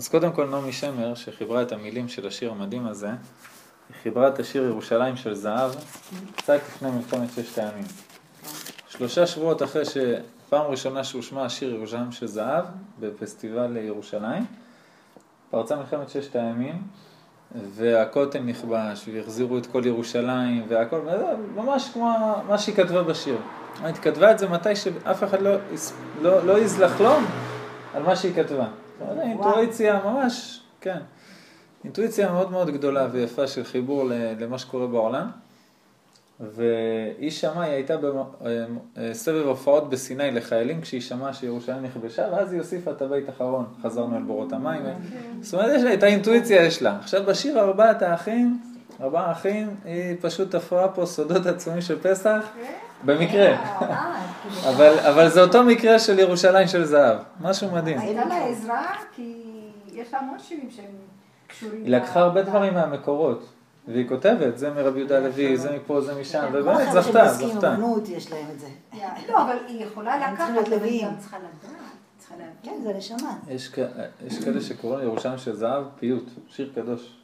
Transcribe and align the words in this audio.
אז 0.00 0.08
קודם 0.08 0.32
כל 0.32 0.46
נעמי 0.46 0.72
שמר, 0.72 1.14
שחיברה 1.14 1.62
את 1.62 1.72
המילים 1.72 2.08
של 2.08 2.26
השיר 2.26 2.50
המדהים 2.50 2.86
הזה, 2.86 3.08
היא 3.08 3.96
חיברה 4.02 4.28
את 4.28 4.38
השיר 4.38 4.64
ירושלים 4.64 5.16
של 5.16 5.34
זהב 5.34 5.70
קצת 6.36 6.54
לפני 6.54 6.90
מלחמת 6.90 7.28
ששת 7.30 7.58
הימים. 7.58 7.84
שלושה 8.88 9.26
שבועות 9.26 9.62
אחרי 9.62 9.82
שפעם 9.84 10.66
ראשונה 10.66 11.04
שהושמע 11.04 11.44
השיר 11.44 11.74
ירושלים 11.74 12.12
של 12.12 12.26
זהב 12.26 12.64
בפסטיבל 13.00 13.76
ירושלים, 13.76 14.46
פרצה 15.50 15.76
מלחמת 15.76 16.08
ששת 16.08 16.36
הימים, 16.36 16.82
והכותל 17.74 18.40
נכבש, 18.40 19.08
והחזירו 19.14 19.58
את 19.58 19.66
כל 19.66 19.82
ירושלים, 19.86 20.66
והכל, 20.68 21.00
ממש 21.56 21.90
כמו 21.92 22.36
מה 22.48 22.58
שהיא 22.58 22.74
כתבה 22.74 23.02
בשיר. 23.02 23.36
היא 23.84 23.94
כתבה 23.94 24.30
את 24.30 24.38
זה 24.38 24.48
מתי 24.48 24.76
שאף 24.76 25.24
אחד 25.24 25.42
לא, 25.42 25.50
לא, 26.22 26.46
לא 26.46 26.58
יזלח 26.58 27.00
לו 27.00 27.16
על 27.94 28.02
מה 28.02 28.16
שהיא 28.16 28.34
כתבה. 28.34 28.66
אינטואיציה 29.22 30.00
ממש, 30.04 30.62
כן. 30.80 30.98
אינטואיציה 31.84 32.32
מאוד 32.32 32.50
מאוד 32.50 32.70
גדולה 32.70 33.08
ויפה 33.12 33.46
של 33.46 33.64
חיבור 33.64 34.04
למה 34.38 34.58
שקורה 34.58 34.86
בעולם. 34.86 35.30
והיא 36.40 37.30
שמעה, 37.30 37.62
היא 37.62 37.72
הייתה 37.72 37.96
בסבב 38.96 39.46
הופעות 39.46 39.90
בסיני 39.90 40.30
לחיילים 40.30 40.80
כשהיא 40.80 41.00
שמעה 41.00 41.34
שירושלים 41.34 41.82
נכבשה, 41.82 42.28
ואז 42.32 42.52
היא 42.52 42.60
הוסיפה 42.60 42.90
את 42.90 43.02
הבית 43.02 43.28
האחרון, 43.28 43.64
חזרנו 43.82 44.16
אל 44.16 44.22
בורות 44.22 44.52
המים. 44.52 44.82
זאת 45.40 45.54
אומרת, 45.54 45.70
יש 45.76 45.82
לה, 45.82 45.94
את 45.94 46.02
האינטואיציה 46.02 46.64
יש 46.64 46.82
לה. 46.82 46.96
עכשיו 46.98 47.24
בשיר 47.26 47.60
ארבעת 47.60 48.02
האחים, 48.02 48.60
ארבעה 49.00 49.32
אחים, 49.32 49.76
היא 49.84 50.16
פשוט 50.20 50.50
תפרה 50.56 50.88
פה 50.88 51.06
סודות 51.06 51.46
עצומים 51.46 51.80
של 51.80 51.98
פסח, 52.02 52.48
במקרה. 53.04 53.56
אבל, 54.68 54.98
אבל 54.98 55.28
זה 55.28 55.42
אותו 55.42 55.62
מקרה 55.62 55.98
של 55.98 56.18
ירושלים 56.18 56.68
של 56.68 56.84
זהב, 56.84 57.18
משהו 57.40 57.70
מדהים. 57.70 57.98
הייתה 57.98 58.24
לה 58.24 58.44
עזרה, 58.46 58.86
כי 59.12 59.42
יש 59.92 60.12
לה 60.12 60.18
המון 60.18 60.38
שירים 60.38 60.68
שהם 60.70 60.84
קשורים. 61.46 61.84
היא 61.84 61.96
לקחה 61.96 62.20
הרבה 62.20 62.42
דברים 62.42 62.74
מהמקורות. 62.74 63.48
והיא 63.88 64.08
כותבת, 64.08 64.58
זה 64.58 64.70
מרבי 64.70 64.98
יהודה 64.98 65.16
הלוי, 65.16 65.56
זה 65.56 65.76
מפה, 65.76 66.00
זה 66.00 66.20
משם, 66.20 66.40
כן, 66.40 66.58
ובאמת 66.58 66.92
זכתה, 66.92 67.28
זכתה. 67.28 67.76
יש 68.08 68.32
להם 68.32 68.46
את 68.54 68.60
זה. 68.60 68.66
לא, 69.28 69.42
אבל 69.42 69.56
היא 69.66 69.84
יכולה 69.84 70.32
לקחת, 70.32 70.50
אבל 70.68 70.84
היא 70.84 71.06
גם 71.06 71.16
צריכה 71.18 71.36
לדעת. 71.38 72.40
כן, 72.62 72.80
זה 72.82 72.92
נשמה. 72.92 73.36
יש 73.48 73.68
כאלה 74.44 74.60
שקוראים 74.60 75.00
לירושלים 75.00 75.38
של 75.38 75.56
זהב 75.56 75.84
פיוט, 75.98 76.30
שיר 76.48 76.72
קדוש. 76.74 77.19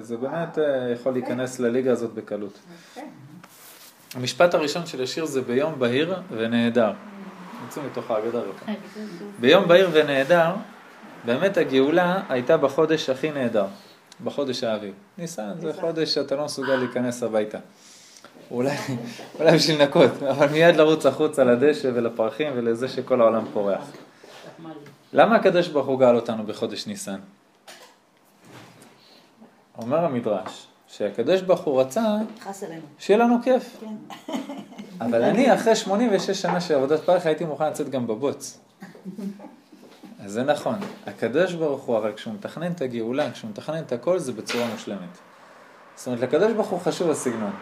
זה 0.00 0.16
באמת 0.16 0.58
אה, 0.58 0.92
יכול 0.92 1.12
להיכנס 1.12 1.58
לליגה 1.58 1.92
הזאת 1.92 2.14
בקלות. 2.14 2.58
המשפט 4.14 4.54
הראשון 4.54 4.86
של 4.86 5.02
השיר 5.02 5.24
זה 5.24 5.42
ביום 5.42 5.78
בהיר 5.78 6.20
ונהדר. 6.30 6.92
יוצאים 7.64 7.86
מתוך 7.86 8.10
ההגדה 8.10 8.38
רבה. 8.38 8.72
ביום 9.40 9.68
בהיר 9.68 9.90
ונהדר, 9.92 10.54
באמת 11.24 11.56
הגאולה 11.56 12.22
הייתה 12.28 12.56
בחודש 12.56 13.10
הכי 13.10 13.30
נהדר. 13.30 13.66
בחודש 14.24 14.64
האביב. 14.64 14.94
ניסן 15.18 15.52
זה 15.60 15.72
חודש 15.80 16.14
שאתה 16.14 16.36
לא 16.36 16.44
מסוגל 16.44 16.76
להיכנס 16.76 17.22
הביתה. 17.22 17.58
אולי, 18.50 18.76
אולי 19.38 19.56
בשביל 19.56 19.80
לנקות, 19.80 20.22
אבל 20.22 20.48
מיד 20.48 20.76
לרוץ 20.76 21.06
החוצה 21.06 21.44
לדשא 21.44 21.90
ולפרחים 21.94 22.52
ולזה 22.56 22.88
שכל 22.88 23.20
העולם 23.20 23.44
פורח. 23.52 23.82
למה 25.12 25.36
הקדוש 25.36 25.68
ברוך 25.68 25.86
הוא 25.86 26.00
גאל 26.00 26.16
אותנו 26.16 26.46
בחודש 26.46 26.86
ניסן? 26.86 27.18
אומר 29.78 30.04
המדרש, 30.04 30.66
שהקדוש 30.86 31.42
ברוך 31.42 31.60
הוא 31.60 31.80
רצה 31.80 32.02
שיהיה 32.98 33.18
לנו 33.18 33.36
כיף. 33.42 33.76
כן. 33.80 34.32
אבל 35.04 35.22
אני 35.22 35.54
אחרי 35.54 35.76
86 35.76 36.42
שנה 36.42 36.60
של 36.60 36.74
עבודת 36.74 37.00
פרח 37.00 37.26
הייתי 37.26 37.44
מוכן 37.44 37.68
לצאת 37.68 37.88
גם 37.88 38.06
בבוץ. 38.06 38.58
אז 40.24 40.32
זה 40.32 40.42
נכון, 40.42 40.74
הקדוש 41.06 41.54
ברוך 41.54 41.82
הוא, 41.82 41.98
אבל 41.98 42.12
כשהוא 42.12 42.34
מתכנן 42.34 42.72
את 42.72 42.80
הגאולה, 42.80 43.32
כשהוא 43.32 43.50
מתכנן 43.50 43.78
את 43.78 43.92
הכל, 43.92 44.18
זה 44.18 44.32
בצורה 44.32 44.66
מושלמת. 44.72 45.18
זאת 45.96 46.06
אומרת, 46.06 46.20
לקדוש 46.20 46.52
ברוך 46.52 46.68
הוא 46.68 46.80
חשוב 46.80 47.10
הסגנון. 47.10 47.52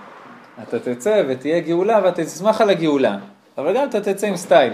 אתה 0.62 0.78
תצא 0.78 1.22
ותהיה 1.28 1.60
גאולה 1.60 2.00
ואתה 2.04 2.24
תשמח 2.24 2.60
על 2.60 2.70
הגאולה, 2.70 3.18
אבל 3.58 3.76
גם 3.76 3.88
אתה 3.88 4.00
תצא 4.00 4.26
עם 4.26 4.36
סטייל, 4.36 4.72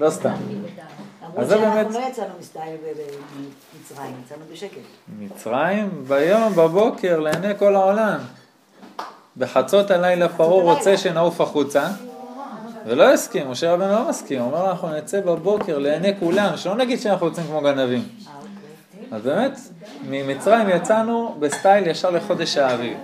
לא 0.00 0.10
סתם. 0.10 0.34
אז 1.36 1.48
זה 1.48 1.58
באמת... 1.58 1.86
אנחנו 1.86 2.00
לא 2.00 2.06
יצאנו 2.06 2.34
מסטייל 2.40 2.76
במצרים, 2.76 4.14
יצאנו 4.24 4.44
בשקט. 4.52 4.76
מצרים, 5.18 6.04
ביום, 6.08 6.52
בבוקר, 6.52 7.20
לעיני 7.20 7.58
כל 7.58 7.74
העולם. 7.74 8.18
בחצות 9.36 9.90
הלילה 9.90 10.28
פרעה 10.28 10.62
רוצה 10.62 10.96
שנעוף 10.96 11.40
החוצה. 11.40 11.88
ולא 12.86 13.12
הסכים, 13.12 13.50
משה 13.50 13.72
רבנו 13.72 13.92
לא 13.92 14.08
מסכים, 14.08 14.40
הוא 14.40 14.52
אומר 14.52 14.70
אנחנו 14.70 14.88
נצא 14.88 15.20
בבוקר 15.20 15.78
לעיני 15.78 16.12
כולם, 16.18 16.56
שלא 16.56 16.76
נגיד 16.76 17.00
שאנחנו 17.00 17.26
יוצאים 17.26 17.46
כמו 17.46 17.60
גנבים. 17.60 18.02
אז 19.12 19.22
באמת, 19.22 19.58
ממצרים 20.08 20.68
יצאנו 20.68 21.36
בסטייל 21.38 21.86
ישר 21.86 22.10
לחודש 22.10 22.56
האביב. 22.56 22.98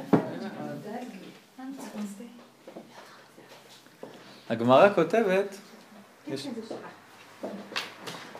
הגמרא 4.50 4.88
כותבת, 4.94 5.56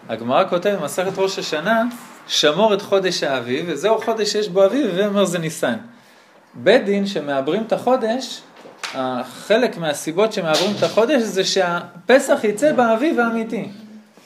הגמרא 0.08 0.44
כותבת 0.48 0.78
במסכת 0.78 1.18
ראש 1.18 1.38
השנה, 1.38 1.84
שמור 2.28 2.74
את 2.74 2.82
חודש 2.82 3.22
האביב, 3.22 3.66
וזהו 3.68 4.00
חודש 4.04 4.32
שיש 4.32 4.48
בו 4.48 4.64
אביב, 4.64 4.90
ואומר 4.94 5.24
זה 5.24 5.38
ניסן. 5.38 5.76
בית 6.54 6.84
דין 6.84 7.06
שמעברים 7.06 7.62
את 7.62 7.72
החודש, 7.72 8.40
חלק 9.46 9.78
מהסיבות 9.78 10.32
שמעברים 10.32 10.70
את 10.78 10.82
החודש 10.82 11.22
זה 11.22 11.44
שהפסח 11.44 12.38
יצא 12.44 12.72
באביב 12.72 13.20
האמיתי. 13.20 13.68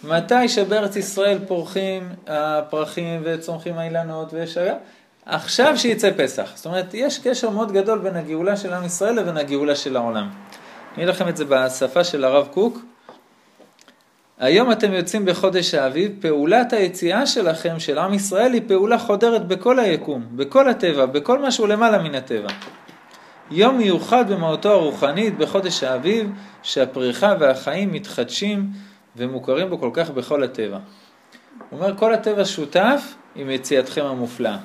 מתי 0.04 0.48
שבארץ 0.48 0.96
ישראל 0.96 1.38
פורחים 1.48 2.08
הפרחים 2.26 3.20
וצומחים 3.24 3.78
האילנות 3.78 4.32
ויש... 4.32 4.58
עכשיו 5.26 5.78
שיצא 5.78 6.10
פסח. 6.16 6.50
זאת 6.54 6.66
אומרת, 6.66 6.94
יש 6.94 7.19
קשר 7.19 7.50
מאוד 7.50 7.72
גדול 7.72 7.98
בין 7.98 8.16
הגאולה 8.16 8.56
של 8.56 8.72
עם 8.72 8.84
ישראל 8.84 9.14
לבין 9.14 9.36
הגאולה 9.36 9.76
של 9.76 9.96
העולם. 9.96 10.28
אני 10.94 11.04
אגיד 11.04 11.08
לכם 11.08 11.28
את 11.28 11.36
זה 11.36 11.44
בשפה 11.44 12.04
של 12.04 12.24
הרב 12.24 12.48
קוק. 12.50 12.78
היום 14.40 14.72
אתם 14.72 14.92
יוצאים 14.92 15.24
בחודש 15.24 15.74
האביב, 15.74 16.12
פעולת 16.20 16.72
היציאה 16.72 17.26
שלכם, 17.26 17.80
של 17.80 17.98
עם 17.98 18.14
ישראל, 18.14 18.52
היא 18.52 18.62
פעולה 18.66 18.98
חודרת 18.98 19.46
בכל 19.46 19.78
היקום, 19.78 20.26
בכל 20.36 20.68
הטבע, 20.68 21.06
בכל 21.06 21.38
משהו 21.38 21.66
למעלה 21.66 21.98
מן 21.98 22.14
הטבע. 22.14 22.48
יום 23.50 23.78
מיוחד 23.78 24.30
במהותו 24.32 24.70
הרוחנית 24.70 25.38
בחודש 25.38 25.82
האביב, 25.82 26.30
שהפריחה 26.62 27.34
והחיים 27.40 27.92
מתחדשים 27.92 28.66
ומוכרים 29.16 29.70
בו 29.70 29.78
כל 29.78 29.90
כך 29.92 30.10
בכל 30.10 30.42
הטבע. 30.42 30.78
הוא 31.70 31.80
אומר, 31.80 31.96
כל 31.96 32.14
הטבע 32.14 32.44
שותף 32.44 33.14
עם 33.34 33.50
יציאתכם 33.50 34.04
המופלאה. 34.04 34.58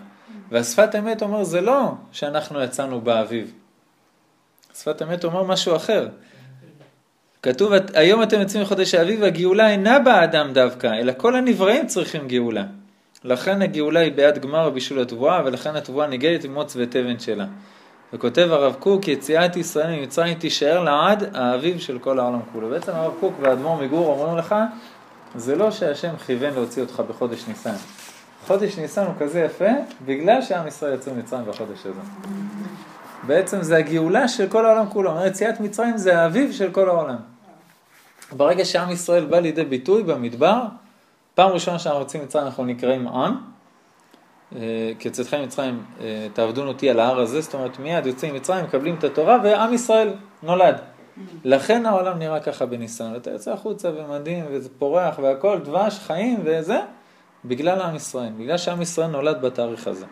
והשפת 0.51 0.95
אמת 0.99 1.21
אומר, 1.21 1.43
זה 1.43 1.61
לא 1.61 1.91
שאנחנו 2.11 2.61
יצאנו 2.61 3.01
באביב. 3.01 3.53
שפת 4.75 5.01
אמת 5.01 5.23
אומר 5.23 5.43
משהו 5.43 5.75
אחר. 5.75 6.07
כתוב, 7.45 7.71
היום 7.93 8.23
אתם 8.23 8.39
יוצאים 8.39 8.61
מחודש 8.61 8.95
האביב, 8.95 9.23
הגאולה 9.23 9.69
אינה 9.69 9.99
באדם 9.99 10.53
דווקא, 10.53 10.87
אלא 10.87 11.13
כל 11.17 11.35
הנבראים 11.35 11.87
צריכים 11.87 12.27
גאולה. 12.27 12.63
לכן 13.23 13.61
הגאולה 13.61 13.99
היא 13.99 14.11
ביד 14.11 14.37
גמר 14.37 14.69
בישול 14.69 14.99
התבואה, 14.99 15.41
ולכן 15.45 15.75
התבואה 15.75 16.07
ניגדת 16.07 16.43
עם 16.43 16.53
מוץ 16.53 16.73
ותבן 16.79 17.19
שלה. 17.19 17.45
וכותב 18.13 18.47
הרב 18.51 18.75
קוק, 18.79 19.07
יציאת 19.07 19.55
ישראל 19.55 19.99
ממצרים 19.99 20.37
תישאר 20.37 20.83
לעד 20.83 21.35
האביב 21.35 21.79
של 21.79 21.99
כל 21.99 22.19
העולם 22.19 22.39
כולו. 22.53 22.69
בעצם 22.69 22.91
הרב 22.95 23.13
קוק 23.19 23.33
והאדמו"ר 23.41 23.83
מגור 23.83 24.07
אומרים 24.07 24.37
לך, 24.37 24.55
זה 25.35 25.55
לא 25.55 25.71
שהשם 25.71 26.17
כיוון 26.25 26.53
להוציא 26.53 26.81
אותך 26.81 27.03
בחודש 27.09 27.47
ניסן. 27.47 27.75
חודש 28.47 28.77
ניסן 28.77 29.03
הוא 29.03 29.13
כזה 29.19 29.39
יפה, 29.39 29.71
בגלל 30.05 30.41
שעם 30.41 30.67
ישראל 30.67 30.93
יצאו 30.93 31.13
ממצרים 31.13 31.45
בחודש 31.45 31.79
הזה. 31.79 32.01
בעצם 33.27 33.61
זה 33.61 33.77
הגאולה 33.77 34.27
של 34.27 34.47
כל 34.47 34.65
העולם 34.65 34.89
כולו. 34.89 35.25
יציאת 35.25 35.59
מצרים 35.59 35.97
זה 35.97 36.19
האביב 36.21 36.51
של 36.51 36.71
כל 36.71 36.89
העולם. 36.89 37.34
ברגע 38.31 38.65
שעם 38.65 38.91
ישראל 38.91 39.25
בא 39.25 39.39
לידי 39.39 39.63
ביטוי 39.63 40.03
במדבר, 40.03 40.61
פעם 41.35 41.51
ראשונה 41.51 41.79
שאנחנו 41.79 41.99
יוצאים 41.99 42.23
ממצרים 42.23 42.45
אנחנו 42.45 42.65
נקראים 42.65 43.07
עם, 43.07 43.35
אה, 44.55 44.91
כצאתכם 44.99 45.41
ממצרים 45.41 45.83
אה, 46.01 46.27
תעבדון 46.33 46.67
אותי 46.67 46.89
על 46.89 46.99
ההר 46.99 47.19
הזה, 47.19 47.41
זאת 47.41 47.53
אומרת 47.53 47.79
מיד 47.79 48.05
יוצאים 48.05 48.33
ממצרים, 48.33 48.65
מקבלים 48.65 48.95
את 48.95 49.03
התורה 49.03 49.39
ועם 49.43 49.73
ישראל 49.73 50.13
נולד. 50.43 50.75
לכן 51.43 51.85
העולם 51.85 52.19
נראה 52.19 52.39
ככה 52.39 52.65
בניסיון, 52.65 53.15
אתה 53.15 53.31
יוצא 53.31 53.51
החוצה 53.51 53.89
ומדהים 53.95 54.45
וזה 54.49 54.69
פורח 54.79 55.19
והכל, 55.19 55.59
דבש, 55.59 55.99
חיים 55.99 56.39
וזה, 56.43 56.79
בגלל 57.45 57.81
עם 57.81 57.95
ישראל, 57.95 58.29
בגלל 58.37 58.57
שעם 58.57 58.81
ישראל 58.81 59.07
נולד 59.07 59.41
בתאריך 59.41 59.87
הזה. 59.87 60.05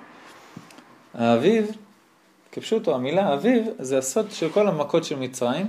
האביב, 1.14 1.72
כפשוטו 2.52 2.96
המילה 2.96 3.34
אביב, 3.34 3.68
זה 3.80 3.98
הסוד 3.98 4.32
של 4.32 4.50
כל 4.50 4.68
המכות 4.68 5.04
של 5.04 5.20
מצרים, 5.20 5.68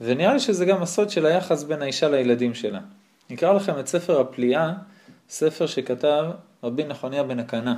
ונראה 0.00 0.32
לי 0.32 0.40
שזה 0.40 0.64
גם 0.64 0.82
הסוד 0.82 1.10
של 1.10 1.26
היחס 1.26 1.62
בין 1.62 1.82
האישה 1.82 2.08
לילדים 2.08 2.54
שלה. 2.54 2.80
נקרא 3.30 3.52
לכם 3.52 3.78
את 3.78 3.86
ספר 3.86 4.20
הפליאה, 4.20 4.72
ספר 5.30 5.66
שכתב 5.66 6.24
רבי 6.64 6.84
נחוניה 6.84 7.22
בן 7.22 7.38
הקנה. 7.38 7.76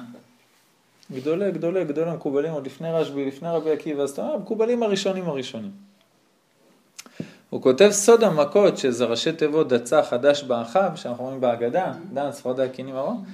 גדולי, 1.12 1.52
גדולי, 1.52 1.84
גדולי 1.84 2.10
המקובלים 2.10 2.52
עוד 2.52 2.66
לפני 2.66 2.92
רשב"י, 2.92 3.24
לפני 3.24 3.48
רבי 3.48 3.70
עקיבא, 3.70 4.02
אז 4.02 4.10
אתה 4.10 4.22
אומר, 4.22 4.34
המקובלים 4.34 4.82
הראשונים 4.82 5.28
הראשונים. 5.28 5.70
הוא 7.50 7.62
כותב 7.62 7.88
סוד 7.90 8.24
המכות, 8.24 8.78
שזה 8.78 9.04
ראשי 9.04 9.32
תיבות 9.32 9.68
דצה 9.68 10.02
חדש 10.02 10.42
באחיו, 10.42 10.90
שאנחנו 10.94 11.24
רואים 11.24 11.40
בהגדה, 11.40 11.92
דן, 12.12 12.30
צפרדע, 12.30 12.68
קינים 12.68 12.96
ארון, 12.96 13.24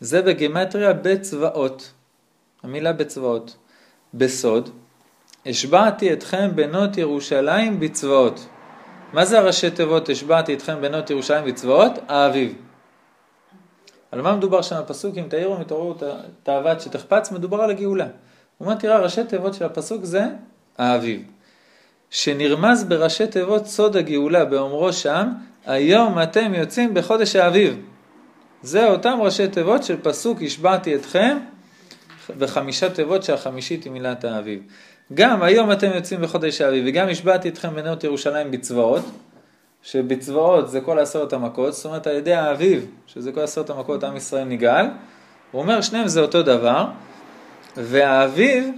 זה 0.00 0.22
בגימטריה 0.22 0.92
בצבאות. 0.92 1.92
המילה 2.62 2.92
בצבאות. 2.92 3.56
בסוד, 4.14 4.70
השבעתי 5.46 6.12
אתכם 6.12 6.50
בנות 6.54 6.96
ירושלים 6.96 7.80
בצבאות. 7.80 8.46
מה 9.12 9.24
זה 9.24 9.38
הראשי 9.38 9.70
תיבות 9.70 10.08
השבעתי 10.08 10.54
אתכם 10.54 10.80
בנות 10.80 11.10
ירושלים 11.10 11.44
בצבאות? 11.44 11.92
האביב. 12.08 12.54
על 14.12 14.22
מה 14.22 14.36
מדובר 14.36 14.62
שם 14.62 14.76
הפסוק? 14.76 15.18
אם 15.18 15.24
תאירו 15.28 15.58
מתעוררו 15.58 15.94
תאוות 16.42 16.80
שתחפץ, 16.80 17.32
מדובר 17.32 17.60
על 17.60 17.70
הגאולה. 17.70 18.04
הוא 18.04 18.66
אומר, 18.66 18.78
תראה, 18.78 18.98
ראשי 18.98 19.24
תיבות 19.24 19.54
של 19.54 19.64
הפסוק 19.64 20.04
זה 20.04 20.24
האביב. 20.78 21.22
שנרמז 22.10 22.84
בראשי 22.84 23.26
תיבות 23.26 23.66
סוד 23.66 23.96
הגאולה 23.96 24.44
באומרו 24.44 24.92
שם, 24.92 25.28
היום 25.66 26.22
אתם 26.22 26.54
יוצאים 26.54 26.94
בחודש 26.94 27.36
האביב. 27.36 27.80
זה 28.62 28.88
אותם 28.88 29.18
ראשי 29.20 29.48
תיבות 29.48 29.82
של 29.82 29.96
פסוק 30.02 30.42
השבעתי 30.42 30.94
אתכם, 30.94 31.38
וחמישה 32.38 32.90
תיבות 32.90 33.22
שהחמישית 33.22 33.84
היא 33.84 33.92
מילת 33.92 34.24
האביב. 34.24 34.62
גם 35.14 35.42
היום 35.42 35.72
אתם 35.72 35.90
יוצאים 35.94 36.20
בחודש 36.20 36.60
האביב, 36.60 36.84
וגם 36.88 37.08
השבעתי 37.08 37.48
אתכם 37.48 37.74
בנאות 37.74 38.04
ירושלים 38.04 38.50
בצבאות, 38.50 39.04
שבצבאות 39.82 40.70
זה 40.70 40.80
כל 40.80 40.98
עשרת 40.98 41.32
המכות, 41.32 41.72
זאת 41.72 41.84
אומרת 41.84 42.06
על 42.06 42.16
ידי 42.16 42.34
האביב, 42.34 42.86
שזה 43.06 43.32
כל 43.32 43.40
עשרת 43.40 43.70
המכות 43.70 44.04
עם 44.04 44.16
ישראל 44.16 44.44
נגאל, 44.44 44.86
הוא 45.52 45.62
אומר 45.62 45.80
שניהם 45.80 46.08
זה 46.08 46.20
אותו 46.20 46.42
דבר, 46.42 46.86
והאביב, 47.76 48.70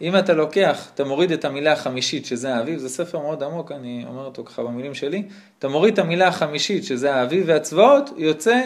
אם 0.00 0.18
אתה 0.18 0.34
לוקח, 0.34 0.90
אתה 0.94 1.04
מוריד 1.04 1.32
את 1.32 1.44
המילה 1.44 1.72
החמישית 1.72 2.26
שזה 2.26 2.54
האביב, 2.54 2.78
זה 2.78 2.88
ספר 2.88 3.18
מאוד 3.18 3.42
עמוק, 3.42 3.72
אני 3.72 4.04
אומר 4.08 4.24
אותו 4.24 4.44
ככה 4.44 4.62
במילים 4.62 4.94
שלי, 4.94 5.22
אתה 5.58 5.68
מוריד 5.68 5.92
את 5.92 5.98
המילה 5.98 6.28
החמישית 6.28 6.84
שזה 6.84 7.14
האביב 7.14 7.44
והצבאות, 7.46 8.10
יוצא 8.16 8.62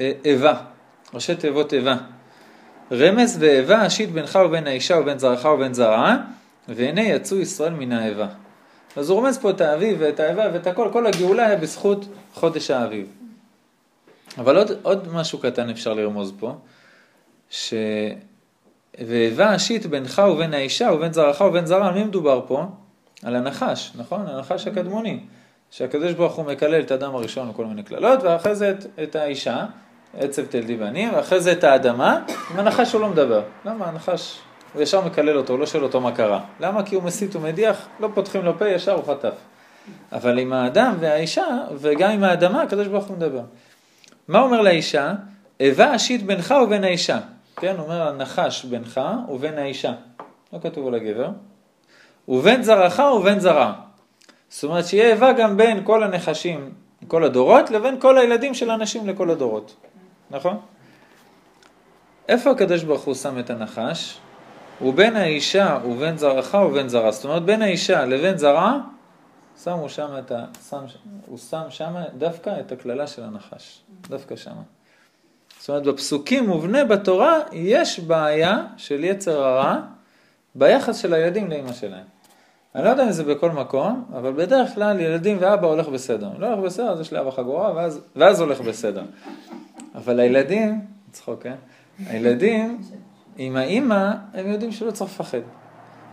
אה, 0.00 0.12
איבה, 0.24 0.54
ראשי 1.14 1.34
תיבות 1.34 1.72
איבה. 1.72 1.96
רמז 2.92 3.36
ואיבה 3.40 3.86
אשית 3.86 4.12
בינך 4.12 4.38
ובין 4.46 4.66
האישה 4.66 4.96
ובין 4.96 5.18
זרעך 5.18 5.44
ובין 5.44 5.74
זרעה, 5.74 6.16
והנה 6.68 7.00
יצאו 7.00 7.36
ישראל 7.36 7.72
מן 7.72 7.92
האיבה. 7.92 8.26
אז 8.96 9.10
הוא 9.10 9.20
רומז 9.20 9.38
פה 9.38 9.50
את 9.50 9.60
האביב 9.60 9.96
ואת 10.00 10.20
האיבה 10.20 10.44
ואת 10.52 10.66
הכל, 10.66 10.88
כל 10.92 11.06
הגאולה 11.06 11.46
היה 11.46 11.56
בזכות 11.56 12.06
חודש 12.34 12.70
האביב. 12.70 13.06
אבל 14.38 14.56
עוד, 14.56 14.70
עוד 14.82 15.08
משהו 15.12 15.38
קטן 15.38 15.70
אפשר 15.70 15.92
לרמוז 15.94 16.32
פה, 16.38 16.54
ש... 17.50 17.74
ואיבה 18.98 19.56
אשית 19.56 19.86
בינך 19.86 20.22
ובין 20.32 20.54
האישה 20.54 20.90
ובין 20.94 21.12
זרעך 21.12 21.40
ובין 21.40 21.66
זרע, 21.66 21.86
על 21.86 21.94
מי 21.94 22.04
מדובר 22.04 22.44
פה? 22.46 22.64
על 23.22 23.36
הנחש, 23.36 23.92
נכון? 23.96 24.26
הנחש 24.26 24.66
הקדמוני. 24.66 25.20
שהקדוש 25.70 26.12
ברוך 26.12 26.34
הוא 26.34 26.46
מקלל 26.46 26.80
את 26.80 26.90
האדם 26.90 27.14
הראשון 27.14 27.48
וכל 27.48 27.66
מיני 27.66 27.82
קללות, 27.82 28.22
ואחרי 28.22 28.54
זה 28.54 28.70
את, 28.70 28.86
את 29.02 29.16
האישה, 29.16 29.66
עצב 30.18 30.46
תלדי 30.46 30.76
בנים, 30.76 31.14
ואחרי 31.14 31.40
זה 31.40 31.52
את 31.52 31.64
האדמה, 31.64 32.20
עם 32.50 32.58
הנחש 32.58 32.92
הוא 32.92 33.00
לא 33.00 33.08
מדבר. 33.08 33.42
למה 33.64 33.86
הנחש, 33.86 34.38
הוא 34.74 34.82
ישר 34.82 35.04
מקלל 35.04 35.38
אותו, 35.38 35.52
הוא 35.52 35.60
לא 35.60 35.66
שואל 35.66 35.82
אותו 35.82 36.00
מה 36.00 36.12
קרה. 36.12 36.40
למה? 36.60 36.82
כי 36.82 36.94
הוא 36.94 37.02
מסית 37.02 37.36
ומדיח, 37.36 37.88
לא 38.00 38.08
פותחים 38.14 38.44
לו 38.44 38.58
פה, 38.58 38.68
ישר 38.68 38.92
הוא 38.92 39.04
חטף. 39.04 39.34
אבל 40.12 40.38
עם 40.38 40.52
האדם 40.52 40.94
והאישה, 41.00 41.46
וגם 41.78 42.10
עם 42.10 42.24
האדמה, 42.24 42.62
הקדוש 42.62 42.86
ברוך 42.86 43.06
הוא 43.06 43.16
מדבר. 43.16 43.42
מה 44.28 44.40
אומר 44.40 44.60
לאישה? 44.60 45.14
איבה 45.60 45.96
אשית 45.96 46.22
בינך 46.22 46.54
ובין 46.64 46.84
האישה. 46.84 47.18
כן, 47.56 47.74
אומר 47.78 48.08
הנחש 48.08 48.64
בינך 48.64 49.00
ובין 49.28 49.58
האישה. 49.58 49.92
לא 50.52 50.58
כתוב 50.62 50.88
על 50.88 50.94
הגבר. 50.94 51.28
ובין 52.28 52.62
זרעך 52.62 53.02
ובין 53.16 53.40
זרע. 53.40 53.72
זאת 54.48 54.64
אומרת 54.64 54.86
שיהיה 54.86 55.10
איבה 55.10 55.32
גם 55.32 55.56
בין 55.56 55.80
כל 55.84 56.02
הנחשים, 56.02 56.72
כל 57.08 57.24
הדורות, 57.24 57.70
לבין 57.70 58.00
כל 58.00 58.18
הילדים 58.18 58.54
של 58.54 58.70
הנשים 58.70 59.08
לכל 59.08 59.30
הדורות. 59.30 59.74
נכון? 60.30 60.60
איפה 62.28 62.50
הקדוש 62.50 62.82
ברוך 62.82 63.02
הוא 63.02 63.14
שם 63.14 63.38
את 63.38 63.50
הנחש? 63.50 64.18
הוא 64.78 64.94
בין 64.94 65.16
האישה 65.16 65.78
ובין 65.84 66.18
זרעך 66.18 66.54
ובין 66.54 66.88
זרע. 66.88 67.10
זאת 67.10 67.24
אומרת, 67.24 67.42
בין 67.42 67.62
האישה 67.62 68.04
לבין 68.04 68.38
זרעה, 68.38 68.78
שמו 69.64 69.88
שם 69.88 70.08
את 70.18 70.32
ה... 70.32 70.44
שם, 70.70 70.84
הוא 71.26 71.38
שם 71.38 71.62
שם 71.68 71.94
דווקא 72.18 72.60
את 72.60 72.72
הקללה 72.72 73.06
של 73.06 73.22
הנחש. 73.22 73.80
דווקא 74.08 74.36
שם. 74.36 74.54
זאת 75.60 75.68
אומרת, 75.68 75.82
בפסוקים 75.82 76.46
מובנה 76.46 76.84
בתורה 76.84 77.38
יש 77.52 78.00
בעיה 78.00 78.64
של 78.76 79.04
יצר 79.04 79.42
הרע 79.42 79.80
ביחס 80.54 80.96
של 80.96 81.14
הילדים 81.14 81.50
לאמא 81.50 81.72
שלהם. 81.72 82.04
אני 82.74 82.84
לא 82.84 82.88
יודע 82.88 83.04
אם 83.04 83.12
זה 83.12 83.24
בכל 83.24 83.50
מקום, 83.50 84.04
אבל 84.16 84.32
בדרך 84.32 84.74
כלל 84.74 85.00
ילדים 85.00 85.36
ואבא 85.40 85.66
הולך 85.66 85.88
בסדר. 85.88 86.26
אם 86.36 86.40
לא 86.40 86.46
הולך 86.46 86.58
בסדר, 86.64 86.90
אז 86.90 87.00
יש 87.00 87.12
לאבא 87.12 87.30
חגורה, 87.30 87.72
ואז, 87.74 88.00
ואז 88.16 88.40
הולך 88.40 88.60
בסדר. 88.60 89.02
אבל 89.94 90.20
הילדים, 90.20 90.80
צחוק, 91.12 91.42
כן? 91.42 91.54
הילדים, 92.06 92.80
עם 93.36 93.56
האימא, 93.56 94.10
הם 94.34 94.52
יודעים 94.52 94.72
שלא 94.72 94.90
צריך 94.90 95.10
לפחד. 95.10 95.38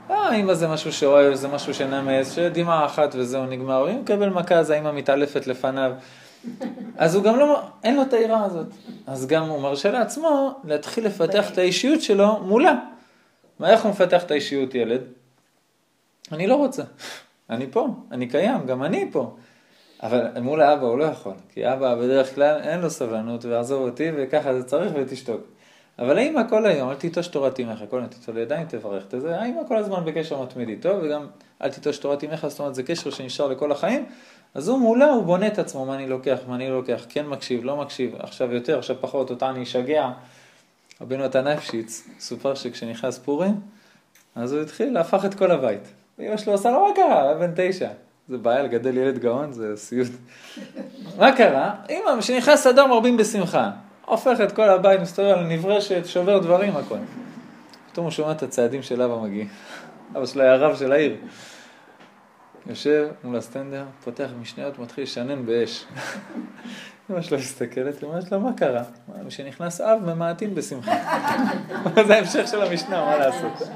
אה, 0.09 0.15
האימא 0.15 0.53
זה 0.53 0.67
משהו 0.67 0.93
שאוהב, 0.93 1.33
זה 1.33 1.47
משהו 1.47 1.73
שנמס, 1.73 2.31
שדמעה 2.31 2.85
אחת 2.85 3.15
וזהו 3.15 3.45
נגמר. 3.45 3.91
אם 3.91 4.01
מקבל 4.01 4.29
מכה, 4.29 4.55
אז 4.55 4.69
האימא 4.69 4.91
מתעלפת 4.91 5.47
לפניו. 5.47 5.91
אז 6.97 7.15
הוא 7.15 7.23
גם 7.23 7.39
לא, 7.39 7.61
אין 7.83 7.95
לו 7.95 8.01
את 8.01 8.13
היראה 8.13 8.45
הזאת. 8.45 8.67
אז 9.07 9.27
גם 9.27 9.43
הוא 9.43 9.61
מרשה 9.61 9.91
לעצמו 9.91 10.59
להתחיל 10.63 11.05
לפתח 11.05 11.51
את 11.51 11.57
האישיות 11.57 12.01
שלו 12.01 12.39
מולה. 12.43 12.75
מה, 13.59 13.69
איך 13.69 13.83
הוא 13.83 13.91
מפתח 13.91 14.23
את 14.23 14.31
האישיות 14.31 14.75
ילד? 14.75 15.01
אני 16.31 16.47
לא 16.47 16.55
רוצה. 16.55 16.83
אני 17.49 17.67
פה, 17.71 17.87
אני 18.11 18.27
קיים, 18.27 18.65
גם 18.65 18.83
אני 18.83 19.09
פה. 19.11 19.35
אבל 20.03 20.39
מול 20.41 20.61
האבא 20.61 20.85
הוא 20.85 20.97
לא 20.97 21.03
יכול, 21.03 21.33
כי 21.53 21.73
אבא 21.73 21.95
בדרך 21.95 22.35
כלל 22.35 22.59
אין 22.63 22.79
לו 22.79 22.89
סבלנות, 22.89 23.45
ועזוב 23.45 23.81
אותי, 23.81 24.11
וככה 24.15 24.53
זה 24.53 24.63
צריך 24.63 24.91
ותשתוק. 24.95 25.41
אבל 25.99 26.17
האמא 26.17 26.41
כל 26.49 26.65
היום, 26.65 26.89
אל 26.89 26.95
תיטוש 26.95 27.27
תורת 27.27 27.59
אמך, 27.59 27.83
כל 27.89 27.97
היום 27.97 28.07
תיטול 28.07 28.37
ידיים, 28.37 28.67
תברך 28.67 29.03
את 29.13 29.21
זה, 29.21 29.39
האמא 29.39 29.61
כל 29.67 29.77
הזמן 29.77 30.05
בקשר 30.05 30.41
מתמיד 30.41 30.69
איתו, 30.69 30.89
וגם 31.01 31.27
אל 31.61 31.69
תיטוש 31.69 31.97
תורת 31.97 32.23
אמך, 32.23 32.47
זאת 32.47 32.59
אומרת 32.59 32.75
זה 32.75 32.83
קשר 32.83 33.09
שנשאר 33.09 33.47
לכל 33.47 33.71
החיים, 33.71 34.05
אז 34.53 34.67
הוא 34.67 34.79
מולה, 34.79 35.09
הוא 35.09 35.23
בונה 35.23 35.47
את 35.47 35.59
עצמו, 35.59 35.85
מה 35.85 35.95
אני 35.95 36.07
לוקח, 36.07 36.39
מה 36.47 36.55
אני 36.55 36.69
לוקח, 36.69 37.05
כן 37.09 37.27
מקשיב, 37.27 37.63
לא 37.63 37.77
מקשיב, 37.77 38.15
עכשיו 38.19 38.53
יותר, 38.53 38.77
עכשיו 38.77 38.95
פחות, 39.01 39.29
אותה 39.29 39.49
אני 39.49 39.63
אשגע. 39.63 40.09
רבינו 41.01 41.23
התנפשיץ, 41.23 42.07
סופר 42.19 42.55
שכשנכנס 42.55 43.17
פורים, 43.17 43.55
אז 44.35 44.53
הוא 44.53 44.61
התחיל 44.61 44.93
להפך 44.93 45.25
את 45.25 45.33
כל 45.33 45.51
הבית. 45.51 45.87
ואמא 46.19 46.37
שלו 46.37 46.53
עושה 46.53 46.71
לו, 46.71 46.87
מה 46.87 46.95
קרה? 46.95 47.23
היה 47.23 47.33
בן 47.33 47.51
תשע. 47.55 47.89
זה 48.29 48.37
בעיה 48.37 48.63
לגדל 48.63 48.97
ילד 48.97 49.17
גאון, 49.17 49.51
זה 49.51 49.77
סיוט. 49.77 50.07
מה 51.17 51.37
קרה? 51.37 51.75
אמא, 51.89 52.21
כשנכנס 52.21 52.67
אדר 52.67 52.87
מרבים 52.87 53.17
בשמחה. 53.17 53.71
הופך 54.05 54.41
את 54.43 54.51
כל 54.51 54.69
הבית, 54.69 55.01
מסתובב 55.01 55.29
על 55.29 55.43
נברשת, 55.43 56.05
שובר 56.05 56.39
דברים, 56.39 56.75
הכל. 56.75 56.97
פתאום 57.91 58.05
הוא 58.05 58.11
שומע 58.11 58.31
את 58.31 58.43
הצעדים 58.43 58.83
של 58.83 59.01
אבא 59.01 59.17
מגיע. 59.17 59.45
אבא 60.15 60.25
שלו 60.25 60.41
היה 60.41 60.55
רב 60.55 60.75
של 60.75 60.91
העיר. 60.91 61.15
יושב 62.69 63.07
מול 63.23 63.35
הסטנדר, 63.35 63.85
פותח 64.03 64.29
משניות, 64.41 64.79
מתחיל 64.79 65.03
לשנן 65.03 65.45
באש. 65.45 65.85
אמא 67.11 67.21
שלו 67.21 67.37
מסתכלת, 67.37 68.03
אמא 68.03 68.21
שלו, 68.21 68.39
מה 68.39 68.53
קרה? 68.53 68.83
כשנכנס 69.27 69.81
אב, 69.81 69.99
ממעטים 70.05 70.55
בשמחה. 70.55 70.91
זה 72.07 72.15
ההמשך 72.15 72.47
של 72.47 72.61
המשנה, 72.61 73.05
מה 73.05 73.17
לעשות? 73.17 73.69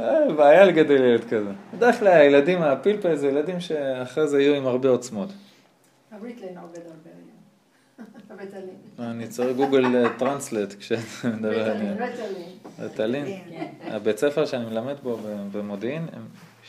אה, 0.00 0.32
בעיה 0.32 0.64
לגדל 0.64 1.04
ילד 1.04 1.24
כזה. 1.24 1.50
בדרך 1.74 1.98
כלל 1.98 2.08
הילדים, 2.08 2.62
הפלפל 2.62 3.14
זה 3.14 3.28
ילדים 3.28 3.60
שאחרי 3.60 4.28
זה 4.28 4.42
יהיו 4.42 4.54
עם 4.54 4.66
הרבה 4.66 4.88
עוצמות. 4.88 5.28
הריטלין 6.10 6.58
עובד 6.58 6.78
הרבה 6.78 7.10
אני 9.10 9.28
צריך 9.28 9.56
גוגל 9.56 10.08
טרנסלט 10.18 10.74
כשאתה 10.78 11.28
מדבר 11.28 11.70
על... 11.70 11.78
ריטלין. 12.78 13.26
הבית 13.82 14.18
ספר 14.18 14.46
שאני 14.46 14.64
מלמד 14.64 14.94
בו 15.02 15.18
במודיעין, 15.52 16.06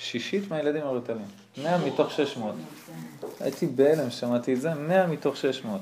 שישית 0.01 0.51
מהילדים 0.51 0.81
על 0.87 0.95
ריטלין. 0.95 1.25
100 1.63 1.77
מתוך 1.77 2.11
600. 2.11 2.55
הייתי 3.39 3.67
בהלם 3.67 4.09
שמעתי 4.09 4.53
את 4.53 4.61
זה, 4.61 4.73
100 4.73 5.07
מתוך 5.07 5.37
600. 5.37 5.81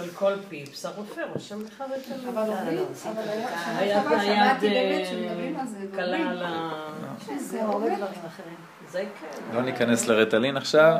על 0.00 0.08
כל 0.14 0.32
פיפס 0.48 0.86
הרופא 0.86 1.20
רושם 1.34 1.64
לך 1.64 1.84
ריטלין. 1.94 2.28
אבל 2.28 2.50
היה 3.78 4.02
שמעתי 4.24 4.68
באמת 4.68 5.06
שמדברים 5.06 5.56
על 5.56 5.66
זה. 5.66 5.78
קלה 5.94 6.30
על 6.30 6.42
ה... 6.42 6.88
זה 7.38 7.62
הרבה 7.62 7.86
דברים 7.86 8.24
אחרים. 8.26 8.56
כן. 8.92 9.08
לא 9.52 9.62
ניכנס 9.62 10.08
לרטלין 10.08 10.56
עכשיו, 10.56 10.96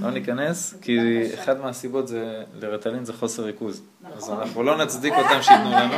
לא 0.00 0.10
ניכנס, 0.10 0.74
כי 0.80 0.98
אחת 1.34 1.56
מהסיבות 1.56 2.08
זה, 2.08 2.42
לרטלין 2.54 3.04
זה 3.04 3.12
חוסר 3.12 3.42
ריכוז. 3.44 3.82
אז 4.16 4.30
אנחנו 4.30 4.62
לא 4.62 4.84
נצדיק 4.84 5.14
אותם 5.14 5.42
שייתנו 5.42 5.70
לנו. 5.70 5.94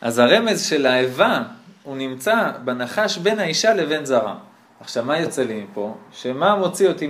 אז 0.00 0.18
הרמז 0.18 0.64
של 0.64 0.86
האיבה, 0.86 1.42
הוא 1.82 1.96
נמצא 1.96 2.50
בנחש 2.64 3.18
בין 3.18 3.38
האישה 3.38 3.74
לבין 3.74 4.04
זרה. 4.04 4.36
עכשיו, 4.80 5.04
מה 5.04 5.18
יוצא 5.18 5.42
לי 5.42 5.64
מפה? 5.64 5.94
שמה 6.12 6.56
מוציא 6.56 6.88
אותי 6.88 7.06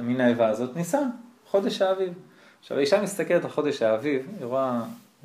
מן 0.00 0.20
האיבה 0.20 0.48
הזאת? 0.48 0.76
ניסן, 0.76 1.08
חודש 1.50 1.82
האביב. 1.82 2.12
עכשיו, 2.60 2.76
האישה 2.76 3.02
מסתכלת 3.02 3.44
על 3.44 3.50
חודש 3.50 3.82
האביב, 3.82 4.26
היא 4.38 4.46
רואה 4.46 4.80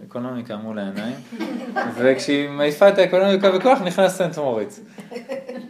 אקונומיקה 0.08 0.56
מול 0.56 0.80
העיניים, 0.80 1.16
וכשהיא 1.98 2.50
מעיפה 2.50 2.90
את 2.90 2.98
האקונומיקה 2.98 3.52
בכוח 3.52 3.82
נכנס 3.82 4.18
סנט 4.18 4.38
מוריץ. 4.38 4.80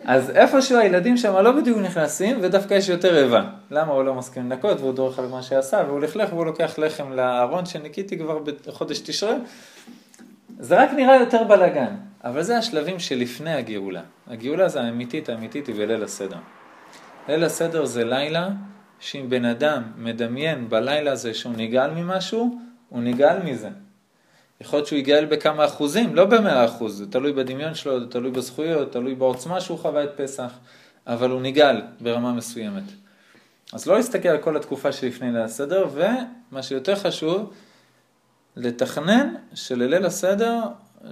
אז 0.05 0.29
איפשהו 0.29 0.77
הילדים 0.77 1.17
שם 1.17 1.35
לא 1.35 1.51
בדיוק 1.51 1.77
נכנסים, 1.77 2.37
ודווקא 2.41 2.73
יש 2.73 2.89
יותר 2.89 3.23
איבה. 3.23 3.45
למה 3.71 3.93
הוא 3.93 4.03
לא 4.03 4.13
מסכים 4.13 4.49
לנקות, 4.49 4.79
והוא 4.79 4.93
דורך 4.93 5.19
על 5.19 5.27
מה 5.27 5.41
שעשה, 5.41 5.83
והוא 5.87 5.99
לכלך 5.99 6.33
והוא 6.33 6.45
לוקח 6.45 6.79
לחם 6.79 7.11
לארון 7.11 7.65
שניקיתי 7.65 8.17
כבר 8.17 8.39
בחודש 8.67 8.99
תשרה. 8.99 9.35
זה 10.59 10.83
רק 10.83 10.91
נראה 10.91 11.15
יותר 11.15 11.43
בלאגן, 11.43 11.95
אבל 12.23 12.43
זה 12.43 12.57
השלבים 12.57 12.99
שלפני 12.99 13.53
הגאולה. 13.53 14.01
הגאולה 14.27 14.69
זה 14.69 14.81
האמיתית, 14.81 15.29
האמיתית 15.29 15.67
היא 15.67 15.75
בליל 15.75 16.03
הסדר. 16.03 16.37
ליל 17.27 17.43
הסדר 17.43 17.85
זה 17.85 18.03
לילה 18.03 18.49
שאם 18.99 19.25
בן 19.29 19.45
אדם 19.45 19.83
מדמיין 19.97 20.69
בלילה 20.69 21.11
הזה 21.11 21.33
שהוא 21.33 21.53
נגאל 21.57 21.91
ממשהו, 21.91 22.59
הוא 22.89 23.01
נגאל 23.01 23.39
מזה. 23.43 23.69
יכול 24.61 24.79
להיות 24.79 24.87
שהוא 24.87 24.99
יגאל 24.99 25.25
בכמה 25.25 25.65
אחוזים, 25.65 26.15
לא 26.15 26.25
במאה 26.25 26.65
אחוז, 26.65 26.97
זה 26.97 27.11
תלוי 27.11 27.33
בדמיון 27.33 27.75
שלו, 27.75 27.99
זה 27.99 28.07
תלוי 28.07 28.31
בזכויות, 28.31 28.91
תלוי 28.91 29.15
בעוצמה 29.15 29.61
שהוא 29.61 29.79
חווה 29.79 30.03
את 30.03 30.09
פסח, 30.15 30.51
אבל 31.07 31.29
הוא 31.29 31.41
נגאל 31.41 31.81
ברמה 32.01 32.33
מסוימת. 32.33 32.83
אז 33.73 33.87
לא 33.87 33.95
להסתכל 33.95 34.29
על 34.29 34.37
כל 34.37 34.57
התקופה 34.57 34.91
שלפני 34.91 35.31
ליל 35.31 35.41
הסדר, 35.41 35.87
ומה 35.93 36.63
שיותר 36.63 36.95
חשוב, 36.95 37.53
לתכנן 38.55 39.35
שלליל 39.53 40.05
הסדר 40.05 40.61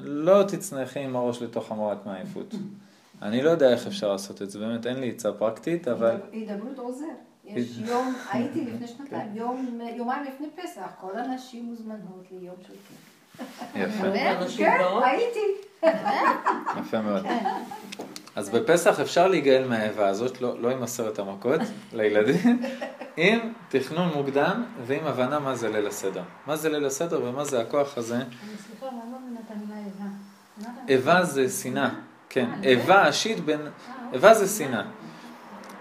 לא 0.01 0.43
תצנחי 0.43 0.99
עם 0.99 1.15
הראש 1.15 1.41
לתוך 1.41 1.71
המורת 1.71 2.05
מעייפות. 2.05 2.55
אני 3.21 3.41
לא 3.41 3.49
יודע 3.49 3.69
איך 3.69 3.87
אפשר 3.87 4.11
לעשות 4.11 4.41
את 4.41 4.51
זה, 4.51 4.59
באמת 4.59 4.87
אין 4.87 4.99
לי 4.99 5.09
עצה 5.09 5.31
פרקטית, 5.31 5.87
אבל... 5.87 6.17
הידברות 6.31 6.79
עוזר. 6.79 7.05
יש 7.45 7.77
יום, 7.77 8.15
הייתי 8.31 8.65
לפני 8.65 8.87
שנתיים, 8.87 9.35
יומיים 9.95 10.23
לפני 10.23 10.47
פסח, 10.55 10.87
כל 10.99 11.17
הנשים 11.17 11.65
מוזמנות 11.65 12.25
ליום 12.31 12.55
של 12.67 12.73
יפה. 13.75 14.03
כן, 14.57 14.81
הייתי. 15.03 15.39
יפה 16.79 17.01
מאוד. 17.01 17.25
אז 18.35 18.49
בפסח 18.49 18.99
אפשר 18.99 19.27
להיגאל 19.27 19.67
מהאהבה 19.67 20.07
הזאת, 20.07 20.41
לא, 20.41 20.61
לא 20.61 20.69
עם 20.69 20.83
עשרת 20.83 21.19
המכות 21.19 21.61
לילדים, 21.93 22.61
עם 23.17 23.39
תכנון 23.69 24.13
מוקדם 24.15 24.63
ועם 24.85 25.05
הבנה 25.05 25.39
מה 25.39 25.55
זה 25.55 25.69
ליל 25.69 25.87
הסדר. 25.87 26.23
מה 26.47 26.55
זה 26.55 26.69
ליל 26.69 26.85
הסדר 26.85 27.23
ומה 27.23 27.45
זה 27.45 27.61
הכוח 27.61 27.97
הזה. 27.97 28.17
סליחה, 28.17 28.85
למה 28.85 29.17
נתן 29.33 29.59
לה 29.69 29.75
איבה? 29.77 30.75
איבה 30.87 31.25
זה 31.25 31.49
שנאה, 31.49 31.89
כן. 32.29 32.49
איבה 32.63 33.07
עשית 33.07 33.39
בין... 33.39 33.61
איבה 34.13 34.33
זה 34.33 34.47
שנאה. 34.47 34.83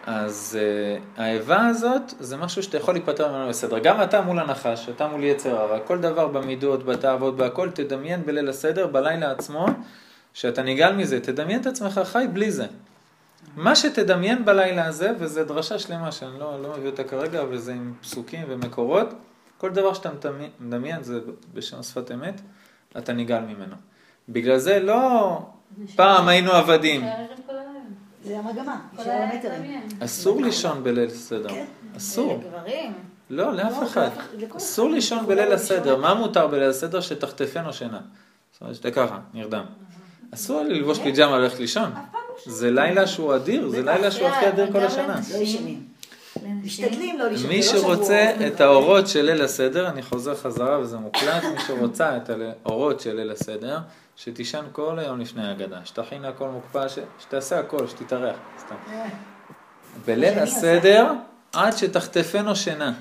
אז 0.07 0.59
uh, 0.59 1.21
האיבה 1.21 1.67
הזאת 1.67 2.03
זה 2.21 2.37
משהו 2.37 2.63
שאתה 2.63 2.77
יכול 2.77 2.95
להיפטר 2.95 3.33
ממנו 3.33 3.49
בסדר. 3.49 3.79
גם 3.79 4.03
אתה 4.03 4.21
מול 4.21 4.39
הנחש, 4.39 4.89
אתה 4.89 5.09
מול 5.09 5.25
יצר 5.25 5.57
הרע, 5.57 5.79
כל 5.81 5.99
דבר 5.99 6.29
במידות, 6.29 6.85
בתאוות, 6.85 7.37
בהכל, 7.37 7.71
תדמיין 7.71 8.27
בליל 8.27 8.49
הסדר, 8.49 8.87
בלילה 8.87 9.31
עצמו, 9.31 9.67
שאתה 10.35 10.63
נגאל 10.63 10.97
מזה, 10.97 11.21
תדמיין 11.21 11.61
את 11.61 11.67
עצמך 11.67 12.01
חי 12.05 12.27
בלי 12.33 12.51
זה. 12.51 12.67
מה 13.57 13.77
שתדמיין 13.77 14.45
בלילה 14.45 14.87
הזה, 14.87 15.13
וזו 15.19 15.45
דרשה 15.45 15.79
שלמה 15.79 16.13
שאני 16.13 16.39
לא, 16.39 16.63
לא 16.63 16.75
מביא 16.79 16.91
אותה 16.91 17.05
כרגע, 17.05 17.45
וזה 17.51 17.73
עם 17.73 17.95
פסוקים 18.01 18.45
ומקורות, 18.49 19.15
כל 19.59 19.71
דבר 19.71 19.95
שאתה 19.95 20.31
מדמיין, 20.61 21.03
זה 21.03 21.21
בשם 21.55 21.83
שפת 21.83 22.13
אמת, 22.13 22.41
אתה 22.99 23.13
נגאל 23.13 23.45
ממנו. 23.45 23.75
בגלל 24.29 24.59
זה 24.59 24.81
לא 24.81 25.39
פעם 25.97 26.29
היינו 26.29 26.53
עבדים. 26.53 27.05
זה 28.25 28.39
המגמה, 28.39 28.81
יישאר 28.99 29.13
המטרים. 29.13 29.89
אסור 30.01 30.43
לישון 30.43 30.85
בליל 30.85 31.09
הסדר. 31.09 31.49
כן. 31.49 31.65
אסור. 31.97 32.41
לגברים. 32.45 32.93
לא, 33.31 33.53
לאף 33.53 33.73
לא, 33.81 33.87
אחד. 33.87 34.09
אסור. 34.57 34.91
לישון 34.91 35.19
לא 35.19 35.27
בליל. 35.29 35.53
הסדר. 35.53 35.97
מה 35.97 36.15
מותר 36.15 36.47
בליל 36.47 36.71
הסדר? 36.71 37.01
שתחטפנו 37.01 37.73
שינה. 37.73 38.01
זאת 38.53 38.61
אומרת 38.61 38.75
שאתה 38.77 38.91
ככה, 38.91 39.19
נרדם. 39.35 39.65
אסור 40.35 40.63
לי 40.63 40.75
ללבוש 40.75 40.99
פיג'מה 40.99 41.33
וללכת 41.33 41.59
לישון. 41.59 41.93
זה 42.47 42.71
לילה 42.71 43.07
שהוא 43.07 43.37
אדיר, 43.37 43.69
זה 43.69 43.83
לילה 43.83 44.11
שהוא 44.11 44.29
הכי 44.29 44.49
אדיר 44.49 44.73
כל 44.73 44.79
השנה. 44.81 45.21
לא. 45.33 45.41
משתדלים 46.65 47.19
לא 47.19 47.29
לישון. 47.29 47.49
מי 47.49 47.57
לא 47.57 47.63
שרוצה. 47.63 48.33
את 48.47 48.61
האורות 48.61 49.09
של 49.09 49.23
ליל 49.23 49.43
הסדר, 49.43 49.89
אני 49.89 50.03
חוזר 50.03 50.35
חזרה 50.35 50.79
וזה 50.79 50.97
מוקלט, 50.97 51.45
מי 51.45 51.61
שרוצה 51.67 52.17
את 52.17 52.31
האורות 52.65 53.01
של 53.01 53.17
ליל 53.17 53.31
הסדר, 53.31 53.79
שתישן 54.17 54.65
כל 54.73 54.99
היום 54.99 55.21
לפני 55.21 55.49
ההגדה, 55.49 55.79
שתכין 55.85 56.25
הכל 56.25 56.49
מוקפא, 56.49 56.89
ש- 56.89 56.99
שתעשה 57.19 57.59
הכל, 57.59 57.87
שתתארח, 57.87 58.37
סתם. 58.59 58.75
בליל 60.07 60.31
שאני 60.31 60.43
הסדר, 60.43 61.13
עד 61.53 61.77
שתחטפנו 61.77 62.57
שינה. 62.57 62.93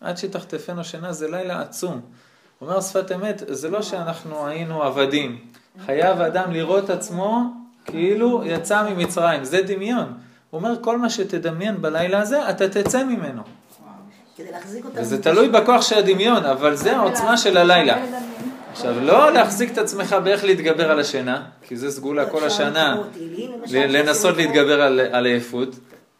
עד 0.00 0.16
שתחטפנו 0.18 0.84
שינה 0.84 1.12
זה 1.12 1.28
לילה 1.30 1.60
עצום. 1.60 2.00
אומר 2.60 2.80
שפת 2.80 3.12
אמת, 3.12 3.42
זה 3.46 3.70
לא 3.70 3.82
שאנחנו 3.82 4.46
היינו 4.46 4.82
עבדים. 4.82 5.38
חייב 5.86 6.20
אדם 6.20 6.52
לראות 6.52 6.90
עצמו 6.90 7.42
כאילו 7.84 8.42
יצא 8.44 8.82
ממצרים, 8.90 9.44
זה 9.44 9.62
דמיון. 9.62 10.18
הוא 10.50 10.58
אומר, 10.58 10.82
כל 10.82 10.98
מה 10.98 11.10
שתדמיין 11.10 11.82
בלילה 11.82 12.20
הזה, 12.20 12.50
אתה 12.50 12.68
תצא 12.68 13.04
ממנו. 13.04 13.42
כדי 14.36 14.52
להחזיק 14.52 14.84
אותם. 14.84 15.00
וזה 15.00 15.22
תלוי 15.22 15.48
בכוח 15.48 15.82
של 15.82 15.98
הדמיון, 15.98 16.44
אבל 16.44 16.74
זה 16.74 16.96
העוצמה 16.96 17.36
של 17.36 17.56
הלילה. 17.56 17.98
עכשיו, 18.70 19.00
לא 19.00 19.32
להחזיק 19.32 19.72
את 19.72 19.78
עצמך 19.78 20.16
באיך 20.24 20.44
להתגבר 20.44 20.90
על 20.90 21.00
השינה, 21.00 21.42
כי 21.62 21.76
זה 21.76 21.90
סגולה 21.90 22.30
כל 22.30 22.36
אפשר 22.36 22.46
השנה, 22.46 23.02
לנסות 23.70 24.36
להתגבר 24.36 24.82
על 25.12 25.26
עייפות. 25.26 25.68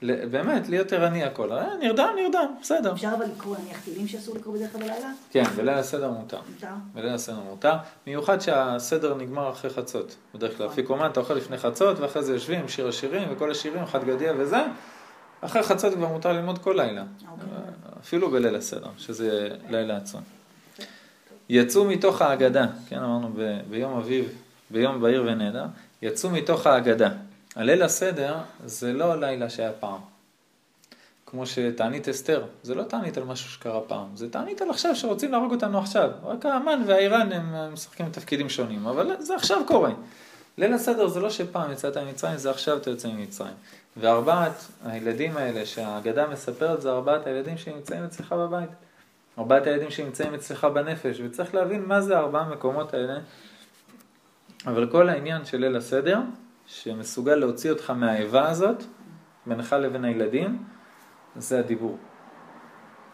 באמת, 0.02 0.69
להיות 0.69 0.92
ערני 0.92 1.25
הכל. 1.25 1.52
אה, 1.52 1.76
נרדם, 1.80 2.09
נרדם, 2.16 2.54
בסדר. 2.62 2.92
אפשר 2.92 3.09
אבל 3.19 3.25
לקרוא 3.37 3.57
נניח 3.64 3.80
תהילים 3.85 4.09
שאסור 4.09 4.37
לקרוא 4.37 4.54
בדרך 4.54 4.73
כלל 4.73 4.80
בלילה? 4.80 5.11
כן, 5.30 5.42
בליל 5.57 5.69
הסדר 5.69 6.11
מותר. 6.11 6.40
מותר? 6.54 6.66
בליל 6.95 7.14
הסדר 7.14 7.38
מותר, 7.50 7.75
מיוחד 8.07 8.40
שהסדר 8.40 9.14
נגמר 9.14 9.50
אחרי 9.50 9.71
חצות. 9.71 10.16
בדרך 10.35 10.57
כלל, 10.57 10.66
אפיקומן 10.66 11.11
אתה 11.11 11.21
אוכל 11.21 11.35
לפני 11.35 11.59
חצות, 11.59 11.99
ואחרי 11.99 12.23
זה 12.23 12.33
יושבים, 12.33 12.69
שיר 12.69 12.88
השירים, 12.88 13.28
וכל 13.33 13.50
השירים, 13.50 13.87
חד 13.87 14.04
גדיא 14.04 14.30
וזה. 14.38 14.61
אחרי 15.40 15.62
חצות 15.62 15.95
כבר 15.95 16.09
מותר 16.09 16.33
ללמוד 16.33 16.59
כל 16.59 16.75
לילה. 16.76 17.02
אוקיי. 17.30 17.47
אפילו 18.00 18.30
בליל 18.30 18.57
הסדר, 18.57 18.88
שזה 18.97 19.49
לילה 19.69 19.97
עצום. 19.97 20.39
יצאו 21.52 21.85
מתוך 21.85 22.23
ההגדה, 22.23 22.66
כן, 22.88 22.99
אמרנו 22.99 23.30
ב- 23.37 23.61
ביום 23.71 23.97
אביב, 23.97 24.28
ביום 24.71 25.00
בהיר 25.00 25.23
ונהדר, 25.26 25.64
יצאו 26.02 26.30
מתוך 26.30 26.66
ההגדה. 26.66 27.09
הליל 27.57 27.83
הסדר 27.83 28.37
זה 28.64 28.92
לא 28.92 29.21
לילה 29.21 29.50
שהיה 29.50 29.73
פעם. 29.73 30.00
כמו 31.26 31.47
שתענית 31.47 32.09
אסתר, 32.09 32.45
זה 32.62 32.75
לא 32.75 32.83
תענית 32.83 33.16
על 33.19 33.25
משהו 33.25 33.50
שקרה 33.50 33.80
פעם, 33.80 34.07
זה 34.14 34.30
תענית 34.30 34.62
על 34.62 34.71
עכשיו 34.71 34.97
שרוצים 34.97 35.33
להרוג 35.33 35.52
אותנו 35.52 35.78
עכשיו. 35.78 36.11
רק 36.25 36.47
האמן 36.47 36.83
והאיראן 36.87 37.33
הם 37.33 37.73
משחקים 37.73 38.11
תפקידים 38.11 38.49
שונים, 38.49 38.87
אבל 38.87 39.16
זה 39.19 39.35
עכשיו 39.35 39.62
קורה. 39.66 39.90
ליל 40.59 40.73
הסדר 40.73 41.09
זה 41.09 41.21
לא 41.21 41.30
שפעם 41.30 41.73
יצאת 41.73 41.97
ממצרים, 41.97 42.37
זה 42.37 42.50
עכשיו 42.50 42.76
אתה 42.76 42.90
יוצא 42.90 43.09
ממצרים. 43.09 43.54
וארבעת 43.97 44.66
הילדים 44.85 45.37
האלה 45.37 45.66
שהאגדה 45.66 46.26
מספרת, 46.26 46.80
זה 46.80 46.90
ארבעת 46.90 47.26
הילדים 47.26 47.59
שנמצאים 47.59 48.04
אצלך 48.04 48.33
בבית. 48.33 48.71
ארבעת 49.40 49.66
הילדים 49.66 49.90
שנמצאים 49.90 50.35
אצלך 50.35 50.64
בנפש, 50.64 51.20
וצריך 51.25 51.54
להבין 51.54 51.85
מה 51.85 52.00
זה 52.00 52.18
ארבעה 52.18 52.42
המקומות 52.42 52.94
האלה. 52.94 53.18
אבל 54.66 54.90
כל 54.90 55.09
העניין 55.09 55.44
של 55.44 55.59
ליל 55.59 55.76
הסדר, 55.76 56.18
שמסוגל 56.66 57.35
להוציא 57.35 57.70
אותך 57.70 57.90
מהאיבה 57.90 58.49
הזאת, 58.49 58.82
בינך 59.47 59.73
לבין 59.73 60.04
הילדים, 60.04 60.64
זה 61.37 61.59
הדיבור. 61.59 61.99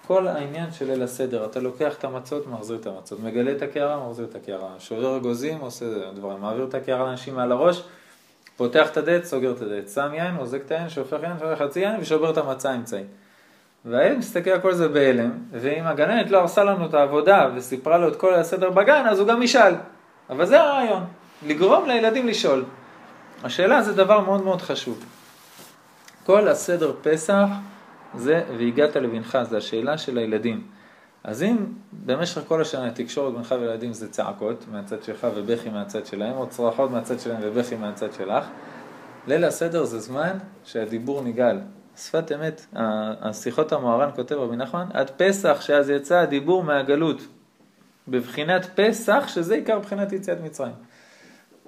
כל 0.06 0.26
העניין 0.26 0.72
של 0.72 0.86
ליל 0.86 1.02
הסדר, 1.02 1.44
אתה 1.44 1.60
לוקח 1.60 1.94
את 1.98 2.04
המצות, 2.04 2.46
מחזיר 2.46 2.76
את 2.76 2.86
המצות, 2.86 3.20
מגלה 3.20 3.52
את 3.52 3.62
הקערה, 3.62 4.08
מחזיר 4.08 4.24
את 4.24 4.34
הקערה, 4.34 4.74
שובר 4.78 5.16
אגוזים, 5.16 5.60
עושה 5.60 6.10
דברים, 6.14 6.40
מעביר 6.40 6.64
את 6.64 6.74
הקערה 6.74 7.06
לאנשים 7.06 7.34
מעל 7.34 7.52
הראש, 7.52 7.82
פותח 8.56 8.90
את 8.90 8.96
הדלת, 8.96 9.24
סוגר 9.24 9.52
את 9.52 9.62
הדלת, 9.62 9.88
שם 9.88 10.14
יין, 10.14 10.34
מוזג 10.34 10.60
את 10.60 10.70
היין, 10.70 10.88
שופך 10.88 11.18
יין, 11.22 11.38
שופך 11.38 11.62
חצי 11.62 11.80
יין 11.80 12.00
ושובר 12.00 12.30
את 12.30 12.38
המצה 12.38 12.70
האמצעי. 12.70 13.04
והילד 13.86 14.18
מסתכל 14.18 14.50
על 14.50 14.60
כל 14.60 14.74
זה 14.74 14.88
בהלם, 14.88 15.30
ואם 15.52 15.86
הגננת 15.86 16.30
לא 16.30 16.38
הרסה 16.38 16.64
לנו 16.64 16.86
את 16.86 16.94
העבודה 16.94 17.48
וסיפרה 17.54 17.98
לו 17.98 18.08
את 18.08 18.16
כל 18.16 18.34
הסדר 18.34 18.70
בגן, 18.70 19.06
אז 19.06 19.18
הוא 19.18 19.28
גם 19.28 19.42
ישאל. 19.42 19.74
אבל 20.30 20.46
זה 20.46 20.60
הרעיון, 20.60 21.04
לגרום 21.46 21.88
לילדים 21.88 22.26
לשאול. 22.26 22.64
השאלה 23.44 23.82
זה 23.82 23.92
דבר 23.92 24.20
מאוד 24.20 24.44
מאוד 24.44 24.62
חשוב. 24.62 25.04
כל 26.26 26.48
הסדר 26.48 26.92
פסח 27.02 27.46
זה 28.14 28.42
והגעת 28.58 28.96
לבנך, 28.96 29.38
זה 29.42 29.56
השאלה 29.56 29.98
של 29.98 30.18
הילדים. 30.18 30.62
אז 31.24 31.42
אם 31.42 31.56
במשך 31.92 32.40
כל 32.48 32.60
השנה 32.60 32.86
התקשורת 32.86 33.34
בינך 33.34 33.54
וילדים 33.60 33.92
זה 33.92 34.10
צעקות 34.10 34.64
מהצד 34.72 35.02
שלך 35.02 35.26
ובכי 35.34 35.68
מהצד 35.68 36.06
שלהם, 36.06 36.36
או 36.36 36.46
צרחות 36.46 36.90
מהצד 36.90 37.20
שלהם 37.20 37.38
ובכי 37.42 37.76
מהצד 37.76 38.12
שלך, 38.12 38.44
ליל 39.26 39.44
הסדר 39.44 39.84
זה 39.84 39.98
זמן 39.98 40.38
שהדיבור 40.64 41.22
נגאל. 41.22 41.58
שפת 41.96 42.32
אמת, 42.32 42.66
השיחות 43.20 43.72
המוהר"ן 43.72 44.10
כותב 44.14 44.34
רבי 44.34 44.56
נחמן, 44.56 44.86
עד 44.92 45.10
פסח 45.16 45.60
שאז 45.60 45.90
יצא 45.90 46.18
הדיבור 46.18 46.62
מהגלות. 46.62 47.20
בבחינת 48.08 48.80
פסח, 48.80 49.24
שזה 49.28 49.54
עיקר 49.54 49.78
בחינת 49.78 50.12
יציאת 50.12 50.40
מצרים. 50.40 50.74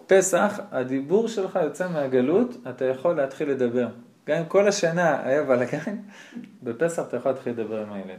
פסח, 0.06 0.60
הדיבור 0.70 1.28
שלך 1.28 1.58
יוצא 1.62 1.88
מהגלות, 1.88 2.56
אתה 2.70 2.84
יכול 2.84 3.16
להתחיל 3.16 3.50
לדבר. 3.50 3.88
גם 4.26 4.36
אם 4.38 4.44
כל 4.44 4.68
השנה 4.68 5.26
היה 5.26 5.42
בלאגן, 5.42 5.96
בפסח 6.62 7.02
אתה 7.08 7.16
יכול 7.16 7.30
להתחיל 7.30 7.52
לדבר 7.52 7.82
עם 7.82 7.92
הילד. 7.92 8.18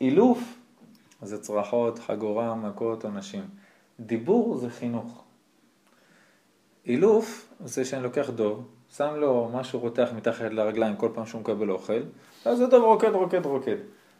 אילוף 0.00 0.58
זה 1.22 1.42
צרחות, 1.42 1.98
חגורה, 1.98 2.54
מכות, 2.54 3.04
עונשים. 3.04 3.44
דיבור 4.00 4.56
זה 4.56 4.70
חינוך. 4.70 5.24
אילוף 6.86 7.54
זה 7.64 7.84
שאני 7.84 8.02
לוקח 8.02 8.30
דוב, 8.30 8.68
שם 8.96 9.14
לו 9.16 9.50
משהו 9.52 9.78
רותח 9.78 10.08
מתחת 10.16 10.44
לרגליים 10.50 10.96
כל 10.96 11.08
פעם 11.14 11.26
שהוא 11.26 11.40
מקבל 11.40 11.70
אוכל, 11.70 12.02
ואז 12.46 12.60
הוא 12.60 12.70
טוב 12.70 12.84
רוקד, 12.84 13.12
רוקד, 13.14 13.46
רוקד. 13.46 13.76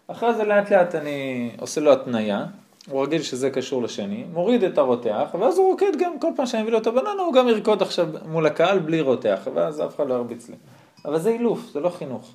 אחרי 0.06 0.34
זה 0.34 0.44
לאט 0.44 0.72
לאט 0.72 0.94
אני 0.94 1.50
עושה 1.60 1.80
לו 1.80 1.92
התניה, 1.92 2.46
הוא 2.88 3.02
רגיל 3.02 3.22
שזה 3.22 3.50
קשור 3.50 3.82
לשני, 3.82 4.24
מוריד 4.32 4.64
את 4.64 4.78
הרותח, 4.78 5.34
ואז 5.40 5.58
הוא 5.58 5.70
רוקד 5.70 5.92
גם 5.98 6.18
כל 6.18 6.28
פעם 6.36 6.46
שאני 6.46 6.62
מביא 6.62 6.72
לו 6.72 6.78
את 6.78 6.86
הבננה, 6.86 7.22
הוא 7.22 7.34
גם 7.34 7.48
ירקוד 7.48 7.82
עכשיו 7.82 8.08
מול 8.28 8.46
הקהל 8.46 8.78
בלי 8.78 9.00
רותח, 9.00 9.48
ואז 9.54 9.80
אף 9.80 9.96
אחד 9.96 10.08
לא 10.08 10.14
ירביץ 10.14 10.48
לי. 10.48 10.56
אבל 11.04 11.18
זה 11.18 11.30
אילוף, 11.30 11.60
זה 11.72 11.80
לא 11.80 11.88
חינוך. 11.88 12.34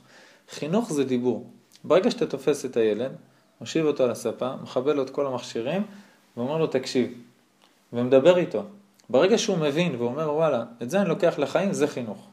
חינוך 0.49 0.93
זה 0.93 1.03
דיבור. 1.03 1.47
ברגע 1.83 2.11
שאתה 2.11 2.25
תופס 2.25 2.65
את 2.65 2.77
הילד, 2.77 3.11
מושיב 3.61 3.85
אותו 3.85 4.03
על 4.03 4.11
הספה, 4.11 4.55
מכבה 4.63 4.93
לו 4.93 5.03
את 5.03 5.09
כל 5.09 5.27
המכשירים, 5.27 5.83
ואומר 6.37 6.57
לו 6.57 6.67
תקשיב, 6.67 7.13
ומדבר 7.93 8.37
איתו. 8.37 8.63
ברגע 9.09 9.37
שהוא 9.37 9.57
מבין 9.57 9.95
ואומר 9.95 10.33
וואלה, 10.33 10.63
את 10.83 10.89
זה 10.89 11.01
אני 11.01 11.09
לוקח 11.09 11.39
לחיים, 11.39 11.73
זה 11.73 11.87
חינוך. 11.87 12.27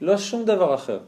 לא 0.00 0.18
שום 0.18 0.44
דבר 0.44 0.74
אחר. 0.74 0.98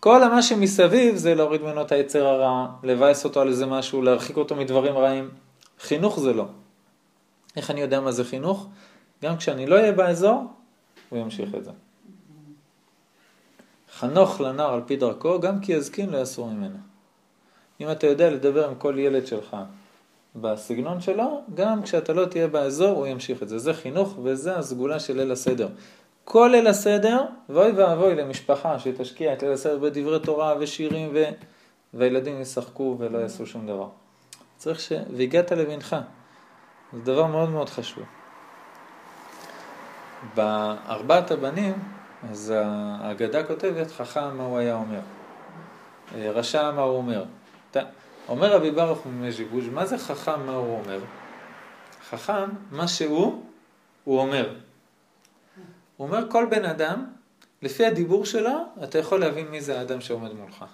כל 0.00 0.28
מה 0.28 0.42
שמסביב 0.42 1.16
זה 1.16 1.34
להוריד 1.34 1.62
ממנו 1.62 1.82
את 1.82 1.92
היצר 1.92 2.26
הרע, 2.26 2.66
לבאס 2.82 3.24
אותו 3.24 3.40
על 3.40 3.48
איזה 3.48 3.66
משהו, 3.66 4.02
להרחיק 4.02 4.36
אותו 4.36 4.56
מדברים 4.56 4.98
רעים. 4.98 5.30
חינוך 5.80 6.20
זה 6.20 6.32
לא. 6.32 6.44
איך 7.56 7.70
אני 7.70 7.80
יודע 7.80 8.00
מה 8.00 8.12
זה 8.12 8.24
חינוך? 8.24 8.66
גם 9.22 9.36
כשאני 9.36 9.66
לא 9.66 9.74
אהיה 9.74 9.92
באזור, 9.92 10.44
הוא 11.08 11.18
ימשיך 11.18 11.54
את 11.54 11.64
זה. 11.64 11.70
חנוך 13.98 14.40
לנער 14.40 14.74
על 14.74 14.80
פי 14.86 14.96
דרכו, 14.96 15.40
גם 15.40 15.60
כי 15.60 15.72
יזקין 15.72 16.10
לא 16.10 16.18
יסור 16.18 16.50
ממנה. 16.50 16.78
אם 17.80 17.90
אתה 17.90 18.06
יודע 18.06 18.30
לדבר 18.30 18.68
עם 18.68 18.74
כל 18.74 18.94
ילד 18.98 19.26
שלך 19.26 19.56
בסגנון 20.36 21.00
שלו, 21.00 21.42
גם 21.54 21.82
כשאתה 21.82 22.12
לא 22.12 22.24
תהיה 22.24 22.48
באזור 22.48 22.88
הוא 22.88 23.06
ימשיך 23.06 23.42
את 23.42 23.48
זה. 23.48 23.58
זה 23.58 23.74
חינוך 23.74 24.18
וזה 24.22 24.56
הסגולה 24.56 25.00
של 25.00 25.16
ליל 25.16 25.32
הסדר. 25.32 25.68
כל 26.24 26.48
ליל 26.52 26.66
הסדר, 26.66 27.24
ואוי 27.48 27.72
ואבוי 27.72 28.14
למשפחה 28.14 28.78
שתשקיע 28.78 29.32
את 29.32 29.42
ליל 29.42 29.52
הסדר 29.52 29.78
בדברי 29.78 30.20
תורה 30.20 30.54
ושירים 30.60 31.10
ו... 31.14 31.24
והילדים 31.94 32.40
ישחקו 32.40 32.96
ולא 32.98 33.18
יעשו 33.18 33.46
שום 33.46 33.66
דבר. 33.66 33.88
צריך 34.56 34.80
ש... 34.80 34.92
והגעת 35.16 35.52
לבנך. 35.52 35.96
זה 36.92 37.00
דבר 37.00 37.26
מאוד 37.26 37.48
מאוד 37.48 37.68
חשוב. 37.68 38.04
בארבעת 40.34 41.30
הבנים, 41.30 41.74
אז 42.30 42.54
ההגדה 42.56 43.44
כותבת, 43.44 43.90
חכם 43.90 44.36
מה 44.36 44.44
הוא 44.44 44.58
היה 44.58 44.74
אומר. 44.74 45.00
רשע 46.14 46.70
מה 46.70 46.82
הוא 46.82 46.96
אומר. 46.96 47.24
אומר 48.28 48.52
רבי 48.52 48.70
ברוך 48.70 49.06
ממז'יבוז', 49.06 49.68
מה 49.68 49.86
זה 49.86 49.98
חכם 49.98 50.46
מה 50.46 50.52
הוא 50.52 50.78
אומר? 50.78 51.00
חכם, 52.10 52.48
מה 52.70 52.88
שהוא, 52.88 53.42
הוא 54.04 54.20
אומר. 54.20 54.54
הוא 55.96 56.06
אומר 56.06 56.30
כל 56.30 56.46
בן 56.50 56.64
אדם, 56.64 57.06
לפי 57.62 57.86
הדיבור 57.86 58.26
שלו, 58.26 58.64
אתה 58.84 58.98
יכול 58.98 59.20
להבין 59.20 59.48
מי 59.48 59.60
זה 59.60 59.78
האדם 59.78 60.00
שעומד 60.00 60.32
מולך. 60.32 60.64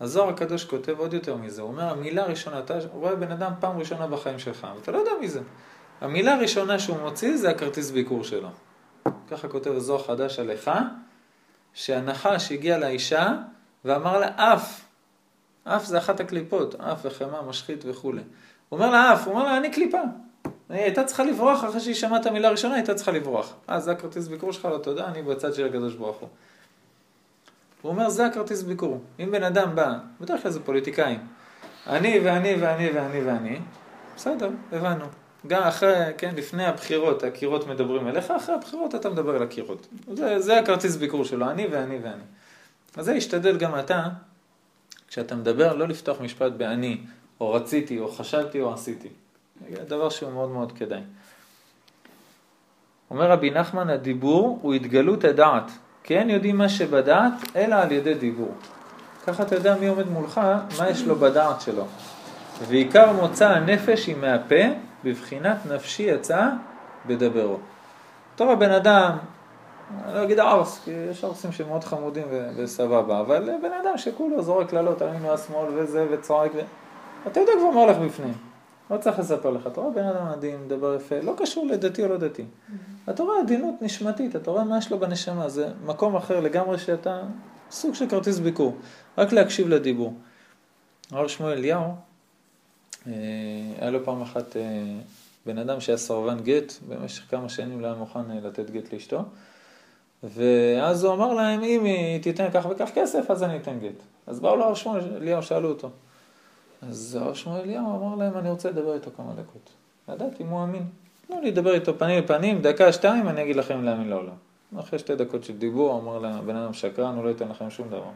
הזוהר 0.00 0.28
הקדוש 0.28 0.64
כותב 0.64 0.98
עוד 0.98 1.14
יותר 1.14 1.36
מזה, 1.36 1.62
הוא 1.62 1.70
אומר 1.70 1.82
המילה 1.82 2.22
הראשונה, 2.22 2.58
אתה 2.58 2.78
רואה 2.92 3.14
בן 3.14 3.32
אדם 3.32 3.52
פעם 3.60 3.78
ראשונה 3.78 4.06
בחיים 4.06 4.38
שלך, 4.38 4.66
ואתה 4.76 4.92
לא 4.92 4.98
יודע 4.98 5.10
מי 5.20 5.28
זה. 5.28 5.40
המילה 6.00 6.34
הראשונה 6.34 6.78
שהוא 6.78 7.00
מוציא 7.00 7.36
זה 7.36 7.50
הכרטיס 7.50 7.90
ביקור 7.90 8.24
שלו. 8.24 8.48
ככה 9.30 9.48
כותב 9.48 9.70
הזוהר 9.70 10.02
חדש 10.02 10.38
עליך, 10.38 10.70
שהנחש 11.74 12.52
הגיע 12.52 12.78
לאישה 12.78 13.32
ואמר 13.84 14.18
לה 14.18 14.28
אף, 14.36 14.83
אף 15.64 15.84
זה 15.84 15.98
אחת 15.98 16.20
הקליפות, 16.20 16.74
אף 16.74 16.98
וחמה, 17.04 17.42
משחית 17.42 17.84
וכולי. 17.86 18.22
הוא 18.68 18.78
אומר 18.78 18.90
לה 18.90 19.12
אף, 19.12 19.26
הוא 19.26 19.34
אומר 19.34 19.44
לה 19.44 19.56
אני 19.56 19.70
קליפה. 19.70 20.00
היא 20.68 20.82
הייתה 20.82 21.04
צריכה 21.04 21.24
לברוח 21.24 21.64
אחרי 21.64 21.80
שהיא 21.80 21.94
שמעה 21.94 22.20
את 22.20 22.26
המילה 22.26 22.48
הראשונה, 22.48 22.74
הייתה 22.74 22.94
צריכה 22.94 23.12
לברוח. 23.12 23.54
אה, 23.70 23.80
זה 23.80 23.92
הכרטיס 23.92 24.28
ביקור 24.28 24.52
שלך, 24.52 24.64
לא 24.64 24.78
תודה, 24.78 25.06
אני 25.08 25.22
בצד 25.22 25.54
של 25.54 25.66
הקדוש 25.66 25.94
ברוך 25.94 26.16
הוא. 26.16 26.28
הוא 27.82 27.92
אומר, 27.92 28.08
זה 28.08 28.26
הכרטיס 28.26 28.62
ביקור. 28.62 29.00
אם 29.20 29.30
בן 29.30 29.42
אדם 29.42 29.74
בא, 29.74 29.92
בדרך 30.20 30.42
כלל 30.42 30.50
זה 30.50 30.60
פוליטיקאים, 30.60 31.18
אני 31.86 32.20
ואני 32.24 32.54
ואני 32.60 32.90
ואני 32.90 33.20
ואני, 33.20 33.58
בסדר, 34.16 34.50
הבנו. 34.72 35.04
גם 35.46 35.62
אחרי, 35.62 35.94
כן, 36.18 36.34
לפני 36.36 36.66
הבחירות, 36.66 37.22
הקירות 37.22 37.66
מדברים 37.66 38.08
אליך, 38.08 38.30
אחרי 38.30 38.54
הבחירות 38.54 38.94
אתה 38.94 39.10
מדבר 39.10 39.36
אל 39.36 39.42
הקירות. 39.42 39.86
זה, 40.12 40.40
זה 40.40 40.58
הכרטיס 40.58 40.96
ביקור 40.96 41.24
שלו, 41.24 41.50
אני 41.50 41.66
ואני 41.66 41.98
ואני. 42.02 42.22
אז 42.96 43.04
זה 43.04 43.14
ישתדל 43.14 43.56
גם 43.56 43.78
אתה, 43.78 44.08
כשאתה 45.14 45.34
מדבר, 45.34 45.74
לא 45.74 45.88
לפתוח 45.88 46.20
משפט 46.20 46.52
באני, 46.52 47.00
או 47.40 47.52
רציתי, 47.52 47.98
או 47.98 48.08
חשבתי, 48.08 48.60
או 48.60 48.72
עשיתי. 48.72 49.08
דבר 49.88 50.08
שהוא 50.08 50.32
מאוד 50.32 50.50
מאוד 50.50 50.72
כדאי. 50.72 51.00
אומר 53.10 53.30
רבי 53.30 53.50
נחמן, 53.50 53.90
הדיבור 53.90 54.58
הוא 54.62 54.74
התגלות 54.74 55.24
הדעת. 55.24 55.70
כן 56.02 56.26
יודעים 56.30 56.58
מה 56.58 56.68
שבדעת, 56.68 57.32
אלא 57.56 57.74
על 57.74 57.92
ידי 57.92 58.14
דיבור. 58.14 58.54
ככה 59.26 59.42
אתה 59.42 59.54
יודע 59.54 59.76
מי 59.80 59.86
עומד 59.86 60.08
מולך, 60.08 60.40
מה 60.78 60.88
יש 60.88 61.02
לו 61.02 61.16
בדעת 61.16 61.60
שלו. 61.60 61.86
ועיקר 62.68 63.12
מוצא 63.12 63.48
הנפש 63.48 64.06
היא 64.06 64.16
מהפה, 64.16 64.64
בבחינת 65.04 65.56
נפשי 65.70 66.02
יצא 66.02 66.48
בדברו. 67.06 67.58
טוב 68.36 68.50
הבן 68.50 68.70
אדם, 68.70 69.16
אני 70.04 70.14
לא 70.14 70.22
אגיד 70.22 70.38
ארס, 70.38 70.80
כי 70.84 70.90
יש 70.90 71.24
ארסים 71.24 71.52
שמאוד 71.52 71.84
חמודים 71.84 72.26
וסבבה, 72.56 73.20
אבל 73.20 73.50
בן 73.62 73.72
אדם 73.82 73.98
שכולו 73.98 74.42
זורק 74.42 74.70
קללות 74.70 75.02
על 75.02 75.08
ימין 75.08 75.30
השמאל 75.30 75.68
וזה 75.74 76.06
וצועק, 76.10 76.52
ו... 76.54 76.60
אתה 77.26 77.40
יודע 77.40 77.52
כבר 77.58 77.70
מה 77.70 77.80
הולך 77.80 77.96
בפנים. 77.96 78.34
לא 78.90 78.96
צריך 78.96 79.18
לספר 79.18 79.50
לך, 79.50 79.66
אתה 79.66 79.80
רואה 79.80 79.92
בן 79.92 80.04
אדם 80.06 80.26
עדין, 80.26 80.64
מדבר 80.64 80.94
יפה, 80.94 81.20
לא 81.20 81.34
קשור 81.36 81.66
לדתי 81.66 82.02
או 82.02 82.08
לא 82.08 82.16
דתי. 82.16 82.42
Mm-hmm. 82.42 83.10
אתה 83.10 83.22
רואה 83.22 83.40
עדינות 83.40 83.74
נשמתית, 83.80 84.36
אתה 84.36 84.50
רואה 84.50 84.64
מה 84.64 84.78
יש 84.78 84.90
לו 84.90 84.98
בנשמה, 84.98 85.48
זה 85.48 85.68
מקום 85.84 86.16
אחר 86.16 86.40
לגמרי 86.40 86.78
שאתה, 86.78 87.22
סוג 87.70 87.94
של 87.94 88.08
כרטיס 88.08 88.38
ביקור, 88.38 88.76
רק 89.18 89.32
להקשיב 89.32 89.68
לדיבור. 89.68 90.14
הרב 91.10 91.28
שמואל 91.28 91.52
אליהו, 91.52 91.94
אה, 93.06 93.12
היה 93.80 93.90
לו 93.90 94.04
פעם 94.04 94.22
אחת 94.22 94.56
אה, 94.56 94.62
בן 95.46 95.58
אדם 95.58 95.80
שהיה 95.80 95.98
סרבן 95.98 96.40
גט, 96.40 96.72
במשך 96.88 97.30
כמה 97.30 97.48
שנים 97.48 97.80
לא 97.80 97.86
היה 97.86 97.96
מוכן 97.96 98.30
אה, 98.30 98.40
לתת 98.42 98.70
גט 98.70 98.92
לאשתו, 98.92 99.22
ואז 100.24 101.04
הוא 101.04 101.14
אמר 101.14 101.34
להם, 101.34 101.62
אם 101.62 101.84
היא 101.84 102.22
תיתן 102.22 102.48
כך 102.54 102.66
וכך 102.70 102.90
כסף, 102.94 103.30
אז 103.30 103.42
אני 103.42 103.56
אתן 103.56 103.78
גט. 103.78 104.02
אז 104.26 104.40
באו 104.40 104.56
לרב 104.56 104.74
שמואל 104.74 105.00
אליהו, 105.16 105.42
שאלו 105.42 105.68
אותו. 105.68 105.90
אז 106.88 107.18
הרב 107.20 107.34
שמואל 107.34 107.60
אליהו 107.60 107.86
אמר 107.86 108.14
להם, 108.14 108.38
אני 108.38 108.50
רוצה 108.50 108.70
לדבר 108.70 108.94
איתו 108.94 109.10
כמה 109.16 109.32
דקות. 109.32 109.70
לדעת 110.08 110.40
אם 110.40 110.46
הוא 110.46 110.64
אמין. 110.64 110.82
לא 111.30 111.42
לדבר 111.42 111.74
איתו 111.74 111.98
פנים 111.98 112.24
לפנים, 112.24 112.62
דקה, 112.62 112.92
שתיים, 112.92 113.28
אני 113.28 113.42
אגיד 113.42 113.56
לכם 113.56 113.84
להאמין 113.84 114.08
לו 114.08 114.16
או 114.16 114.22
לא. 114.22 114.80
אחרי 114.80 114.98
שתי 114.98 115.16
דקות 115.16 115.44
של 115.44 115.56
דיבור, 115.58 116.00
אמר 116.00 116.18
לבן 116.18 116.56
אדם 116.56 116.72
שקרן, 116.72 117.16
הוא 117.16 117.24
לא 117.24 117.28
ייתן 117.28 117.48
לכם 117.48 117.70
שום 117.70 117.88
דבר. 117.88 118.10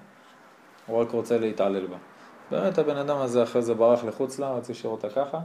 הוא 0.86 1.00
רק 1.00 1.10
רוצה 1.10 1.38
להתעלל 1.38 1.86
בה. 1.86 1.96
באמת 2.50 2.78
הבן 2.78 2.96
אדם 2.96 3.16
הזה 3.16 3.42
אחרי 3.42 3.62
זה 3.62 3.74
ברח 3.74 4.04
לחוץ 4.04 4.38
לארץ, 4.38 4.70
השאיר 4.70 4.92
אותה 4.92 5.08
ככה. 5.10 5.40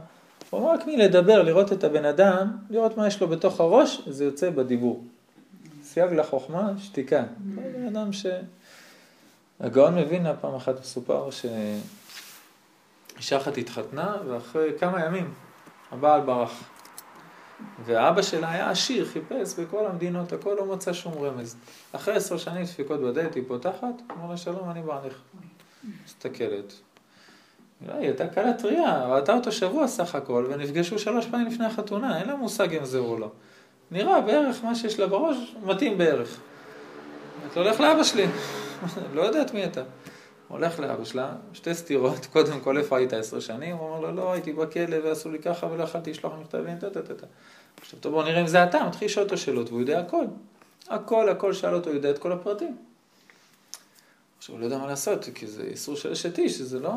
הוא 0.50 0.60
אמר 0.60 0.70
רק 0.70 0.86
מלדבר, 0.86 1.42
לראות 1.42 1.72
את 1.72 1.84
הבן 1.84 2.04
אדם, 2.04 2.56
לראות 2.70 2.96
מה 2.96 3.06
יש 3.06 3.20
לו 3.20 3.28
בתוך 3.28 3.60
הראש, 3.60 4.02
זה 4.06 4.24
יוצא 4.24 4.50
בדיבור. 4.50 5.02
סייג 5.94 6.12
לחוכמה, 6.12 6.72
שתיקה. 6.78 7.22
בן 7.38 7.86
אדם 7.86 8.12
ש... 8.12 8.26
הגאון 9.60 9.98
מווילנה 9.98 10.34
פעם 10.36 10.54
אחת 10.54 10.80
מסופר 10.80 11.30
ש... 11.30 11.46
אישה 13.16 13.36
אחת 13.36 13.58
התחתנה, 13.58 14.16
ואחרי 14.28 14.70
כמה 14.78 15.04
ימים 15.04 15.34
הבעל 15.92 16.20
ברח. 16.20 16.62
והאבא 17.84 18.22
שלה 18.22 18.50
היה 18.50 18.70
עשיר, 18.70 19.06
חיפש 19.06 19.58
בכל 19.58 19.86
המדינות, 19.86 20.32
הכל 20.32 20.54
לא 20.58 20.66
מצא 20.66 20.92
שום 20.92 21.12
רמז. 21.24 21.56
אחרי 21.92 22.14
עשר 22.14 22.38
שנים 22.38 22.64
דפיקות 22.64 23.00
בדלת, 23.00 23.34
היא 23.34 23.42
פותחת, 23.48 23.94
אמר 24.10 24.30
לה 24.30 24.36
שלום, 24.36 24.70
אני 24.70 24.82
בעליך. 24.82 25.22
מסתכלת. 26.04 26.72
היא 27.80 27.90
הייתה 27.90 28.26
קלה 28.28 28.52
טריה, 28.52 29.06
ראתה 29.06 29.34
אותו 29.34 29.52
שבוע 29.52 29.88
סך 29.88 30.14
הכל, 30.14 30.46
ונפגשו 30.50 30.98
שלוש 30.98 31.26
פעמים 31.26 31.46
לפני 31.46 31.66
החתונה, 31.66 32.18
אין 32.18 32.28
לה 32.28 32.36
מושג 32.36 32.74
אם 32.74 32.84
זה 32.84 32.98
או 32.98 33.18
לא. 33.18 33.30
נראה 33.90 34.20
בערך 34.20 34.64
מה 34.64 34.74
שיש 34.74 35.00
לה 35.00 35.06
בראש, 35.06 35.54
מתאים 35.62 35.98
בערך. 35.98 36.40
את 37.46 37.56
לא 37.56 37.62
הולך 37.62 37.80
לאבא 37.80 38.04
שלי, 38.04 38.26
לא 39.14 39.22
יודעת 39.22 39.54
מי 39.54 39.64
אתה. 39.64 39.82
הולך 40.48 40.80
לאבא 40.80 41.04
שלה, 41.04 41.32
שתי 41.52 41.74
סתירות, 41.74 42.26
קודם 42.32 42.60
כל 42.60 42.78
איפה 42.78 42.96
היית 42.96 43.12
עשר 43.12 43.40
שנים? 43.40 43.76
הוא 43.76 43.88
אומר 43.88 44.00
לו, 44.00 44.16
לא, 44.16 44.32
הייתי 44.32 44.52
בכלא 44.52 44.96
ועשו 45.04 45.30
לי 45.30 45.38
ככה 45.38 45.66
ולא 45.66 45.82
יכלתי 45.82 46.10
לשלוח 46.10 46.32
מכתבים, 46.40 46.78
טה 46.78 46.90
טה 46.90 47.02
טה 47.02 47.14
טה. 47.14 47.26
עכשיו, 47.80 47.98
טוב, 48.00 48.12
בוא 48.12 48.24
נראה 48.24 48.40
אם 48.40 48.46
זה 48.46 48.64
אתה, 48.64 48.84
מתחיל 48.88 49.06
לשאול 49.06 49.24
אותו 49.24 49.36
שאלות, 49.36 49.68
והוא 49.68 49.80
יודע 49.80 50.00
הכל. 50.00 50.24
הכל, 50.88 51.28
הכל 51.28 51.52
שאל 51.52 51.74
אותו, 51.74 51.90
יודע 51.90 52.10
את 52.10 52.18
כל 52.18 52.32
הפרטים. 52.32 52.76
עכשיו, 54.38 54.54
הוא 54.54 54.60
לא 54.60 54.64
יודע 54.64 54.78
מה 54.78 54.86
לעשות, 54.86 55.24
כי 55.34 55.46
זה 55.46 55.62
איסור 55.62 55.96
של 55.96 56.10
אשת 56.10 56.38
איש, 56.38 56.60
זה 56.60 56.80
לא... 56.80 56.92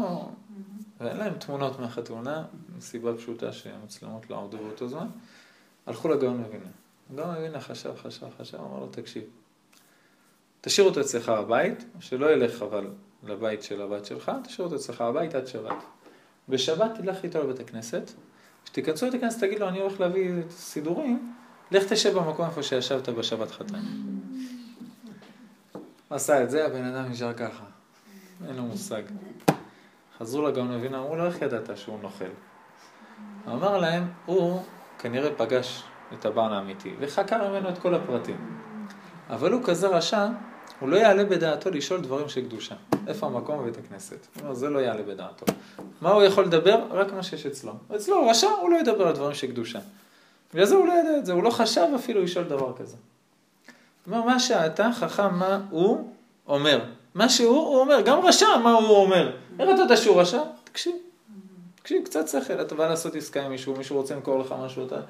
ואין 0.99 1.17
להם 1.17 1.33
תמונות 1.33 1.79
מהחתונה, 1.79 2.43
מסיבה 2.77 3.17
פשוטה 3.17 3.53
שהמצלמות 3.53 4.29
לא 4.29 4.41
עבדו 4.41 4.57
באותו 4.57 4.87
זמן. 4.87 5.07
הלכו 5.87 6.07
לגאון 6.09 6.41
מבינה. 6.41 6.69
הגאון 7.13 7.37
מבינה 7.37 7.61
חשב, 7.61 7.95
חשב, 7.95 8.25
חשב, 8.39 8.57
אמר 8.57 8.79
לו, 8.79 8.87
תקשיב, 8.87 9.23
תשאיר 10.61 10.87
אותו 10.87 11.01
אצלך 11.01 11.29
בבית, 11.29 11.85
שלא 11.99 12.31
ילך 12.31 12.61
אבל 12.61 12.87
לבית 13.23 13.63
של 13.63 13.81
הבת 13.81 14.05
שלך, 14.05 14.31
תשאיר 14.43 14.65
אותו 14.65 14.75
אצלך 14.75 15.01
בבית 15.01 15.35
עד 15.35 15.47
שבת. 15.47 15.83
בשבת 16.49 16.91
תלך 16.95 17.23
איתו 17.23 17.43
לבית 17.43 17.59
הכנסת, 17.59 18.11
כשתיכנסו 18.65 19.05
לבית 19.05 19.23
הכנסת 19.23 19.39
תגיד 19.39 19.59
לו 19.59 19.69
אני 19.69 19.79
הולך 19.79 19.99
להביא 19.99 20.31
סידורים, 20.49 21.33
לך 21.71 21.83
תשב 21.83 22.17
במקום 22.17 22.45
איפה 22.45 22.63
שישבת 22.63 23.09
בשבת 23.09 23.51
חתן. 23.51 23.81
עשה 26.09 26.43
את 26.43 26.51
זה, 26.51 26.65
הבן 26.65 26.83
אדם 26.83 27.11
נשאר 27.11 27.33
ככה. 27.33 27.63
אין 28.47 28.55
לו 28.55 28.63
מושג. 28.63 29.01
חזרו 30.17 30.47
לגאון 30.47 30.77
מבינה, 30.77 30.99
אמרו 30.99 31.15
לו, 31.15 31.25
איך 31.25 31.41
ידעת 31.41 31.77
שהוא 31.77 31.99
נוכל? 32.01 32.25
אמר 33.47 33.77
להם, 33.77 34.07
הוא 34.25 34.63
כנראה 34.99 35.29
פגש 35.37 35.83
את 36.13 36.25
הבעל 36.25 36.53
האמיתי, 36.53 36.93
וחקר 36.99 37.49
ממנו 37.49 37.69
את 37.69 37.77
כל 37.77 37.95
הפרטים. 37.95 38.59
אבל 39.29 39.51
הוא 39.51 39.63
כזה 39.63 39.87
רשע, 39.87 40.27
הוא 40.79 40.89
לא 40.89 40.95
יעלה 40.95 41.25
בדעתו 41.25 41.69
לשאול 41.69 42.01
דברים 42.01 42.29
של 42.29 42.41
קדושה. 42.41 42.75
איפה 43.07 43.27
המקום 43.27 43.59
בבית 43.59 43.77
הכנסת? 43.77 44.27
אומר, 44.41 44.53
זה 44.53 44.69
לא 44.69 44.79
יעלה 44.79 45.03
בדעתו. 45.03 45.45
מה 46.01 46.11
הוא 46.11 46.23
יכול 46.23 46.45
לדבר? 46.45 46.83
רק 46.91 47.13
מה 47.13 47.23
שיש 47.23 47.45
אצלו. 47.45 47.73
אצלו 47.95 48.17
הוא 48.17 48.29
רשע, 48.29 48.47
הוא 48.47 48.69
לא 48.69 48.77
ידבר 48.77 49.07
על 49.07 49.13
דברים 49.13 49.33
של 49.33 49.47
קדושה. 49.47 49.79
בגלל 50.53 50.65
זה 50.65 50.75
הוא 50.75 50.87
לא 50.87 50.93
ידע 50.93 51.17
את 51.17 51.25
זה, 51.25 51.33
הוא 51.33 51.43
לא 51.43 51.49
חשב 51.49 51.87
אפילו 51.95 52.23
לשאול 52.23 52.45
דבר 52.45 52.73
כזה. 52.77 52.97
הוא 54.05 54.15
אומר, 54.15 54.25
מה 54.25 54.39
שאתה 54.39 54.89
חכם, 54.93 55.35
מה 55.35 55.59
הוא 55.69 56.11
אומר. 56.47 56.81
מה 57.15 57.29
שהוא, 57.29 57.57
הוא 57.57 57.79
אומר. 57.79 58.01
גם 58.01 58.19
רשע, 58.19 58.57
מה 58.63 58.71
הוא 58.71 58.97
אומר. 58.97 59.35
איך 59.59 59.69
אתה 59.73 59.81
יודע 59.81 59.97
שהוא 59.97 60.21
רשע? 60.21 60.41
תקשיב. 60.63 60.95
תקשיב, 61.87 62.03
קצת 62.03 62.27
שכל. 62.27 62.61
אתה 62.61 62.75
בא 62.75 62.87
לעשות 62.87 63.15
עסקה 63.15 63.45
עם 63.45 63.51
מישהו, 63.51 63.75
מישהו 63.75 63.97
רוצה 63.97 64.15
למכור 64.15 64.39
לך 64.39 64.55
משהו, 64.59 64.87
אתה 64.87 65.01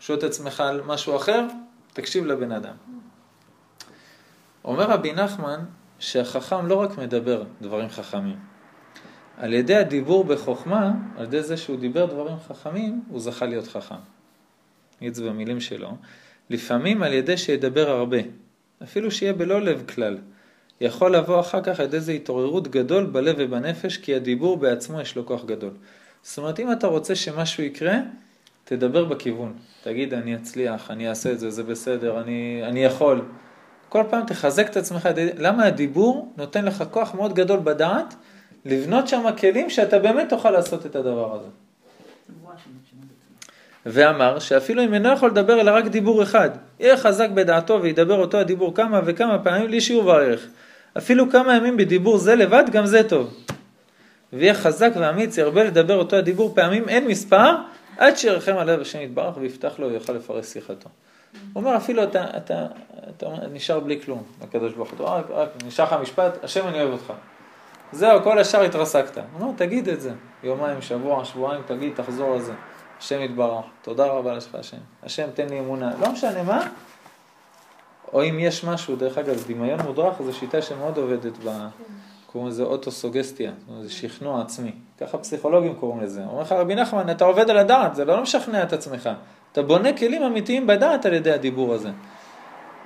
שואל 0.00 0.18
את 0.18 0.24
עצמך 0.24 0.60
על 0.60 0.82
משהו 0.82 1.16
אחר, 1.16 1.46
תקשיב 1.92 2.26
לבן 2.26 2.52
אדם. 2.52 2.74
אומר 4.64 4.84
רבי 4.84 5.12
נחמן 5.12 5.60
שהחכם 5.98 6.66
לא 6.66 6.74
רק 6.74 6.98
מדבר 6.98 7.44
דברים 7.62 7.88
חכמים. 7.88 8.36
על 9.36 9.52
ידי 9.52 9.74
הדיבור 9.74 10.24
בחוכמה, 10.24 10.92
על 11.16 11.24
ידי 11.24 11.42
זה 11.42 11.56
שהוא 11.56 11.78
דיבר 11.78 12.06
דברים 12.06 12.36
חכמים, 12.48 13.02
הוא 13.08 13.20
זכה 13.20 13.46
להיות 13.46 13.66
חכם. 13.66 14.00
נגיד 15.00 15.14
זה 15.14 15.24
במילים 15.24 15.60
שלו. 15.60 15.96
לפעמים 16.50 17.02
על 17.02 17.12
ידי 17.12 17.36
שידבר 17.36 17.90
הרבה, 17.90 18.18
אפילו 18.82 19.10
שיהיה 19.10 19.32
בלא 19.32 19.60
לב 19.60 19.84
כלל. 19.94 20.18
יכול 20.80 21.16
לבוא 21.16 21.40
אחר 21.40 21.62
כך 21.62 21.78
ידי 21.78 21.96
איזו 21.96 22.12
התעוררות 22.12 22.68
גדול 22.68 23.06
בלב 23.06 23.36
ובנפש, 23.38 23.96
כי 23.96 24.14
הדיבור 24.14 24.56
בעצמו 24.56 25.00
יש 25.00 25.16
לו 25.16 25.26
כוח 25.26 25.44
גדול. 25.44 25.72
זאת 26.28 26.38
אומרת, 26.38 26.60
אם 26.60 26.72
אתה 26.72 26.86
רוצה 26.86 27.14
שמשהו 27.14 27.62
יקרה, 27.62 27.94
תדבר 28.64 29.04
בכיוון. 29.04 29.52
תגיד, 29.82 30.14
אני 30.14 30.34
אצליח, 30.34 30.90
אני 30.90 31.08
אעשה 31.08 31.32
את 31.32 31.38
זה, 31.38 31.50
זה 31.50 31.62
בסדר, 31.62 32.20
אני, 32.20 32.60
אני 32.64 32.84
יכול. 32.84 33.22
כל 33.88 34.02
פעם 34.10 34.26
תחזק 34.26 34.70
את 34.70 34.76
עצמך. 34.76 35.08
למה 35.38 35.64
הדיבור 35.64 36.32
נותן 36.36 36.64
לך 36.64 36.84
כוח 36.90 37.14
מאוד 37.14 37.34
גדול 37.34 37.60
בדעת, 37.64 38.14
לבנות 38.64 39.08
שם 39.08 39.24
כלים 39.38 39.70
שאתה 39.70 39.98
באמת 39.98 40.28
תוכל 40.28 40.50
לעשות 40.50 40.86
את 40.86 40.96
הדבר 40.96 41.34
הזה. 41.34 41.48
ואמר 43.86 44.38
שאפילו 44.38 44.84
אם 44.84 44.94
אינו 44.94 45.12
יכול 45.12 45.30
לדבר 45.30 45.60
אלא 45.60 45.70
רק 45.70 45.86
דיבור 45.86 46.22
אחד, 46.22 46.50
יהיה 46.80 46.96
חזק 46.96 47.30
בדעתו 47.30 47.82
וידבר 47.82 48.20
אותו 48.20 48.38
הדיבור 48.38 48.74
כמה 48.74 49.00
וכמה 49.04 49.38
פעמים 49.38 49.68
לי 49.68 49.80
שיעור 49.80 50.06
וערך. 50.06 50.46
אפילו 50.98 51.30
כמה 51.30 51.56
ימים 51.56 51.76
בדיבור 51.76 52.18
זה 52.18 52.34
לבד, 52.34 52.64
גם 52.72 52.86
זה 52.86 53.08
טוב. 53.08 53.34
ויהיה 54.32 54.54
חזק 54.54 54.90
ואמיץ, 54.94 55.38
ירבה 55.38 55.64
לדבר 55.64 55.96
אותו 55.96 56.16
הדיבור 56.16 56.54
פעמים 56.54 56.88
אין 56.88 57.06
מספר, 57.06 57.54
עד 57.98 58.16
שירחם 58.16 58.56
עליו 58.56 58.80
השם 58.80 59.00
יתברך 59.00 59.36
ויפתח 59.36 59.74
לו 59.78 59.88
ויוכל 59.88 60.12
לפרס 60.12 60.52
שיחתו. 60.52 60.88
הוא 61.52 61.62
אומר, 61.64 61.76
אפילו 61.76 62.02
אתה, 62.02 62.24
אתה, 62.36 62.66
אתה 63.16 63.26
נשאר 63.52 63.80
בלי 63.80 64.00
כלום, 64.00 64.22
הקדוש 64.42 64.72
ברוך 64.72 64.90
הוא, 64.98 65.06
רק, 65.06 65.24
רק 65.30 65.48
נשאר 65.66 65.84
לך 65.84 65.92
משפט, 65.92 66.44
השם 66.44 66.68
אני 66.68 66.80
אוהב 66.80 66.92
אותך. 66.92 67.12
זהו, 67.92 68.22
כל 68.22 68.38
השאר 68.38 68.62
התרסקת. 68.62 69.16
הוא 69.16 69.24
אומר, 69.40 69.52
תגיד 69.56 69.88
את 69.88 70.00
זה, 70.00 70.12
יומיים, 70.42 70.82
שבוע, 70.82 71.24
שבועיים, 71.24 71.62
תגיד, 71.66 71.92
תחזור 71.94 72.34
על 72.34 72.40
זה. 72.40 72.52
השם 72.98 73.20
יתברך, 73.20 73.64
תודה 73.82 74.06
רבה 74.06 74.34
לך 74.34 74.54
השם. 74.54 74.76
השם 75.02 75.28
תן 75.34 75.48
לי 75.48 75.58
אמונה, 75.58 75.90
לא 76.00 76.12
משנה 76.12 76.42
מה, 76.42 76.68
או 78.12 78.22
אם 78.24 78.38
יש 78.38 78.64
משהו, 78.64 78.96
דרך 78.96 79.18
אגב, 79.18 79.44
דמיון 79.48 79.80
מודרך 79.80 80.22
זו 80.22 80.32
שיטה 80.32 80.62
שמאוד 80.62 80.96
עובדת 80.96 81.32
ב... 81.44 81.48
קוראים 82.32 82.48
לזה 82.48 82.62
אוטוסוגסטיה, 82.62 83.52
זה 83.80 83.90
שכנוע 83.90 84.40
עצמי. 84.42 84.72
ככה 85.00 85.18
פסיכולוגים 85.18 85.74
קוראים 85.74 86.00
לזה. 86.00 86.24
אומר 86.24 86.42
לך 86.42 86.52
רבי 86.52 86.74
נחמן, 86.74 87.10
אתה 87.10 87.24
עובד 87.24 87.50
על 87.50 87.58
הדעת, 87.58 87.94
זה 87.94 88.04
לא 88.04 88.22
משכנע 88.22 88.62
את 88.62 88.72
עצמך. 88.72 89.10
אתה 89.52 89.62
בונה 89.62 89.92
כלים 89.92 90.22
אמיתיים 90.22 90.66
בדעת 90.66 91.06
על 91.06 91.12
ידי 91.12 91.32
הדיבור 91.32 91.74
הזה. 91.74 91.90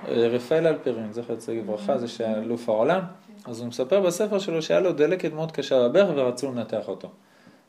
רפאל 0.08 0.66
אלפרין, 0.66 1.12
זכר 1.12 1.36
צדיק 1.36 1.58
לברכה, 1.58 1.98
זה 1.98 2.08
שהיה 2.08 2.38
אלוף 2.38 2.68
העולם, 2.68 3.00
אז 3.44 3.60
הוא 3.60 3.68
מספר 3.68 4.00
בספר 4.00 4.38
שלו 4.38 4.62
שהיה 4.62 4.80
לו 4.80 4.92
דלקת 4.92 5.32
מאוד 5.32 5.52
קשה 5.52 5.88
בברך 5.88 6.08
ורצו 6.16 6.52
לנתח 6.52 6.88
אותו. 6.88 7.08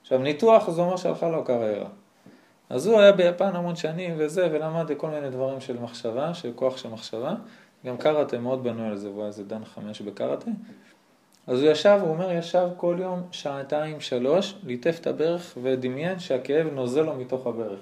עכשיו 0.01 0.19
ניתוח 0.19 0.69
זה 0.69 0.81
אומר 0.81 0.97
שהלכה 0.97 1.29
לו 1.29 1.43
קריירה. 1.43 1.88
אז 2.69 2.88
הוא 2.88 2.99
היה 2.99 3.12
ביפן 3.12 3.55
המון 3.55 3.75
שנים 3.75 4.15
וזה, 4.17 4.49
ולמד 4.51 4.91
כל 4.97 5.09
מיני 5.09 5.29
דברים 5.29 5.59
של 5.62 5.79
מחשבה, 5.79 6.33
של 6.33 6.51
כוח 6.55 6.77
של 6.77 6.89
מחשבה. 6.89 7.33
גם 7.86 7.97
קראטה 7.97 8.38
מאוד 8.38 8.63
בנוי 8.63 8.88
על 8.88 8.97
זה, 8.97 9.07
הוא 9.07 9.19
היה 9.19 9.27
איזה 9.27 9.43
דן 9.43 9.65
חמש 9.65 10.01
בקראטה. 10.01 10.51
אז 11.47 11.62
הוא 11.62 11.71
ישב, 11.71 11.99
הוא 12.01 12.10
אומר, 12.10 12.32
ישב 12.32 12.67
כל 12.77 12.97
יום 12.99 13.21
שעתיים, 13.32 14.01
שלוש, 14.01 14.56
ליטף 14.63 14.97
את 15.01 15.08
הברך 15.08 15.58
ודמיין 15.63 16.19
שהכאב 16.19 16.67
נוזל 16.73 17.01
לו 17.01 17.15
מתוך 17.15 17.47
הברך. 17.47 17.79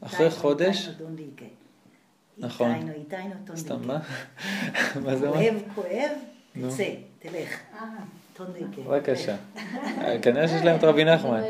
אחרי 0.00 0.30
חודש... 0.30 0.88
נכון. 2.38 2.90
סתם 3.56 3.76
מה? 3.86 3.98
מה 5.04 5.16
זה 5.16 5.28
אומר? 5.28 5.40
כואב, 5.40 5.62
כואב, 5.74 6.10
תצא, 6.52 6.90
תלך. 7.18 7.60
בבקשה. 8.86 9.36
כנראה 10.22 10.48
שיש 10.48 10.62
להם 10.64 10.76
את 10.76 10.84
רבי 10.84 11.04
נחמן. 11.04 11.42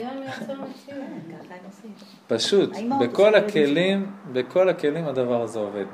פשוט, 2.27 2.71
בכל 3.01 3.35
הכלים, 3.35 4.13
בכל 4.33 4.69
הכלים 4.69 5.07
הדבר 5.07 5.43
הזה 5.43 5.59
עובד. 5.59 5.85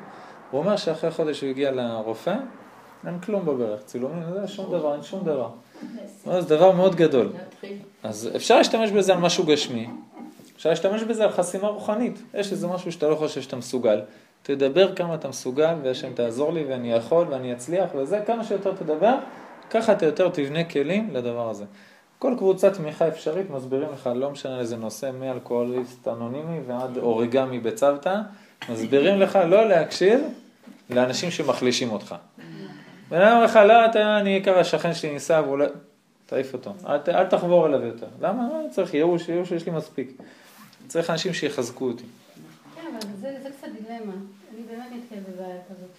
הוא 0.51 0.61
אומר 0.61 0.77
שאחרי 0.77 1.11
חודש 1.11 1.41
הוא 1.41 1.51
הגיע 1.51 1.71
לרופא, 1.71 2.37
אין 3.07 3.19
כלום 3.19 3.47
בברך, 3.47 3.81
צילומים, 3.85 4.23
זה 4.40 4.49
שום 4.49 4.73
דבר, 4.73 4.95
אין 4.95 5.03
שום 5.03 5.25
דבר. 5.25 5.49
זה 6.25 6.57
דבר 6.57 6.73
מאוד 6.73 6.95
גדול. 6.95 7.33
אז 8.03 8.31
אפשר 8.37 8.59
להשתמש 8.59 8.90
בזה 8.90 9.12
על 9.14 9.21
משהו 9.21 9.45
גשמי, 9.45 9.88
אפשר 10.57 10.71
להשתמש 10.71 11.03
בזה 11.03 11.25
על 11.25 11.31
חסימה 11.31 11.69
רוחנית. 11.69 12.23
יש 12.35 12.53
איזה 12.53 12.66
משהו 12.66 12.92
שאתה 12.92 13.09
לא 13.09 13.14
חושב 13.14 13.42
שאתה 13.42 13.57
מסוגל. 13.57 14.01
תדבר 14.42 14.95
כמה 14.95 15.14
אתה 15.14 15.29
מסוגל, 15.29 15.75
והשם 15.83 16.12
תעזור 16.12 16.53
לי, 16.53 16.64
ואני 16.64 16.92
יכול, 16.92 17.27
ואני 17.31 17.53
אצליח, 17.53 17.90
וזה, 17.97 18.21
כמה 18.27 18.45
שיותר 18.45 18.73
תדבר, 18.73 19.14
ככה 19.71 19.92
אתה 19.92 20.07
יותר 20.07 20.29
תבנה 20.29 20.64
כלים 20.64 21.11
לדבר 21.12 21.51
הזה. 21.51 21.64
כל 22.19 22.35
קבוצת 22.38 22.75
תמיכה 22.75 23.09
אפשרית 23.09 23.51
מסבירים 23.51 23.88
לך, 23.92 24.11
לא 24.14 24.31
משנה 24.31 24.59
איזה 24.59 24.77
נושא, 24.77 25.11
מאלכוהוליסט 25.21 26.09
אנונימי 26.09 26.61
ועד 26.66 26.99
אוריגמי 26.99 27.61
בצוותא, 27.61 28.21
מסבירים 28.69 29.21
לך 29.21 29.38
לא 29.49 29.69
להקשיב 29.69 30.21
לאנשים 30.90 31.31
שמחלישים 31.31 31.90
אותך. 31.90 32.14
בן 33.09 33.21
אדם 33.21 33.33
אומר 33.33 33.45
לך, 33.45 33.57
לא, 33.57 33.87
אתה, 33.87 34.21
אני 34.21 34.35
עיקר 34.35 34.59
השכן 34.59 34.95
שלי 34.95 35.12
ניסה, 35.12 35.42
ואולי... 35.47 35.66
תעיף 36.27 36.53
אותו, 36.53 36.75
אל, 36.87 36.99
אל 37.09 37.27
תחבור 37.27 37.66
אליו 37.66 37.83
יותר. 37.83 38.07
למה? 38.21 38.49
לא, 38.49 38.71
צריך 38.71 38.95
ייאוש, 38.95 39.29
ייאוש 39.29 39.51
יש 39.51 39.66
לי 39.66 39.73
מספיק. 39.73 40.11
צריך 40.88 41.11
אנשים 41.11 41.35
שיחזקו 41.35 41.88
אותי. 41.88 42.05
כן, 42.75 42.87
אבל 42.90 43.12
זה, 43.21 43.38
זה 43.42 43.49
קצת 43.59 43.69
דילמה. 43.73 44.12
אני 44.55 44.62
באמת 44.69 44.87
נתקלת 44.92 45.23
בבעיה 45.29 45.57
כזאת. 45.69 45.90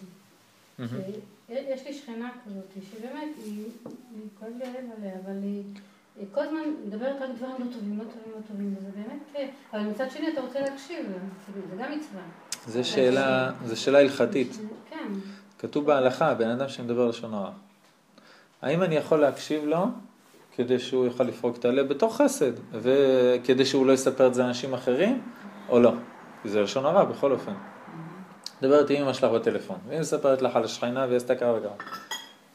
יש 1.50 1.86
לי 1.88 1.94
שכנה 1.94 2.30
כזאת, 2.46 2.84
שבאמת, 2.92 3.28
היא, 3.46 3.64
כואב 4.40 4.52
לי 4.60 4.66
הלב 4.66 4.86
עליה, 4.98 5.14
אבל 5.26 5.44
היא, 5.44 5.64
כל 6.32 6.42
הזמן 6.42 6.60
מדברת 6.86 7.22
רק 7.22 7.30
דברים 7.38 7.56
לא 7.60 7.74
טובים, 7.74 7.98
לא 7.98 8.04
טובים, 8.04 8.32
לא 8.36 8.42
טובים, 8.48 8.76
וזה 8.80 8.90
באמת 8.96 9.20
כיף. 9.34 9.50
אבל 9.74 9.82
מצד 9.82 10.12
שני 10.12 10.28
אתה 10.34 10.42
רוצה 10.42 10.60
להקשיב, 10.60 11.06
זה 11.56 11.84
גם 11.84 11.92
מצווה. 11.92 12.22
זה 12.68 12.84
שאלה, 12.84 13.52
זה 13.66 13.76
שאלה 13.76 14.00
הלכתית. 14.00 14.58
כן. 14.90 15.08
כתוב 15.60 15.86
בהלכה, 15.86 16.34
בן 16.34 16.50
אדם 16.50 16.70
שמדבר 16.70 17.08
לשון 17.08 17.34
הרע. 17.34 17.52
האם 18.62 18.84
אני 18.84 18.96
יכול 18.96 19.20
להקשיב 19.20 19.66
לו 19.66 19.86
כדי 20.56 20.80
שהוא 20.80 21.06
יוכל 21.06 21.24
לפרוק 21.24 21.58
את 21.58 21.66
הלב 21.66 21.88
בתוך 21.88 22.22
חסד, 22.22 22.52
וכדי 22.72 23.66
שהוא 23.66 23.86
לא 23.86 23.94
יספר 23.94 24.28
את 24.28 24.34
זה 24.34 24.44
לאנשים 24.44 24.74
אחרים, 24.74 25.22
או 25.70 25.80
לא? 25.80 25.92
כי 26.44 26.50
זה 26.50 26.62
לשון 26.62 26.86
הרע 26.86 27.04
בכל 27.04 27.32
אופן. 27.32 27.54
מדברת 28.62 28.90
עם 28.90 29.04
אמא 29.04 29.14
שלך 29.14 29.32
בטלפון, 29.32 29.78
והיא 29.88 30.00
מספרת 30.00 30.42
לך 30.42 30.56
על 30.56 30.64
השכינה 30.64 31.06
והיא 31.06 31.18
עשתה 31.18 31.36
ככה 31.36 31.54
וככה. 31.58 31.90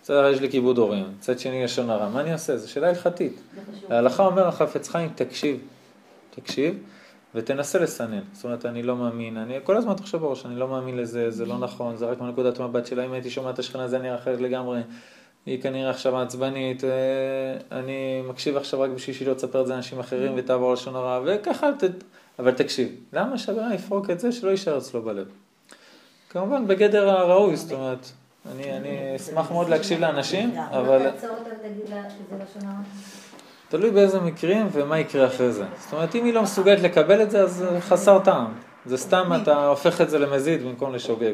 בסדר, 0.02 0.28
יש 0.28 0.40
לי 0.40 0.50
כיבוד 0.50 0.78
הורים, 0.78 1.04
מצד 1.18 1.38
שני 1.38 1.64
לשון 1.64 1.90
הרע, 1.90 2.08
מה 2.08 2.20
אני 2.20 2.32
עושה? 2.32 2.56
זו 2.56 2.70
שאלה 2.70 2.88
הלכתית. 2.88 3.42
ההלכה 3.90 4.22
אומר 4.22 4.48
החפץ 4.48 4.88
חיים, 4.88 5.10
תקשיב, 5.14 5.60
תקשיב, 6.30 6.78
ותנסה 7.34 7.78
לסנן. 7.78 8.20
זאת 8.32 8.44
אומרת, 8.44 8.66
אני 8.66 8.82
לא 8.82 8.96
מאמין, 8.96 9.36
אני 9.36 9.58
כל 9.64 9.76
הזמן 9.76 9.94
תחשוב 9.94 10.22
בראש, 10.22 10.46
אני 10.46 10.56
לא 10.56 10.68
מאמין 10.68 10.96
לזה, 10.96 11.30
זה 11.30 11.46
לא 11.46 11.58
נכון, 11.58 11.96
זה 11.96 12.06
רק 12.06 12.20
מנקודת 12.20 12.60
המבט 12.60 12.86
שלה, 12.86 13.04
אם 13.04 13.12
הייתי 13.12 13.30
שומע 13.30 13.50
את 13.50 13.58
השכנה 13.58 13.88
זה 13.88 13.98
נראה 13.98 14.14
אחרת 14.14 14.40
לגמרי. 14.40 14.80
היא 15.46 15.62
כנראה 15.62 15.90
עכשיו 15.90 16.18
עצבנית, 16.18 16.84
אה, 16.84 16.90
אני 17.78 18.22
מקשיב 18.28 18.56
עכשיו 18.56 18.80
רק 18.80 18.90
בשביל 18.90 19.16
שהיא 19.16 19.28
לא 19.28 19.34
תספר 19.34 19.60
את 19.60 19.66
זה 19.66 19.72
לאנשים 19.72 19.98
אחרים 19.98 20.32
ותעבור 20.36 20.72
לשון 20.72 20.96
הרע, 20.96 21.20
וככה, 21.26 21.70
ת... 21.72 21.84
אבל 22.38 22.52
תקשיב, 22.52 22.88
למה 23.12 23.38
שהבן 23.38 23.72
יפרוק 23.72 24.10
את 24.10 24.20
זה 24.20 24.32
שלא 24.32 24.50
יישאר 24.50 24.78
אצלו 24.78 25.02
בלב? 25.02 25.26
כמובן 26.30 26.66
בגדר 26.66 27.10
הראוי, 27.10 27.56
זאת 27.56 27.72
אומרת, 27.72 28.10
אני, 28.52 28.76
אני 28.76 29.16
אשמח 29.16 29.50
מאוד 29.50 29.68
להקשיב 29.68 30.00
לאנשים, 30.00 30.54
אבל... 30.58 31.10
תלוי 33.72 33.90
באיזה 33.90 34.20
מקרים 34.20 34.68
ומה 34.72 34.98
יקרה 34.98 35.26
אחרי 35.26 35.52
זה. 35.52 35.64
זאת 35.80 35.92
אומרת, 35.92 36.14
אם 36.14 36.24
היא 36.24 36.35
לא 36.35 36.42
מסוגלת 36.42 36.80
לקבל 36.80 37.22
את 37.22 37.30
זה, 37.30 37.42
אז 37.42 37.64
חסר 37.80 38.18
טעם. 38.18 38.52
זה 38.87 38.96
סתם 38.96 39.32
אתה 39.42 39.66
הופך 39.66 40.00
את 40.00 40.11
זה 40.11 40.18
למזיד 40.18 40.62
במקום 40.62 40.94
לשוגג. 40.94 41.32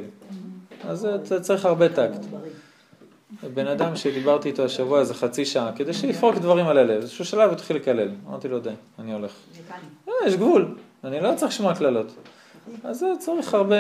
אז 0.85 1.05
אתה 1.05 1.40
צריך 1.40 1.64
הרבה 1.64 1.88
טקט. 1.88 2.18
בן 3.55 3.66
אדם 3.66 3.96
שדיברתי 3.96 4.48
איתו 4.48 4.64
השבוע 4.64 5.01
איזה 5.01 5.14
חצי 5.14 5.44
שעה, 5.44 5.70
כדי 5.77 5.94
שיפרוק 5.94 6.35
דברים 6.35 6.66
על 6.66 6.79
הלב, 6.79 7.01
איזשהו 7.01 7.24
שלב 7.24 7.53
התחיל 7.53 7.77
לקלל. 7.77 8.09
אמרתי 8.29 8.48
לו, 8.48 8.59
די, 8.59 8.70
אני 8.98 9.12
הולך. 9.12 9.33
אה, 10.09 10.12
יש 10.27 10.35
גבול, 10.35 10.74
אני 11.05 11.20
לא 11.20 11.35
צריך 11.37 11.53
לשמוע 11.53 11.74
קללות. 11.74 12.14
אז 12.85 12.98
זה 12.98 13.07
צריך 13.18 13.55
הרבה, 13.55 13.77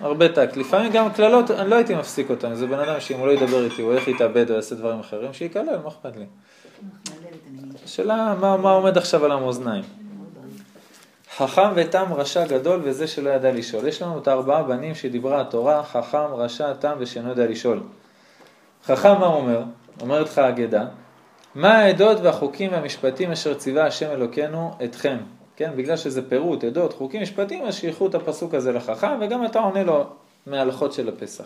הרבה 0.00 0.28
טקט. 0.28 0.56
לפעמים 0.56 0.92
גם 0.92 1.12
קללות, 1.12 1.50
אני 1.50 1.70
לא 1.70 1.74
הייתי 1.74 1.94
מפסיק 1.94 2.30
אותן. 2.30 2.54
זה 2.54 2.66
בן 2.66 2.78
אדם 2.78 3.00
שאם 3.00 3.18
הוא 3.18 3.26
לא 3.26 3.32
ידבר 3.32 3.64
איתי, 3.64 3.82
הוא 3.82 3.92
ילך 3.92 4.08
להתאבד 4.08 4.50
או 4.50 4.54
יעשה 4.54 4.74
דברים 4.74 5.00
אחרים, 5.00 5.32
שיקלל, 5.32 5.78
מה 5.82 5.88
אכפת 5.88 6.16
לי? 6.16 6.24
השאלה, 7.84 8.34
מה, 8.40 8.56
מה 8.56 8.70
עומד 8.70 8.98
עכשיו 8.98 9.24
על 9.24 9.32
המאזניים? 9.32 9.84
חכם 11.36 11.68
ותם 11.74 12.04
רשע 12.12 12.46
גדול 12.46 12.80
וזה 12.84 13.06
שלא 13.06 13.30
ידע 13.30 13.52
לשאול. 13.52 13.88
יש 13.88 14.02
לנו 14.02 14.18
את 14.18 14.28
הארבעה 14.28 14.62
בנים 14.62 14.94
שדיברה 14.94 15.40
התורה, 15.40 15.82
חכם, 15.84 16.34
רשע, 16.34 16.72
תם 16.72 16.92
ושאינו 16.98 17.28
יודע 17.28 17.46
לשאול. 17.46 17.80
חכם 18.84 19.20
מה 19.20 19.26
אומר? 19.26 19.62
אומרת 20.00 20.26
לך 20.26 20.38
אגדה, 20.38 20.84
מה 21.54 21.78
העדות 21.78 22.18
והחוקים 22.22 22.72
והמשפטים 22.72 23.32
אשר 23.32 23.54
ציווה 23.54 23.86
השם 23.86 24.10
אלוקינו 24.10 24.74
אתכם? 24.84 25.16
כן, 25.56 25.70
בגלל 25.76 25.96
שזה 25.96 26.28
פירוט, 26.28 26.64
עדות, 26.64 26.92
חוקים, 26.92 27.22
משפטים, 27.22 27.64
אז 27.64 27.74
שייכו 27.74 28.06
את 28.06 28.14
הפסוק 28.14 28.54
הזה 28.54 28.72
לחכם, 28.72 29.18
וגם 29.20 29.44
אתה 29.44 29.58
עונה 29.58 29.82
לו 29.82 30.04
מההלכות 30.46 30.92
של 30.92 31.08
הפסח. 31.08 31.44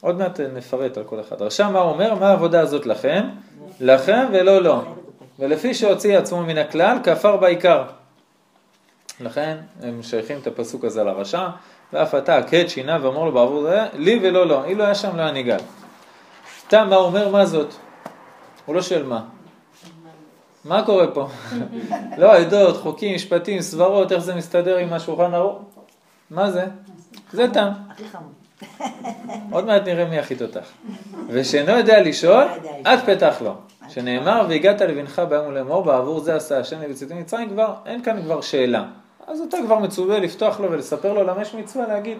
עוד 0.00 0.18
מעט 0.18 0.40
נפרט 0.40 0.96
על 0.96 1.04
כל 1.04 1.20
אחד. 1.20 1.42
רשם 1.42 1.72
מה 1.72 1.80
אומר? 1.80 2.14
מה 2.14 2.28
העבודה 2.28 2.60
הזאת 2.60 2.86
לכם? 2.86 3.28
לכם 3.80 4.26
ולא 4.32 4.62
לא. 4.62 4.82
ולפי 5.38 5.74
שהוציא 5.74 6.18
עצמו 6.18 6.42
מן 6.42 6.58
הכלל, 6.58 6.98
כפר 7.04 7.36
בעיקר. 7.36 7.84
לכן 9.20 9.56
הם 9.82 10.02
שייכים 10.02 10.38
את 10.38 10.46
הפסוק 10.46 10.84
הזה 10.84 11.04
לרשע, 11.04 11.48
ואף 11.92 12.14
אתה 12.14 12.36
הקהד 12.36 12.68
שינה 12.68 12.98
ואמר 13.02 13.24
לו 13.24 13.32
בעבור 13.32 13.62
זה, 13.62 13.80
לי 13.94 14.18
ולא 14.22 14.46
לא, 14.46 14.64
אילו 14.64 14.84
היה 14.84 14.94
שם 14.94 15.16
לא 15.16 15.28
אני 15.28 15.42
גל. 15.42 15.58
תם 16.68 16.86
מה 16.90 16.96
אומר 16.96 17.28
מה 17.28 17.46
זאת? 17.46 17.74
הוא 18.66 18.74
לא 18.74 18.82
שואל 18.82 19.02
מה. 19.02 19.24
מה 20.64 20.84
קורה 20.86 21.06
פה? 21.06 21.28
לא 22.18 22.36
עדות, 22.36 22.76
חוקים, 22.76 23.14
משפטים, 23.14 23.60
סברות, 23.60 24.12
איך 24.12 24.20
זה 24.20 24.34
מסתדר 24.34 24.76
עם 24.76 24.92
השולחן 24.92 25.34
ערוך? 25.34 25.62
מה 26.30 26.50
זה? 26.50 26.64
זה 27.32 27.46
תם. 27.52 27.68
עוד 29.50 29.64
מעט 29.64 29.82
נראה 29.82 30.04
מי 30.04 30.18
הכי 30.18 30.34
תותח. 30.36 30.66
ושאינו 31.28 31.72
יודע 31.72 32.00
לשאול, 32.00 32.44
אל 32.86 33.00
תפתח 33.00 33.36
לו. 33.40 33.54
שנאמר, 33.88 34.46
והגעת 34.48 34.80
לבנך 34.80 35.22
ביום 35.28 35.46
ולאמור, 35.46 35.84
בעבור 35.84 36.20
זה 36.20 36.36
עשה 36.36 36.58
השם 36.60 36.80
לבצאתי 36.80 37.14
מצרים, 37.14 37.50
כבר, 37.50 37.74
אין 37.86 38.02
כאן 38.02 38.22
כבר 38.22 38.40
שאלה. 38.40 38.88
אז 39.26 39.40
אתה 39.40 39.56
כבר 39.66 39.78
מצווה 39.78 40.18
לפתוח 40.18 40.60
לו 40.60 40.70
ולספר 40.70 41.12
לו 41.12 41.24
למה 41.24 41.42
יש 41.42 41.54
מצווה 41.54 41.86
להגיד 41.86 42.18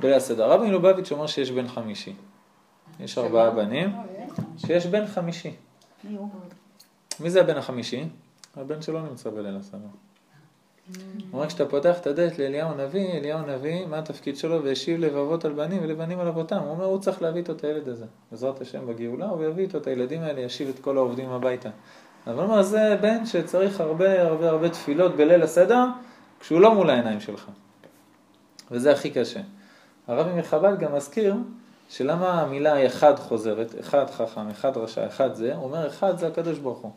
בליל 0.00 0.14
הסדר. 0.14 0.50
רבי 0.50 0.66
מלובביץ' 0.66 1.12
אומר 1.12 1.26
שיש 1.26 1.50
בן 1.50 1.68
חמישי. 1.68 2.12
יש 3.00 3.18
ארבעה 3.18 3.50
בנים, 3.50 3.90
שיש 4.56 4.86
בן 4.86 5.06
חמישי. 5.06 5.52
מי 7.20 7.30
זה 7.30 7.40
הבן 7.40 7.56
החמישי? 7.56 8.04
הבן 8.56 8.82
שלא 8.82 9.02
נמצא 9.02 9.30
בליל 9.30 9.56
הסדר. 9.56 9.78
אומר, 11.32 11.46
כשאתה 11.46 11.66
פותח 11.66 11.98
את 11.98 12.06
הדלת 12.06 12.38
לאליהו 12.38 12.70
הנביא, 12.70 13.12
אליהו 13.12 13.38
הנביא, 13.38 13.86
מה 13.86 13.98
התפקיד 13.98 14.36
שלו? 14.36 14.64
והשיב 14.64 15.00
לבבות 15.00 15.44
על 15.44 15.52
בנים 15.52 15.82
ולבנים 15.82 16.20
על 16.20 16.28
אבותם. 16.28 16.58
הוא 16.58 16.70
אומר, 16.70 16.84
הוא 16.84 17.00
צריך 17.00 17.22
להביא 17.22 17.40
איתו 17.40 17.52
את 17.52 17.64
הילד 17.64 17.88
הזה. 17.88 18.04
בעזרת 18.30 18.60
השם 18.60 18.86
בגאולה, 18.86 19.26
הוא 19.26 19.44
יביא 19.44 19.64
איתו 19.64 19.78
את 19.78 19.86
הילדים 19.86 20.22
האלה, 20.22 20.40
ישיב 20.40 20.68
את 20.68 20.78
כל 20.78 20.96
העובדים 20.96 21.30
הביתה. 21.30 21.68
אבל 22.26 22.34
הוא 22.34 22.44
אומר, 22.44 22.62
זה 22.62 22.96
בן 23.00 23.26
שצריך 23.26 23.80
הרבה 23.80 24.22
הרבה 24.22 24.48
הרבה 24.48 24.68
תפילות 24.68 25.16
בליל 25.16 25.42
הסדר, 25.42 25.84
כשהוא 26.40 26.60
לא 26.60 26.74
מול 26.74 26.90
העיניים 26.90 27.20
שלך. 27.20 27.50
וזה 28.70 28.92
הכי 28.92 29.10
קשה. 29.10 29.40
הרבי 30.06 30.40
מחב"ד 30.40 30.78
גם 30.78 30.94
מזכיר 30.94 31.34
שלמה 31.88 32.42
המילה 32.42 32.86
אחד 32.86 33.18
חוזרת, 33.18 33.74
אחד 33.80 34.10
חכם, 34.10 34.48
אחד 34.48 34.76
רשע, 34.76 35.06
אחד 35.06 35.34
זה, 35.34 35.54
הוא 35.54 35.64
אומר 35.64 35.86
אחד 35.86 36.18
זה 36.18 36.26
הקדוש 36.26 36.58
ברוך 36.58 36.78
הוא. 36.78 36.90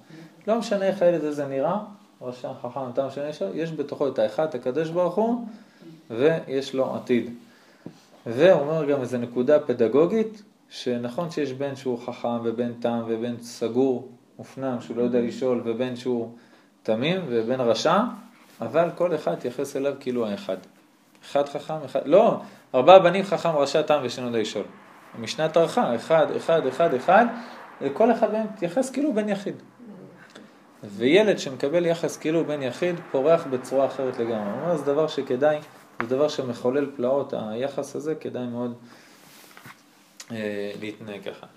לא 0.48 0.60
משנה 0.60 0.86
איך 0.86 1.02
הילד 1.02 1.24
הזה 1.24 1.48
נראה, 1.48 1.78
רשע, 2.22 2.50
חכם, 2.62 2.80
אתה 2.94 3.08
משנה 3.08 3.30
יש, 3.30 3.44
יש 3.54 3.72
בתוכו 3.72 4.08
את 4.08 4.20
האחד, 4.20 4.44
את 4.44 4.56
הקדוש 4.56 4.90
ברוך 4.90 5.16
הוא, 5.16 5.46
ויש 6.10 6.76
לו 6.76 6.96
עתיד. 6.96 7.30
והוא 8.26 8.62
אומר 8.62 8.86
גם 8.86 9.02
איזו 9.02 9.18
נקודה 9.18 9.60
פדגוגית, 9.60 10.44
שנכון 10.70 11.32
שיש 11.32 11.54
בן 11.54 11.76
שהוא 11.76 12.00
חכם 12.06 12.40
ובן 12.44 12.72
תם 12.80 13.02
ובן 13.08 13.36
סגור, 13.42 14.10
מופנם, 14.40 14.78
שהוא 14.82 14.98
לא 14.98 15.02
יודע 15.02 15.22
לשאול, 15.22 15.62
ובן 15.66 15.96
שהוא 15.96 16.32
תמים 16.84 17.22
ובן 17.28 17.62
רשע, 17.62 18.00
אבל 18.62 18.90
כל 18.96 19.16
אחד 19.16 19.34
יתייחס 19.34 19.76
אליו 19.76 19.94
כאילו 20.00 20.28
האחד. 20.28 20.58
אחד 21.26 21.50
חכם, 21.50 21.74
אחד, 21.86 22.02
לא, 22.06 22.42
ארבעה 22.76 23.00
בנים 23.00 23.24
חכם, 23.24 23.50
רשע, 23.50 23.82
תם 23.82 24.00
ושאינו 24.04 24.28
יודע 24.28 24.40
לשאול. 24.40 24.66
המשנה 25.18 25.50
טרחה, 25.50 25.96
אחד, 25.96 26.32
אחד, 26.38 26.66
אחד, 26.68 26.94
אחד, 26.94 27.26
וכל 27.82 28.12
אחד 28.12 28.32
מהם 28.32 28.48
מתייחס 28.54 28.90
כאילו 28.90 29.14
בן 29.14 29.30
יחיד. 29.30 29.56
וילד 30.84 31.40
שמקבל 31.40 31.86
יחס 31.86 32.18
כאילו 32.18 32.46
בן 32.46 32.62
יחיד, 32.62 32.96
פורח 33.12 33.44
בצורה 33.50 33.86
אחרת 33.86 34.18
לגמרי. 34.18 34.52
הוא 34.52 34.62
אומר, 34.62 34.78
זה 34.78 34.86
דבר 34.86 35.08
שכדאי, 35.08 35.58
זה 36.02 36.08
דבר 36.08 36.28
שמחולל 36.28 36.90
פלאות, 36.96 37.34
היחס 37.38 37.96
הזה 37.96 38.16
כדאי 38.16 38.46
מאוד 38.46 38.74
אה, 40.32 40.72
להתנהג 40.80 41.22
ככה. 41.24 41.48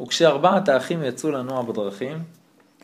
וכשארבעת 0.00 0.68
האחים 0.68 1.02
יצאו 1.02 1.30
לנוע 1.30 1.62
בדרכים, 1.62 2.18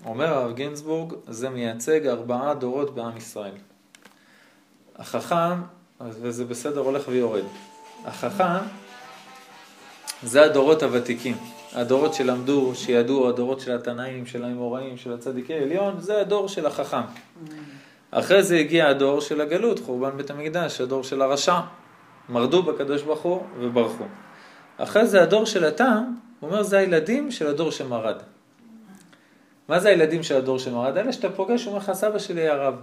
אומר 0.05 0.27
הרב 0.27 0.55
גינזבורג, 0.55 1.13
זה 1.29 1.51
מייצג 1.51 2.07
ארבעה 2.07 2.55
דורות 2.55 2.95
בעם 2.95 3.17
ישראל. 3.17 3.55
החכם, 4.97 5.63
וזה 6.01 6.45
בסדר, 6.45 6.81
הולך 6.81 7.09
ויורד. 7.09 7.45
החכם 8.05 8.65
זה 10.23 10.43
הדורות 10.43 10.83
הוותיקים. 10.83 11.37
הדורות 11.75 12.15
שלמדו, 12.15 12.73
שידעו, 12.75 13.29
הדורות 13.29 13.61
של 13.61 13.75
התנאים, 13.75 14.27
של 14.27 14.45
האמוראים, 14.45 14.97
של 14.97 15.13
הצדיקי 15.13 15.55
עליון, 15.55 16.01
זה 16.01 16.21
הדור 16.21 16.49
של 16.49 16.67
החכם. 16.67 17.03
אחרי 18.11 18.43
זה 18.43 18.57
הגיע 18.57 18.89
הדור 18.89 19.21
של 19.21 19.41
הגלות, 19.41 19.79
חורבן 19.79 20.17
בית 20.17 20.31
המקדש, 20.31 20.81
הדור 20.81 21.05
של 21.05 21.23
הרשע. 21.23 21.61
מרדו 22.29 22.63
בקדוש 22.63 23.03
ברוך 23.03 23.21
הוא 23.21 23.43
וברחו. 23.59 24.05
אחרי 24.77 25.07
זה 25.07 25.23
הדור 25.23 25.47
של 25.47 25.65
התם, 25.65 26.05
הוא 26.41 26.51
אומר, 26.51 26.63
זה 26.63 26.79
הילדים 26.79 27.31
של 27.31 27.47
הדור 27.47 27.71
שמרד. 27.71 28.17
מה 29.69 29.81
זה 29.81 29.89
הילדים 29.89 30.23
של 30.23 30.37
הדור 30.37 30.59
שמרד? 30.59 30.97
אלה 30.97 31.13
שאתה 31.13 31.31
פוגש, 31.31 31.65
הוא 31.65 31.73
אומר 31.73 31.83
לך, 31.83 31.93
סבא 31.93 32.19
שלי 32.19 32.41
היה 32.41 32.55
רב. 32.55 32.75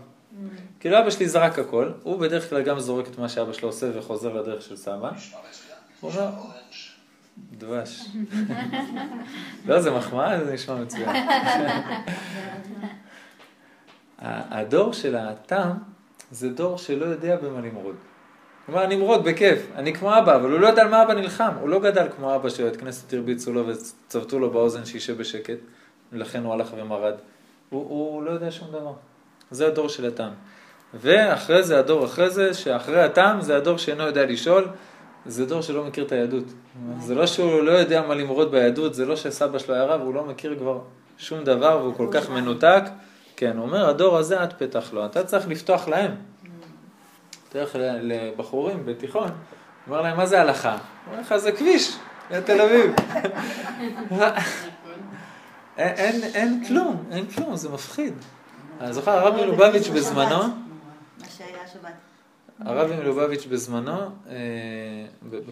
כאילו 0.79 0.99
אבא 0.99 1.09
שלי 1.09 1.29
זרק 1.29 1.59
הכל, 1.59 1.91
הוא 2.03 2.19
בדרך 2.19 2.49
כלל 2.49 2.61
גם 2.61 2.79
זורק 2.79 3.07
את 3.07 3.17
מה 3.17 3.29
שאבא 3.29 3.53
שלו 3.53 3.69
עושה 3.69 3.87
וחוזר 3.93 4.33
לדרך 4.33 4.61
של 4.61 4.75
סבא. 4.75 5.11
הוא 6.01 6.11
אומר, 6.11 6.29
דבש. 7.57 8.05
לא, 9.67 9.79
זה 9.79 9.91
מחמאה, 9.91 10.45
זה 10.45 10.53
נשמע 10.53 10.75
מצוין. 10.75 11.09
הדור 14.19 14.93
של 14.93 15.15
התם 15.15 15.69
זה 16.31 16.49
דור 16.49 16.77
שלא 16.77 17.05
יודע 17.05 17.35
במה 17.35 17.61
למרוד. 17.61 17.95
כלומר, 18.65 18.87
נמרוד 18.87 19.23
בכיף, 19.23 19.67
אני 19.75 19.93
כמו 19.93 20.17
אבא, 20.17 20.35
אבל 20.35 20.51
הוא 20.51 20.59
לא 20.59 20.67
יודע 20.67 20.81
על 20.81 20.89
מה 20.89 21.03
אבא 21.03 21.13
נלחם. 21.13 21.51
הוא 21.61 21.69
לא 21.69 21.79
גדל 21.79 22.07
כמו 22.15 22.35
אבא 22.35 22.49
שבית 22.49 22.77
כנסת 22.77 23.13
הרביצו 23.13 23.53
לו 23.53 23.67
וצבטו 23.67 24.39
לו 24.39 24.51
באוזן 24.51 24.85
שישב 24.85 25.17
בשקט, 25.17 25.57
ולכן 26.13 26.43
הוא 26.43 26.53
הלך 26.53 26.73
ומרד. 26.77 27.13
הוא, 27.69 27.89
הוא 27.89 28.23
לא 28.23 28.31
יודע 28.31 28.51
שום 28.51 28.67
דבר. 28.71 28.93
זה 29.51 29.67
הדור 29.67 29.89
של 29.89 30.05
התם. 30.05 30.29
ואחרי 30.93 31.63
זה, 31.63 31.79
הדור 31.79 32.05
אחרי 32.05 32.29
זה, 32.29 32.53
שאחרי 32.53 33.01
התם 33.01 33.37
זה 33.41 33.57
הדור 33.57 33.77
שאינו 33.77 34.03
יודע 34.03 34.25
לשאול, 34.25 34.67
זה 35.29 35.45
דור 35.45 35.61
שלא 35.61 35.83
מכיר 35.83 36.05
את 36.05 36.11
היהדות. 36.11 36.43
זה 36.99 37.15
לא 37.15 37.27
שהוא 37.27 37.61
לא 37.61 37.71
יודע 37.71 38.01
מה 38.01 38.15
למרוד 38.15 38.51
ביהדות, 38.51 38.93
זה 38.93 39.05
לא 39.05 39.15
שסבא 39.15 39.59
שלו 39.59 39.75
היה 39.75 39.83
רב, 39.83 40.01
הוא 40.01 40.13
לא 40.13 40.23
מכיר 40.23 40.55
כבר 40.59 40.79
שום 41.17 41.43
דבר 41.43 41.79
והוא 41.81 41.95
כל 41.95 42.07
כך 42.11 42.29
מנותק. 42.29 42.83
כן, 43.35 43.57
הוא 43.57 43.65
אומר, 43.65 43.89
הדור 43.89 44.17
הזה 44.17 44.43
את 44.43 44.53
פתח 44.53 44.93
לו, 44.93 45.05
אתה 45.05 45.23
צריך 45.23 45.47
לפתוח 45.47 45.87
להם. 45.87 46.11
תלך 47.49 47.69
לבחורים 48.01 48.85
בתיכון, 48.85 49.29
אומר 49.87 50.01
להם, 50.01 50.17
מה 50.17 50.25
זה 50.25 50.41
הלכה? 50.41 50.77
אומר 51.07 51.19
לך, 51.21 51.37
זה 51.37 51.51
כביש, 51.51 51.97
לתל 52.31 52.61
אביב. 52.61 52.95
אין, 55.77 56.63
כלום, 56.67 57.03
אין 57.11 57.25
כלום, 57.25 57.55
זה 57.55 57.69
מפחיד. 57.69 58.13
אני 58.81 58.93
זוכר, 58.93 59.11
הרב 59.11 59.35
מלובביץ' 59.35 59.87
בזמנו. 59.87 60.68
הרבי 62.59 62.95
מלובביץ' 62.95 63.45
בזמנו, 63.45 63.97
אה, 64.29 65.05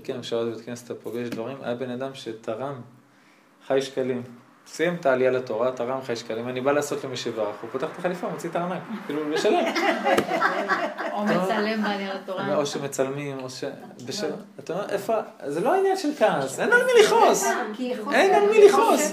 כן, 0.04 0.18
אפשר 0.20 0.46
בבית 0.46 0.66
כנסת 0.66 0.92
פוגש 1.04 1.28
דברים, 1.28 1.58
היה 1.62 1.76
בן 1.76 1.90
אדם 1.90 2.14
שתרם 2.14 2.82
חי 3.68 3.82
שקלים. 3.82 4.24
סיים 4.68 4.96
את 4.96 5.06
העלייה 5.06 5.32
לתורה, 5.32 5.72
תרם 5.72 6.02
חי 6.02 6.16
שקלים, 6.16 6.50
אני 6.50 6.62
בא 6.62 6.72
לעשות 6.72 7.04
למי 7.04 7.18
שברך, 7.18 7.56
הוא 7.62 7.70
פותח 7.72 7.88
את 7.94 8.00
החליפה, 8.00 8.28
מוציא 8.28 8.50
את 8.50 8.56
הארנק, 8.56 8.82
כאילו 9.06 9.30
לשלם. 9.30 9.66
או 11.14 11.24
מצלם 11.24 11.84
בעלייה 11.84 12.14
לתורה. 12.14 12.56
או 12.56 12.66
שמצלמים, 12.66 13.38
או 13.44 13.50
ש... 13.50 13.64
אתה 14.60 14.74
אומר, 14.74 14.90
איפה, 14.90 15.14
זה 15.48 15.60
לא 15.60 15.76
עניין 15.76 15.98
של 15.98 16.10
כעס, 16.18 16.60
אין 16.60 16.74
על 16.74 16.80
מי 16.86 17.04
לכעוס. 17.04 17.48
אין 18.14 18.34
על 18.34 18.50
מי 18.50 18.68
לכעוס, 18.68 19.12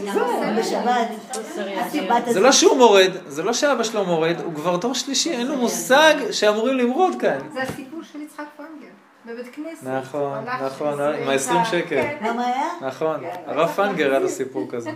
זה 2.26 2.40
לא 2.40 2.52
שהוא 2.52 2.76
מורד, 2.76 3.10
זה 3.26 3.42
לא 3.42 3.52
שאבא 3.52 3.82
שלו 3.82 4.04
מורד, 4.04 4.40
הוא 4.44 4.54
כבר 4.54 4.76
דור 4.76 4.94
שלישי, 4.94 5.30
אין 5.30 5.46
לו 5.46 5.56
מושג 5.56 6.14
שאמורים 6.30 6.76
למרוד 6.78 7.14
כאן. 7.20 7.38
זה 7.52 7.62
הסיפור 7.62 8.00
של 8.12 8.22
יצחק 8.22 8.44
פרנגר. 8.56 8.94
בבית 9.26 9.54
כנסת. 9.54 9.86
נכון, 9.86 10.44
נכון, 10.66 11.00
עם 11.00 11.28
ה-20 11.28 11.64
שקל. 11.64 11.88
כן. 11.88 12.16
למה 12.22 12.46
היה? 12.46 12.66
נכון, 12.80 13.20
כן, 13.20 13.42
הרב 13.46 13.68
פנגר 13.68 14.10
היה 14.10 14.18
לו 14.18 14.28
סיפור 14.28 14.66
כזה. 14.70 14.90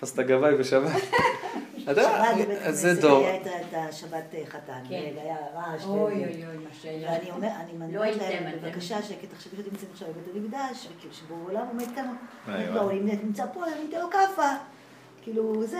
תפס 0.00 0.14
את 0.14 0.18
הגבאי 0.18 0.54
בשבת. 0.56 0.92
זה 2.70 3.00
דור. 3.00 3.26
היה 3.26 3.36
את 3.36 3.74
השבת 3.74 4.34
אה, 4.34 4.42
חתן, 4.46 4.80
כן. 4.88 5.10
והיה 5.16 5.36
רעש. 5.54 5.84
אוי 5.84 5.94
ו- 5.94 6.16
אוי 6.16 6.46
אוי, 6.46 6.56
מה 6.56 6.70
שהיה. 6.82 7.10
ואני 7.12 7.30
אומר, 7.30 7.48
אני 7.60 7.94
לא 7.94 7.98
אומרת 7.98 8.20
הייתם, 8.20 8.44
להם. 8.44 8.58
בבקשה 8.62 9.02
שקט, 9.02 9.30
תחשבי 9.34 9.56
שאתם 9.56 9.68
נמצאים 9.70 9.90
עכשיו 9.92 10.08
בבית 10.08 10.36
המקדש, 10.36 10.88
וכאילו 10.96 11.14
שבעולם 11.14 11.66
עומד 11.68 11.86
כאן, 11.94 12.14
וואי, 12.48 12.66
לא. 12.66 12.92
אם 12.92 13.06
נמצא 13.24 13.44
פה, 13.54 13.64
אני 13.66 13.86
אתן 13.90 14.00
לו 14.00 14.10
כאפה. 14.10 14.48
כאילו, 15.22 15.66
זה. 15.66 15.78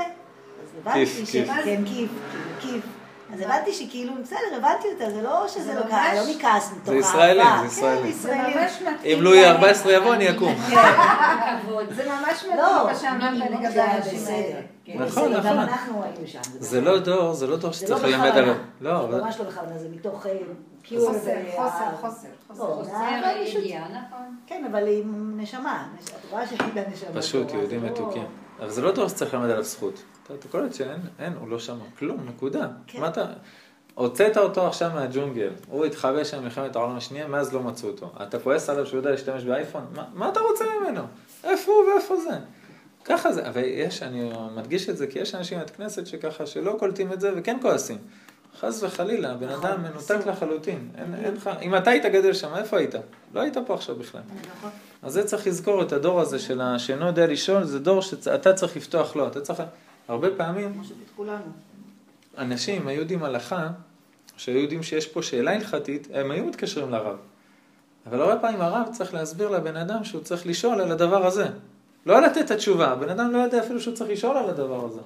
אז 0.63 0.69
הבנתי 0.81 1.07
כיף, 1.07 1.29
ש... 1.29 1.33
כיף. 1.33 1.49
כן, 1.65 1.83
כיף, 1.87 2.11
כאילו, 2.31 2.51
כיף. 2.61 2.85
אז 3.35 3.41
הבנתי 3.41 3.73
שכאילו, 3.73 4.13
בסדר, 4.23 4.39
הבנתי 4.57 4.89
אותה, 4.93 5.11
זה 5.11 5.23
לא 5.23 5.49
שזה 5.49 5.63
זה 5.65 5.75
לא 5.75 5.81
כעס, 5.83 6.17
לא 6.29 6.35
מכעס 6.37 6.73
מתוך 6.73 6.85
זה 6.85 6.93
אהבה. 6.93 7.03
זה 7.03 7.67
ישראלים. 7.67 8.03
כן, 8.03 8.13
זה 8.19 8.29
ישראלים. 8.29 8.57
ממש 8.59 8.73
מתאים. 8.83 9.19
אם 9.19 9.23
לואי 9.25 9.43
להם. 9.43 9.57
ה-14 9.65 9.91
יבוא, 9.91 10.15
אני 10.15 10.31
אקום. 10.31 10.55
כבוד. 11.63 11.85
זה 11.91 12.09
ממש 12.09 12.39
מתאים 12.45 12.57
לא, 12.57 12.87
מה 12.87 12.95
שאמרת 12.95 13.33
לגבי 13.51 13.71
זה 13.71 13.85
האנשים. 13.85 14.21
האלה. 14.27 14.61
כן. 14.85 14.93
נכון, 15.03 15.07
בסדר, 15.33 15.37
גם 15.39 15.47
נכון. 15.47 15.59
אנחנו 15.59 16.03
היינו 16.05 16.27
שם. 16.27 16.39
זה 16.59 16.81
לא 16.81 16.99
דור, 16.99 17.33
זה 17.35 17.47
לא 17.47 17.57
דור 17.57 17.73
זה 17.73 17.79
שצריך 17.79 18.05
לא 18.05 18.09
ללמד. 18.11 18.27
עליו. 18.37 18.55
לא, 18.81 18.91
זה 19.01 19.05
אבל... 19.05 19.21
ממש 19.21 19.37
לא 19.41 19.45
בכוונה, 19.45 19.79
זה 19.79 19.89
מתוך 19.93 20.27
אה, 20.27 20.33
קיור. 20.83 21.07
חוסר, 21.13 21.31
חוסר, 21.57 21.85
חוסר, 22.01 22.29
חוסר. 22.49 22.63
לא, 22.65 22.75
חוסר. 22.75 23.59
ידיעה, 23.59 23.85
נכון. 23.89 24.37
כן, 24.47 24.65
אבל 24.71 24.83
עם 24.89 25.41
נשמה. 25.41 25.87
נש- 26.03 26.09
את 26.11 26.31
רואה 26.31 26.47
שהיא 26.47 26.59
נשמה. 26.93 27.11
פשוט, 27.23 27.51
יהודים 27.53 27.81
זה 27.81 27.87
מתוקים. 27.87 28.25
אבל 28.61 28.71
זה 28.71 28.83
לא 28.83 28.93
דור 28.93 29.09
שצריך 29.09 29.35
ללמד 29.35 29.51
עליו 29.51 29.63
זכות. 29.63 30.03
אתה 30.23 30.35
אתה 30.35 30.49
קולט 30.49 30.75
שאין, 30.75 31.01
אין, 31.19 31.33
הוא 31.41 31.49
לא 31.49 31.59
שמע 31.59 31.85
כלום, 31.99 32.27
נקודה. 32.29 32.69
כן. 32.87 33.01
מה 33.01 33.09
אתה... 33.09 33.27
הוצאת 33.95 34.37
אותו 34.37 34.67
עכשיו 34.67 34.91
מהג'ונגל, 34.95 35.51
הוא 35.69 35.85
התחבא 35.85 36.25
שם 36.25 36.39
במלחמת 36.39 36.77
העולם 36.77 36.97
השנייה, 36.97 37.29
מאז 37.29 37.55
לא 37.55 37.63
מצאו 37.63 37.89
אותו. 37.89 38.13
אתה 38.23 38.39
כועס 38.39 38.71
עליו 38.71 38.87
שהוא 38.87 38.99
יודע 38.99 39.11
להשתמש 39.11 39.45
באייפון? 39.45 39.87
מה, 39.95 40.05
מה 40.15 40.29
אתה 40.29 40.41
רוצה 40.41 40.65
ממנו? 40.81 41.03
איפה 41.45 41.73
הוא 41.73 41.85
ואיפה 41.85 42.17
זה? 42.17 42.39
ככה 43.05 43.33
זה, 43.33 43.49
אבל 43.49 43.63
יש, 43.65 44.03
אני 44.03 44.31
מדגיש 44.57 44.89
את 44.89 44.97
זה, 44.97 45.07
כי 45.07 45.19
יש 45.19 45.35
אנשים 45.35 45.59
בבית 45.59 45.71
כנסת 45.71 46.07
שככה, 46.07 46.47
שלא 46.47 46.77
קולטים 46.79 47.13
את 47.13 47.21
זה 47.21 47.33
וכן 47.37 47.59
כועסים. 47.63 47.99
חס 48.61 48.83
וחלילה, 48.83 49.33
הבן 49.33 49.49
נכון, 49.49 49.67
אדם 49.67 49.83
מנותק 49.83 50.11
אסור. 50.11 50.33
לחלוטין. 50.33 50.89
אין, 50.99 51.15
אין 51.15 51.35
לך, 51.35 51.51
אם 51.63 51.77
אתה 51.77 51.91
היית 51.91 52.05
גדל 52.05 52.33
שם, 52.33 52.55
איפה 52.57 52.79
היית? 52.79 52.95
לא 53.35 53.41
היית 53.41 53.57
פה 53.67 53.75
עכשיו 53.75 53.97
בכלל. 53.97 54.21
נכון. 54.59 54.71
אז 55.03 55.13
זה 55.13 55.25
צריך 55.25 55.47
לזכור 55.47 55.83
את 55.83 55.93
הדור 55.93 56.21
הזה 56.21 56.39
של 56.39 56.61
שאינו 56.79 57.07
יודע 57.07 57.27
לשאול, 57.27 57.65
זה 57.65 57.79
דור 57.79 58.03
שאתה 58.03 58.53
צריך 58.53 58.77
לפתוח 58.77 59.17
לו, 59.17 59.27
אתה 59.27 59.41
צריך... 59.41 59.63
הרבה 60.09 60.29
פעמים. 60.37 60.83
אנשים 62.39 62.89
היו 62.89 63.01
יודעים 63.01 63.23
הלכה, 63.23 63.69
שהיו 64.37 64.59
יודעים 64.59 64.83
שיש 64.83 65.07
פה 65.07 65.23
שאלה 65.23 65.55
הלכתית, 65.55 66.09
הם 66.15 66.31
היו 66.31 66.45
מתקשרים 66.45 66.91
לרב. 66.91 67.17
אבל 68.07 68.21
הרבה 68.21 68.41
פעמים 68.41 68.61
הרב 68.61 68.89
צריך 68.93 69.15
להסביר 69.15 69.49
לבן 69.49 69.77
אדם 69.77 70.05
שהוא 70.05 70.23
צריך 70.23 70.47
לשאול 70.47 70.81
על 70.81 70.93
הדבר 70.93 71.27
הזה. 71.27 71.47
לא 72.07 72.23
לתת 72.23 72.39
את 72.39 72.51
התשובה, 72.51 72.89
הבן 72.89 73.09
אדם 73.09 73.33
לא 73.33 73.39
יודע 73.39 73.61
אפילו 73.61 73.81
שהוא 73.81 73.95
צריך 73.95 74.11
לשאול 74.11 74.37
על 74.37 74.51
הדבר 74.51 74.87
הזה. 74.87 75.01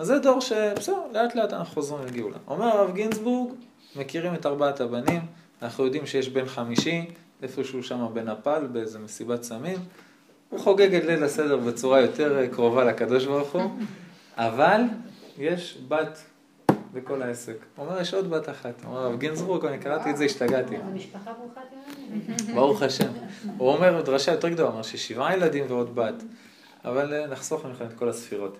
אז 0.00 0.06
זה 0.06 0.18
דור 0.18 0.40
שבסדר, 0.40 0.98
לאט 1.12 1.34
לאט 1.34 1.52
אנחנו 1.52 1.74
חוזרים 1.74 2.06
לגאולה. 2.06 2.36
אומר 2.48 2.66
הרב 2.66 2.94
גינזבורג, 2.94 3.52
מכירים 3.96 4.34
את 4.34 4.46
ארבעת 4.46 4.80
הבנים, 4.80 5.20
אנחנו 5.62 5.84
יודעים 5.84 6.06
שיש 6.06 6.28
בן 6.28 6.46
חמישי, 6.46 7.06
איפשהו 7.42 7.82
שם 7.82 8.06
בנפאל, 8.12 8.66
באיזה 8.66 8.98
מסיבת 8.98 9.42
סמים. 9.42 9.78
הוא 10.48 10.60
חוגג 10.60 10.94
את 10.94 11.04
ליל 11.04 11.24
הסדר 11.24 11.56
בצורה 11.56 12.00
יותר 12.00 12.38
אה, 12.38 12.48
קרובה 12.48 12.84
לקדוש 12.84 13.26
ברוך 13.26 13.52
הוא, 13.52 13.62
אבל 14.36 14.80
יש 15.38 15.78
בת 15.88 16.18
בכל 16.92 17.22
העסק. 17.22 17.56
הוא 17.76 17.86
אומר, 17.86 18.00
יש 18.00 18.14
עוד 18.14 18.30
בת 18.30 18.48
אחת. 18.48 18.82
הוא 18.84 18.90
אומר, 18.90 19.00
הרב 19.00 19.18
גינזבורג, 19.18 19.66
אני 19.66 19.78
קראתי 19.78 20.10
את 20.10 20.16
זה, 20.16 20.24
השתגעתי. 20.24 20.76
זה 20.76 20.94
משפחה 20.94 21.32
ברוכת 21.32 21.60
ילדים. 21.72 22.54
ברוך 22.56 22.82
השם. 22.82 23.10
הוא 23.58 23.68
אומר 23.68 24.02
דרשה 24.02 24.32
יותר 24.32 24.48
גדולה, 24.48 24.68
הוא 24.68 24.72
אומר 24.72 24.82
ששבעה 24.82 25.36
ילדים 25.36 25.64
ועוד 25.68 25.94
בת. 25.94 26.22
אבל 26.84 27.14
אה, 27.14 27.26
נחסוך 27.26 27.64
ממך 27.64 27.82
את 27.82 27.98
כל 27.98 28.08
הספירות. 28.08 28.56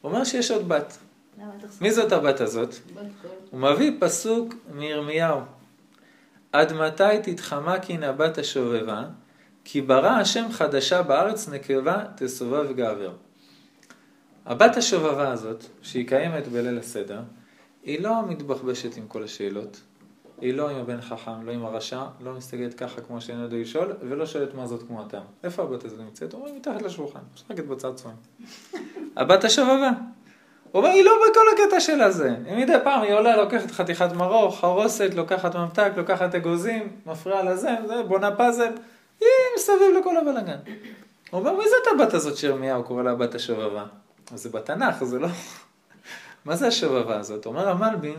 הוא 0.00 0.12
אומר 0.12 0.24
שיש 0.24 0.50
עוד 0.50 0.68
בת. 0.68 0.98
מי 1.80 1.92
זאת 1.92 2.12
הבת 2.12 2.40
הזאת? 2.40 2.74
הוא 3.50 3.60
מביא 3.60 3.92
פסוק 4.00 4.54
מירמיהו. 4.74 5.40
עד 6.52 6.72
מתי 6.72 7.22
תתחמקי 7.22 7.96
נבת 7.96 8.38
השובבה? 8.38 9.04
כי 9.64 9.80
ברא 9.80 10.10
השם 10.10 10.52
חדשה 10.52 11.02
בארץ 11.02 11.48
נקבה 11.48 12.04
תסובב 12.16 12.72
גבר. 12.72 13.12
הבת 14.46 14.76
השובבה 14.76 15.32
הזאת, 15.32 15.64
שהיא 15.82 16.08
קיימת 16.08 16.48
בליל 16.48 16.78
הסדר, 16.78 17.20
היא 17.82 18.00
לא 18.00 18.28
מתבחבשת 18.28 18.96
עם 18.96 19.06
כל 19.08 19.22
השאלות. 19.22 19.80
היא 20.40 20.54
לא 20.54 20.70
עם 20.70 20.76
הבן 20.76 21.00
חכם, 21.00 21.46
לא 21.46 21.52
עם 21.52 21.64
הרשע, 21.64 22.02
לא 22.20 22.32
מסתכלת 22.32 22.74
ככה 22.74 23.00
כמו 23.00 23.20
שאין 23.20 23.40
יודע 23.40 23.56
לשאול, 23.56 23.92
ולא 24.00 24.26
שואלת 24.26 24.54
מה 24.54 24.66
זאת 24.66 24.82
כמותם. 24.88 25.20
איפה 25.44 25.62
הבת 25.62 25.84
הזאת 25.84 25.98
נמצאת? 25.98 26.34
אומרים, 26.34 26.56
מתחת 26.56 26.82
לשולחן, 26.82 27.20
משחקת 27.34 27.64
בצעצועים. 27.64 28.16
הבת 29.16 29.44
השובבה. 29.44 29.90
הוא 30.72 30.82
אומר, 30.82 30.88
היא 30.88 31.04
לא 31.04 31.12
בכל 31.30 31.40
הקטע 31.54 31.80
של 31.80 32.00
הזה. 32.00 32.36
היא 32.46 32.64
מדי 32.64 32.76
פעם 32.84 33.02
היא 33.02 33.14
עולה, 33.14 33.36
לוקחת 33.36 33.70
חתיכת 33.70 34.12
מרור, 34.12 34.56
חרוסת, 34.56 35.14
לוקחת 35.14 35.56
ממתק, 35.56 35.92
לוקחת 35.96 36.34
אגוזים, 36.34 36.88
מפריעה 37.06 37.42
לזה, 37.42 37.76
זה, 37.86 38.02
בונה 38.02 38.36
פאזל, 38.36 38.72
היא 39.20 39.28
מסביב 39.56 39.96
לכל 40.00 40.16
הבלאגן. 40.16 40.58
הוא 41.30 41.40
אומר, 41.40 41.52
מי 41.56 41.64
זאת 41.64 42.00
הבת 42.00 42.14
הזאת 42.14 42.36
שירמיהו 42.36 42.84
קורא 42.84 43.02
לה 43.02 43.14
בת 43.14 43.34
השובבה? 43.34 43.84
זה 44.34 44.48
בתנ"ך, 44.48 45.04
זה 45.04 45.18
לא... 45.18 45.28
מה 46.44 46.56
זה 46.56 46.66
השובבה 46.66 47.18
הזאת? 47.18 47.46
אומר 47.46 47.68
המלבין, 47.68 48.18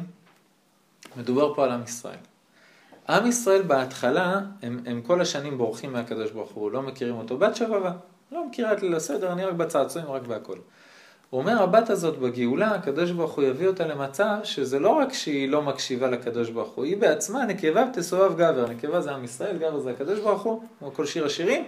מדובר 1.17 1.53
פה 1.53 1.63
על 1.63 1.71
עם 1.71 1.83
ישראל. 1.83 2.17
עם 3.09 3.27
ישראל 3.27 3.61
בהתחלה, 3.61 4.41
הם, 4.61 4.79
הם 4.85 5.01
כל 5.01 5.21
השנים 5.21 5.57
בורחים 5.57 5.93
מהקדוש 5.93 6.31
ברוך 6.31 6.51
הוא, 6.51 6.71
לא 6.71 6.81
מכירים 6.81 7.15
אותו. 7.15 7.37
בת 7.37 7.55
שובבה, 7.55 7.91
לא 8.31 8.47
מכירה 8.47 8.73
את 8.73 8.81
ליל 8.81 8.95
הסדר, 8.95 9.31
אני 9.31 9.45
רק 9.45 9.53
בצעצועים, 9.53 10.11
רק 10.11 10.21
בהכל. 10.21 10.57
הוא 11.29 11.41
אומר, 11.41 11.63
הבת 11.63 11.89
הזאת 11.89 12.17
בגאולה, 12.17 12.71
הקדוש 12.71 13.11
ברוך 13.11 13.31
הוא 13.31 13.43
יביא 13.43 13.67
אותה 13.67 13.87
למצב 13.87 14.35
שזה 14.43 14.79
לא 14.79 14.89
רק 14.89 15.13
שהיא 15.13 15.49
לא 15.49 15.61
מקשיבה 15.61 16.07
לקדוש 16.07 16.49
ברוך 16.49 16.73
הוא, 16.73 16.85
היא 16.85 16.97
בעצמה 16.97 17.45
נקבה 17.45 17.85
ותסובב 17.91 18.37
גבר. 18.37 18.65
נקבה 18.69 19.01
זה 19.01 19.11
עם 19.11 19.23
ישראל, 19.23 19.57
גבר 19.57 19.79
זה 19.79 19.91
הקדוש 19.91 20.19
ברוך 20.19 20.41
הוא, 20.41 20.63
כמו 20.79 20.93
כל 20.93 21.05
שיר 21.05 21.25
השירים, 21.25 21.63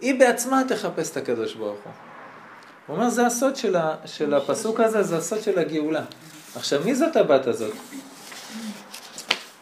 היא 0.00 0.18
בעצמה 0.18 0.62
תחפש 0.68 1.10
את 1.10 1.16
הקדוש 1.16 1.54
ברוך 1.54 1.78
הוא. 1.84 1.92
הוא 2.86 2.96
אומר, 2.96 3.08
זה 3.08 3.26
הסוד 3.26 3.56
של, 3.56 3.76
ה, 3.76 3.94
של 4.04 4.34
הפסוק 4.34 4.80
הזה, 4.80 5.02
זה 5.02 5.16
הסוד 5.16 5.40
של 5.40 5.58
הגאולה. 5.58 6.04
עכשיו, 6.56 6.82
מי 6.84 6.94
זאת 6.94 7.16
הבת 7.16 7.46
הזאת? 7.46 7.72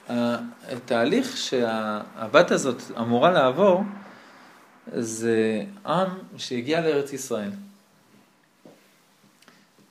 התהליך 0.08 1.36
שהבת 1.36 2.50
הזאת 2.50 2.82
אמורה 2.98 3.30
לעבור, 3.30 3.82
זה 4.92 5.64
עם 5.86 6.08
שהגיע 6.36 6.80
לארץ 6.80 7.12
ישראל. 7.12 7.50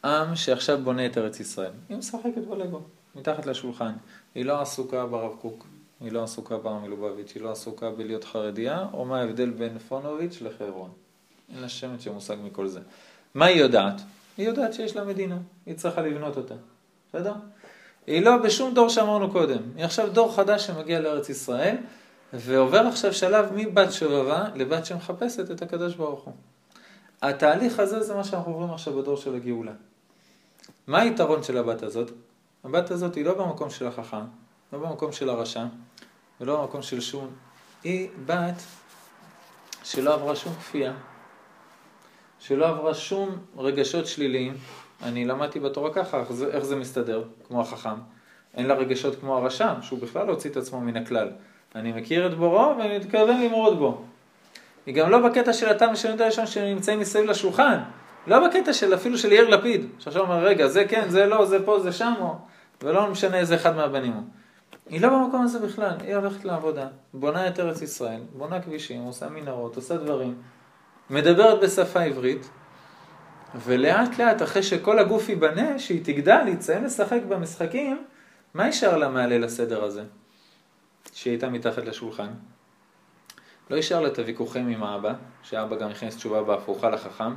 עם 0.06 0.36
שעכשיו 0.36 0.82
בונה 0.84 1.06
את 1.06 1.18
ארץ 1.18 1.40
ישראל. 1.40 1.72
היא 1.90 1.98
משחקת 1.98 2.48
בלגו, 2.50 2.82
מתחת 3.16 3.46
לשולחן. 3.46 3.94
היא 4.36 4.46
לא 4.46 4.62
עסוקה 4.62 5.06
ברב 5.06 5.36
קוק, 5.42 5.66
היא 6.02 6.12
לא 6.12 6.24
עסוקה 6.24 6.58
בר 6.58 6.74
מלובביץ', 6.74 7.32
היא 7.36 7.44
לא 7.44 7.52
עסוקה 7.52 7.92
בלהיות 7.92 8.24
חרדיה, 8.24 8.88
או 8.94 9.06
מה 9.06 9.20
ההבדל 9.20 9.50
בין 9.50 9.80
פונוביץ' 9.80 10.42
לחברון. 10.42 10.92
אין 11.54 11.62
לה 11.62 11.70
שמץ 11.70 12.02
של 12.02 12.12
מושג 12.12 12.36
מכל 12.44 12.68
זה. 12.68 12.80
מה 13.34 13.46
היא 13.46 13.62
יודעת? 13.62 14.02
היא 14.38 14.48
יודעת 14.48 14.74
שיש 14.74 14.96
לה 14.96 15.04
מדינה, 15.04 15.38
היא 15.66 15.76
צריכה 15.76 16.02
לבנות 16.02 16.38
אותה. 16.38 16.56
בסדר? 17.10 17.34
היא 18.08 18.22
לא 18.22 18.38
בשום 18.38 18.74
דור 18.74 18.90
שאמרנו 18.90 19.32
קודם. 19.32 19.60
היא 19.76 19.86
עכשיו 19.86 20.10
דור 20.10 20.36
חדש 20.36 20.68
שמגיע 20.68 21.00
לארץ 21.00 21.30
ישראל, 21.30 21.76
ועובר 22.34 22.80
עכשיו 22.80 23.14
שלב 23.14 23.50
מבת 23.56 23.92
שובבה 23.92 24.46
לבת 24.56 24.86
שמחפשת 24.86 25.52
את 25.52 25.62
הקדוש 25.62 25.96
ברוך 25.96 26.24
הוא. 26.24 26.34
התהליך 27.22 27.80
הזה 27.80 28.04
זה 28.04 28.16
מה 28.16 28.24
שאנחנו 28.24 28.52
עוברים 28.52 28.74
עכשיו 28.74 28.94
בדור 28.94 29.18
של 29.18 29.36
הגאולה. 29.36 29.72
מה 30.88 31.02
היתרון 31.02 31.44
של 31.44 31.58
הבת 31.58 31.84
הזאת? 31.84 32.12
הבת 32.64 32.92
הזאת 32.92 33.16
היא 33.16 33.26
לא 33.26 33.34
במקום 33.34 33.70
של 33.70 33.88
החכם, 33.88 34.26
לא 34.74 34.80
במקום 34.80 35.12
של 35.12 35.30
הרשע, 35.30 35.66
ולא 36.42 36.62
במקום 36.62 36.82
של 36.82 37.02
שום. 37.02 37.28
היא 37.84 38.10
בת 38.26 38.64
שלא 39.84 40.14
עברה 40.14 40.36
שום 40.36 40.54
כפייה, 40.54 40.94
שלא 42.40 42.68
עברה 42.68 42.94
שום 42.94 43.38
רגשות 43.58 44.08
שליליים. 44.08 44.58
אני 45.04 45.26
למדתי 45.26 45.60
בתורה 45.60 45.94
ככה, 45.94 46.20
איך 46.20 46.32
זה, 46.32 46.48
איך 46.48 46.64
זה 46.64 46.76
מסתדר, 46.76 47.24
כמו 47.48 47.62
החכם. 47.62 47.96
אין 48.58 48.66
לה 48.66 48.74
רגשות 48.74 49.16
כמו 49.20 49.38
הרשע, 49.38 49.74
שהוא 49.82 50.00
בכלל 50.00 50.30
הוציא 50.30 50.50
את 50.50 50.58
עצמו 50.58 50.82
מן 50.82 50.98
הכלל. 50.98 51.30
אני 51.76 51.92
מכיר 51.92 52.28
את 52.28 52.34
בוראו 52.34 52.78
ואני 52.78 52.98
מתכוון 52.98 53.42
למרוד 53.42 53.80
בו. 53.80 54.02
היא 54.86 54.96
גם 54.96 55.10
לא 55.10 55.30
בקטע 55.30 55.54
של 55.54 55.70
התם 55.70 55.90
ושל 55.94 56.22
הראשון 56.22 56.48
שנמצאים 56.48 57.00
מסביב 57.00 57.26
לשולחן. 57.26 57.78
לא 58.28 58.48
בקטע 58.48 58.74
של 58.74 58.94
אפילו 58.94 59.18
של 59.18 59.32
יאיר 59.32 59.50
לפיד, 59.50 59.86
שעכשיו 60.00 60.22
אומר, 60.22 60.44
רגע, 60.44 60.68
זה 60.68 60.86
כן, 60.86 61.10
זה 61.10 61.26
לא, 61.26 61.46
זה 61.46 61.66
פה, 61.66 61.80
זה 61.80 61.92
שם, 61.92 62.14
או... 62.22 62.36
ולא 62.82 63.08
משנה 63.08 63.38
איזה 63.38 63.56
אחד 63.56 63.76
מהבנים 63.76 64.14
הוא. 64.14 64.24
היא 64.90 65.02
לא 65.02 65.10
במקום 65.10 65.42
הזה 65.42 65.60
בכלל, 65.60 65.96
היא 66.02 66.16
הולכת 66.16 66.46
לעבודה, 66.46 66.88
בונה 67.14 67.48
את 67.48 67.60
ארץ 67.60 67.82
ישראל, 67.82 68.22
בונה 68.34 68.62
כבישים, 68.62 69.02
עושה 69.02 69.30
מנהרות, 69.30 69.76
עושה 69.76 69.98
דברים, 69.98 70.36
מדברת 71.10 71.60
בשפה 71.60 72.02
עברית, 72.02 72.50
ולאט 73.56 74.20
לאט, 74.20 74.42
אחרי 74.42 74.64
שכל 74.64 75.00
הגוף 75.00 75.30
ייבנה, 75.30 75.80
שהיא 75.80 76.02
תגדל, 76.04 76.42
היא 76.46 76.56
תסיים 76.56 76.84
לשחק 76.84 77.20
במשחקים, 77.30 78.06
מה 78.54 78.66
יישאר 78.66 78.98
לה 78.98 79.10
מהליל 79.10 79.44
הסדר 79.44 79.84
הזה? 79.84 80.04
שהיא 81.14 81.32
הייתה 81.32 81.50
מתחת 81.50 81.86
לשולחן? 81.86 82.30
לא 83.70 83.76
יישאר 83.76 84.02
לה 84.02 84.08
את 84.08 84.20
הוויכוחים 84.20 84.68
עם 84.68 84.84
האבא, 84.84 85.14
שאבא 85.44 85.76
גם 85.76 85.90
הכניס 85.90 86.16
תשובה 86.16 86.44
בהפוכה 86.44 86.90
לחכם, 86.90 87.34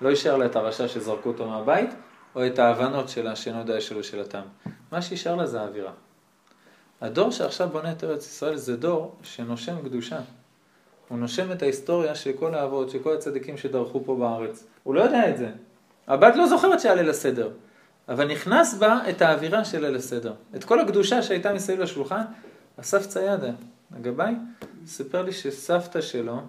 לא 0.00 0.08
יישאר 0.08 0.36
לה 0.36 0.46
את 0.46 0.56
הרשע 0.56 0.88
שזרקו 0.88 1.28
אותו 1.28 1.48
מהבית, 1.48 1.90
או 2.34 2.46
את 2.46 2.58
ההבנות 2.58 3.08
שלה 3.08 3.36
שאינו 3.36 3.58
יודע 3.58 3.80
שלו 3.80 4.04
של 4.04 4.20
הטעם. 4.20 4.44
מה 4.92 5.02
שישאר 5.02 5.34
לה 5.34 5.46
זה 5.46 5.60
האווירה. 5.60 5.92
הדור 7.00 7.30
שעכשיו 7.30 7.68
בונה 7.68 7.92
את 7.92 8.04
ארץ 8.04 8.26
ישראל 8.26 8.56
זה 8.56 8.76
דור 8.76 9.14
שנושם 9.22 9.82
קדושה. 9.82 10.18
הוא 11.08 11.18
נושם 11.18 11.52
את 11.52 11.62
ההיסטוריה 11.62 12.14
של 12.14 12.32
כל 12.38 12.54
האבות, 12.54 12.90
של 12.90 12.98
כל 12.98 13.14
הצדיקים 13.14 13.56
שדרכו 13.56 14.04
פה 14.04 14.16
בארץ. 14.16 14.66
הוא 14.86 14.94
לא 14.94 15.00
יודע 15.00 15.30
את 15.30 15.36
זה. 15.36 15.50
הבת 16.06 16.36
לא 16.36 16.46
זוכרת 16.46 16.80
שהיה 16.80 16.94
ליל 16.94 17.10
הסדר, 17.10 17.50
אבל 18.08 18.32
נכנס 18.32 18.74
בה 18.74 19.00
את 19.10 19.22
האווירה 19.22 19.64
של 19.64 19.86
ליל 19.86 19.96
הסדר. 19.96 20.34
את 20.56 20.64
כל 20.64 20.80
הקדושה 20.80 21.22
שהייתה 21.22 21.54
מסביב 21.54 21.80
לשולחן, 21.80 22.22
אסף 22.80 23.06
ציידה, 23.06 23.50
הגבאי, 23.92 24.34
סיפר 24.86 25.22
לי 25.22 25.32
שסבתא 25.32 26.00
שלו, 26.00 26.40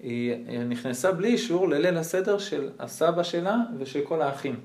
היא 0.00 0.58
נכנסה 0.68 1.12
בלי 1.12 1.28
אישור 1.28 1.68
לליל 1.68 1.96
הסדר 1.96 2.38
של 2.38 2.70
הסבא 2.78 3.22
שלה 3.22 3.56
ושל 3.78 4.00
כל 4.04 4.22
האחים. 4.22 4.60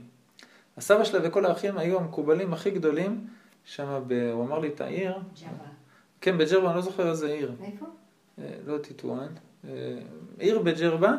הסבא 0.77 1.03
שלה 1.03 1.19
וכל 1.23 1.45
האחים 1.45 1.77
היו 1.77 1.99
המקובלים 1.99 2.53
הכי 2.53 2.71
גדולים 2.71 3.27
שם, 3.65 4.03
ב... 4.07 4.31
הוא 4.33 4.43
אמר 4.43 4.59
לי 4.59 4.67
את 4.67 4.81
העיר. 4.81 5.11
ג'אבה. 5.11 5.69
כן, 6.21 6.37
בג'רבה, 6.37 6.67
אני 6.67 6.75
לא 6.75 6.81
זוכר 6.81 7.09
איזה 7.09 7.27
עיר. 7.27 7.51
איפה? 7.63 7.85
אה, 8.39 8.43
לא 8.67 8.77
טיטואן. 8.77 9.27
אה, 9.67 9.71
עיר 10.37 10.59
בג'רבה, 10.59 11.13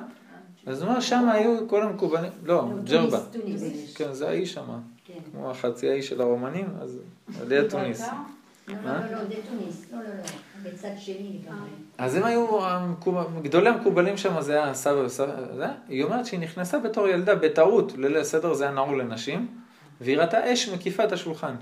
אז 0.67 0.83
הוא 0.83 0.89
אומר, 0.89 1.01
שם 1.01 1.29
היו 1.29 1.69
כל 1.69 1.83
המקובלים, 1.83 2.31
לא, 2.45 2.69
ג'רבה. 2.85 3.21
כן, 3.95 4.13
זה 4.13 4.29
האי 4.29 4.47
שם. 4.47 4.67
כן. 5.05 5.15
כמו 5.33 5.51
החצי 5.51 5.91
האי 5.91 6.03
של 6.03 6.21
הרומנים, 6.21 6.67
אז 6.81 6.99
על 7.41 7.53
יד 7.53 7.69
תוניס. 7.69 8.01
לא? 8.01 8.07
לא, 8.69 8.77
לא, 9.11 9.25
זה 9.25 9.35
טוניס. 9.49 9.87
לא, 9.93 9.99
לא, 9.99 10.05
לא. 10.05 10.71
בצד 10.71 10.89
שני. 10.99 11.39
אז 11.99 12.15
הם 12.15 12.25
היו, 12.25 12.47
גדולי 13.43 13.69
המקובלים 13.69 14.17
שם 14.17 14.41
זה 14.41 14.63
היה 14.63 14.75
סבא 14.75 14.99
וסבא, 14.99 15.33
היא 15.89 16.05
אומרת 16.05 16.27
שהיא 16.27 16.41
נכנסה 16.41 16.79
בתור 16.79 17.09
ילדה 17.09 17.35
בטעות 17.35 17.93
לליל 17.97 18.17
הסדר, 18.17 18.55
זה 18.55 18.65
היה 18.65 18.73
נעול 18.73 19.01
לנשים, 19.01 19.47
והיא 20.01 20.19
ראתה 20.19 20.53
אש 20.53 20.69
מקיפה 20.69 21.05
את 21.05 21.13
השולחן. 21.13 21.55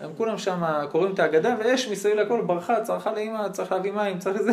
הם 0.00 0.10
כולם 0.16 0.38
שם 0.38 0.62
קוראים 0.90 1.14
את 1.14 1.18
ההגדה, 1.18 1.56
ואש 1.58 1.88
מסביב 1.88 2.16
לכל 2.16 2.42
ברחה, 2.46 2.80
צרחה 2.82 3.12
לאמא, 3.12 3.48
צריך 3.48 3.72
להביא 3.72 3.92
מים, 3.92 4.18
צריך 4.18 4.42
זה. 4.42 4.52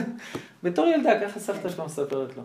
בתור 0.64 0.88
ילדה, 0.88 1.20
ככה 1.22 1.40
סבתא 1.40 1.70
שלו 1.70 1.86
מספרת 1.86 2.38
לו. 2.38 2.44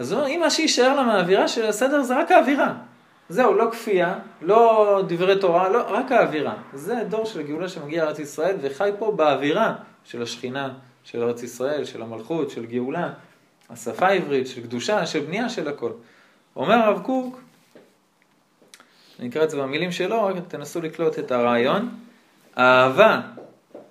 אז 0.00 0.12
הוא 0.12 0.20
אומר, 0.20 0.30
אם 0.30 0.40
מה 0.40 0.50
שיישאר 0.50 0.94
לה 0.94 1.02
מהאווירה 1.02 1.48
של 1.48 1.66
הסדר 1.66 2.02
זה 2.02 2.20
רק 2.20 2.30
האווירה. 2.30 2.74
זהו, 3.28 3.54
לא 3.54 3.68
כפייה, 3.72 4.18
לא 4.42 5.02
דברי 5.06 5.40
תורה, 5.40 5.68
לא, 5.68 5.82
רק 5.88 6.12
האווירה. 6.12 6.54
זה 6.72 6.94
דור 7.08 7.24
של 7.24 7.42
גאולה 7.42 7.68
שמגיע 7.68 8.04
לארץ 8.04 8.18
ישראל 8.18 8.56
וחי 8.60 8.90
פה 8.98 9.12
באווירה 9.16 9.74
של 10.04 10.22
השכינה, 10.22 10.72
של 11.04 11.22
ארץ 11.22 11.42
ישראל, 11.42 11.84
של 11.84 12.02
המלכות, 12.02 12.50
של 12.50 12.66
גאולה, 12.66 13.12
השפה 13.70 14.06
העברית, 14.06 14.46
של 14.46 14.62
קדושה, 14.62 15.06
של 15.06 15.20
בנייה 15.20 15.48
של 15.48 15.68
הכל. 15.68 15.90
אומר 16.56 16.74
הרב 16.74 17.02
קוק, 17.02 17.40
אני 19.18 19.28
אקרא 19.28 19.44
את 19.44 19.50
זה 19.50 19.56
במילים 19.56 19.92
שלו, 19.92 20.24
רק 20.24 20.36
תנסו 20.48 20.80
לקלוט 20.80 21.18
את 21.18 21.32
הרעיון. 21.32 21.88
האהבה 22.56 23.20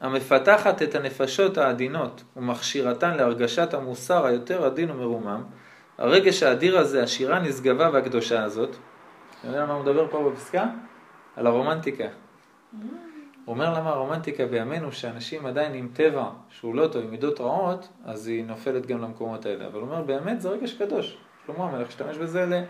המפתחת 0.02 0.82
את 0.82 0.96
הנפשות 0.96 1.58
העדינות 1.58 2.24
ומכשירתן 2.38 3.18
להרגשת 3.18 3.74
המוסר 3.74 4.26
היותר 4.26 4.66
עדין 4.66 4.92
ומרומם, 4.92 5.44
הרגש 6.00 6.44
האדיר 6.44 6.80
הזה, 6.80 7.04
השירה 7.04 7.38
הנשגבה 7.38 7.90
והקדושה 7.94 8.44
הזאת, 8.44 8.70
אתה 9.40 9.48
יודע 9.48 9.62
על 9.62 9.66
מה 9.66 9.74
הוא 9.74 9.84
מדבר 9.84 10.08
פה 10.12 10.30
בפסקה? 10.30 10.66
על 11.36 11.48
הרומנטיקה. 11.48 12.04
הוא 13.46 13.54
אומר 13.54 13.74
למה 13.80 13.90
הרומנטיקה 13.90 14.46
בימינו, 14.46 14.92
שאנשים 14.92 15.46
עדיין 15.46 15.74
עם 15.74 15.88
טבע 15.94 16.30
שהוא 16.50 16.76
לא 16.76 16.88
טוב, 16.88 17.04
עם 17.04 17.12
מידות 17.12 17.42
רעות, 17.42 17.88
אז 18.06 18.28
היא 18.28 18.46
נופלת 18.46 18.86
גם 18.86 19.02
למקומות 19.02 19.46
האלה. 19.46 19.68
אבל 19.68 19.80
הוא 19.80 19.90
אומר, 19.90 20.02
באמת 20.02 20.42
זה 20.42 20.50
רגש 20.50 20.74
קדוש. 20.74 21.18
שלמה 21.46 21.64
המלך 21.64 21.88
השתמש 21.88 22.18
בזה 22.18 22.64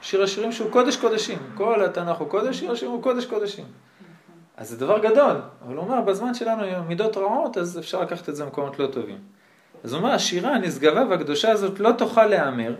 לשיר 0.00 0.22
השירים 0.22 0.52
שהוא 0.52 0.70
קודש 0.70 0.96
קודשים. 0.96 1.38
כל 1.54 1.84
התנ"ך 1.84 2.16
הוא 2.16 2.28
קודש, 2.28 2.58
שיר 2.58 2.72
השירים 2.72 2.94
הוא 2.94 3.02
קודש 3.02 3.26
קודשים. 3.26 3.64
אז 4.56 4.70
זה 4.70 4.76
דבר 4.76 4.98
גדול, 4.98 5.36
אבל 5.66 5.76
הוא 5.76 5.84
אומר, 5.84 6.00
בזמן 6.00 6.34
שלנו 6.34 6.62
עם 6.62 6.88
מידות 6.88 7.16
רעות, 7.16 7.58
אז 7.58 7.78
אפשר 7.78 8.02
לקחת 8.02 8.28
את 8.28 8.36
זה 8.36 8.44
למקומות 8.44 8.78
לא 8.78 8.86
טובים. 8.86 9.37
אז 9.84 9.92
הוא 9.92 9.98
אומר, 9.98 10.10
השירה 10.10 10.54
הנשגבה 10.54 11.04
והקדושה 11.10 11.50
הזאת 11.50 11.80
לא 11.80 11.92
תוכל 11.92 12.26
להיאמר, 12.26 12.74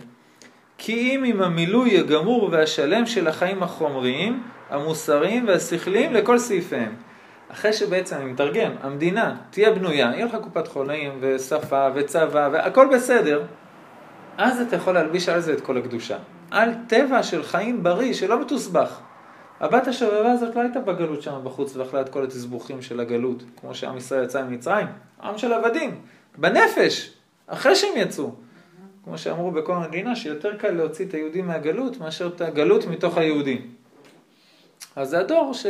כי 0.77 1.15
אם 1.15 1.23
עם 1.23 1.41
המילוי 1.41 1.99
הגמור 1.99 2.49
והשלם 2.51 3.05
של 3.05 3.27
החיים 3.27 3.63
החומריים, 3.63 4.43
המוסריים 4.69 5.47
והשכליים 5.47 6.13
לכל 6.13 6.37
סעיפיהם. 6.37 6.95
אחרי 7.51 7.73
שבעצם, 7.73 8.15
אני 8.15 8.25
מתרגם, 8.25 8.71
המדינה 8.81 9.35
תהיה 9.49 9.71
בנויה, 9.71 10.11
יהיה 10.13 10.25
לך 10.25 10.37
קופת 10.41 10.67
חולים 10.67 11.17
ושפה 11.19 11.87
וצבא 11.95 12.49
והכל 12.51 12.87
בסדר, 12.93 13.43
אז 14.37 14.61
אתה 14.61 14.75
יכול 14.75 14.93
להלביש 14.93 15.29
על 15.29 15.39
זה 15.39 15.53
את 15.53 15.61
כל 15.61 15.77
הקדושה. 15.77 16.17
על 16.51 16.69
טבע 16.87 17.23
של 17.23 17.43
חיים 17.43 17.83
בריא 17.83 18.13
שלא 18.13 18.41
מתוסבך. 18.41 18.99
הבת 19.59 19.87
השובבה 19.87 20.31
הזאת 20.31 20.55
לא 20.55 20.61
הייתה 20.61 20.79
בגלות 20.79 21.21
שם 21.21 21.39
בחוץ 21.43 21.75
ואכלה 21.75 22.01
את 22.01 22.09
כל 22.09 22.23
התסבוכים 22.23 22.81
של 22.81 22.99
הגלות, 22.99 23.43
כמו 23.59 23.75
שעם 23.75 23.97
ישראל 23.97 24.23
יצא 24.23 24.43
ממצרים, 24.43 24.87
עם 25.23 25.37
של 25.37 25.53
עבדים, 25.53 26.01
בנפש, 26.39 27.13
אחרי 27.47 27.75
שהם 27.75 27.97
יצאו. 27.97 28.31
כמו 29.03 29.17
שאמרו 29.17 29.51
בכל 29.51 29.73
המדינה, 29.73 30.15
שיותר 30.15 30.57
קל 30.57 30.71
להוציא 30.71 31.05
את 31.05 31.13
היהודים 31.13 31.47
מהגלות 31.47 31.99
מאשר 31.99 32.27
את 32.27 32.41
הגלות 32.41 32.85
מתוך 32.85 33.17
היהודים. 33.17 33.67
אז 34.95 35.09
זה 35.09 35.19
הדור 35.19 35.53
ש... 35.53 35.65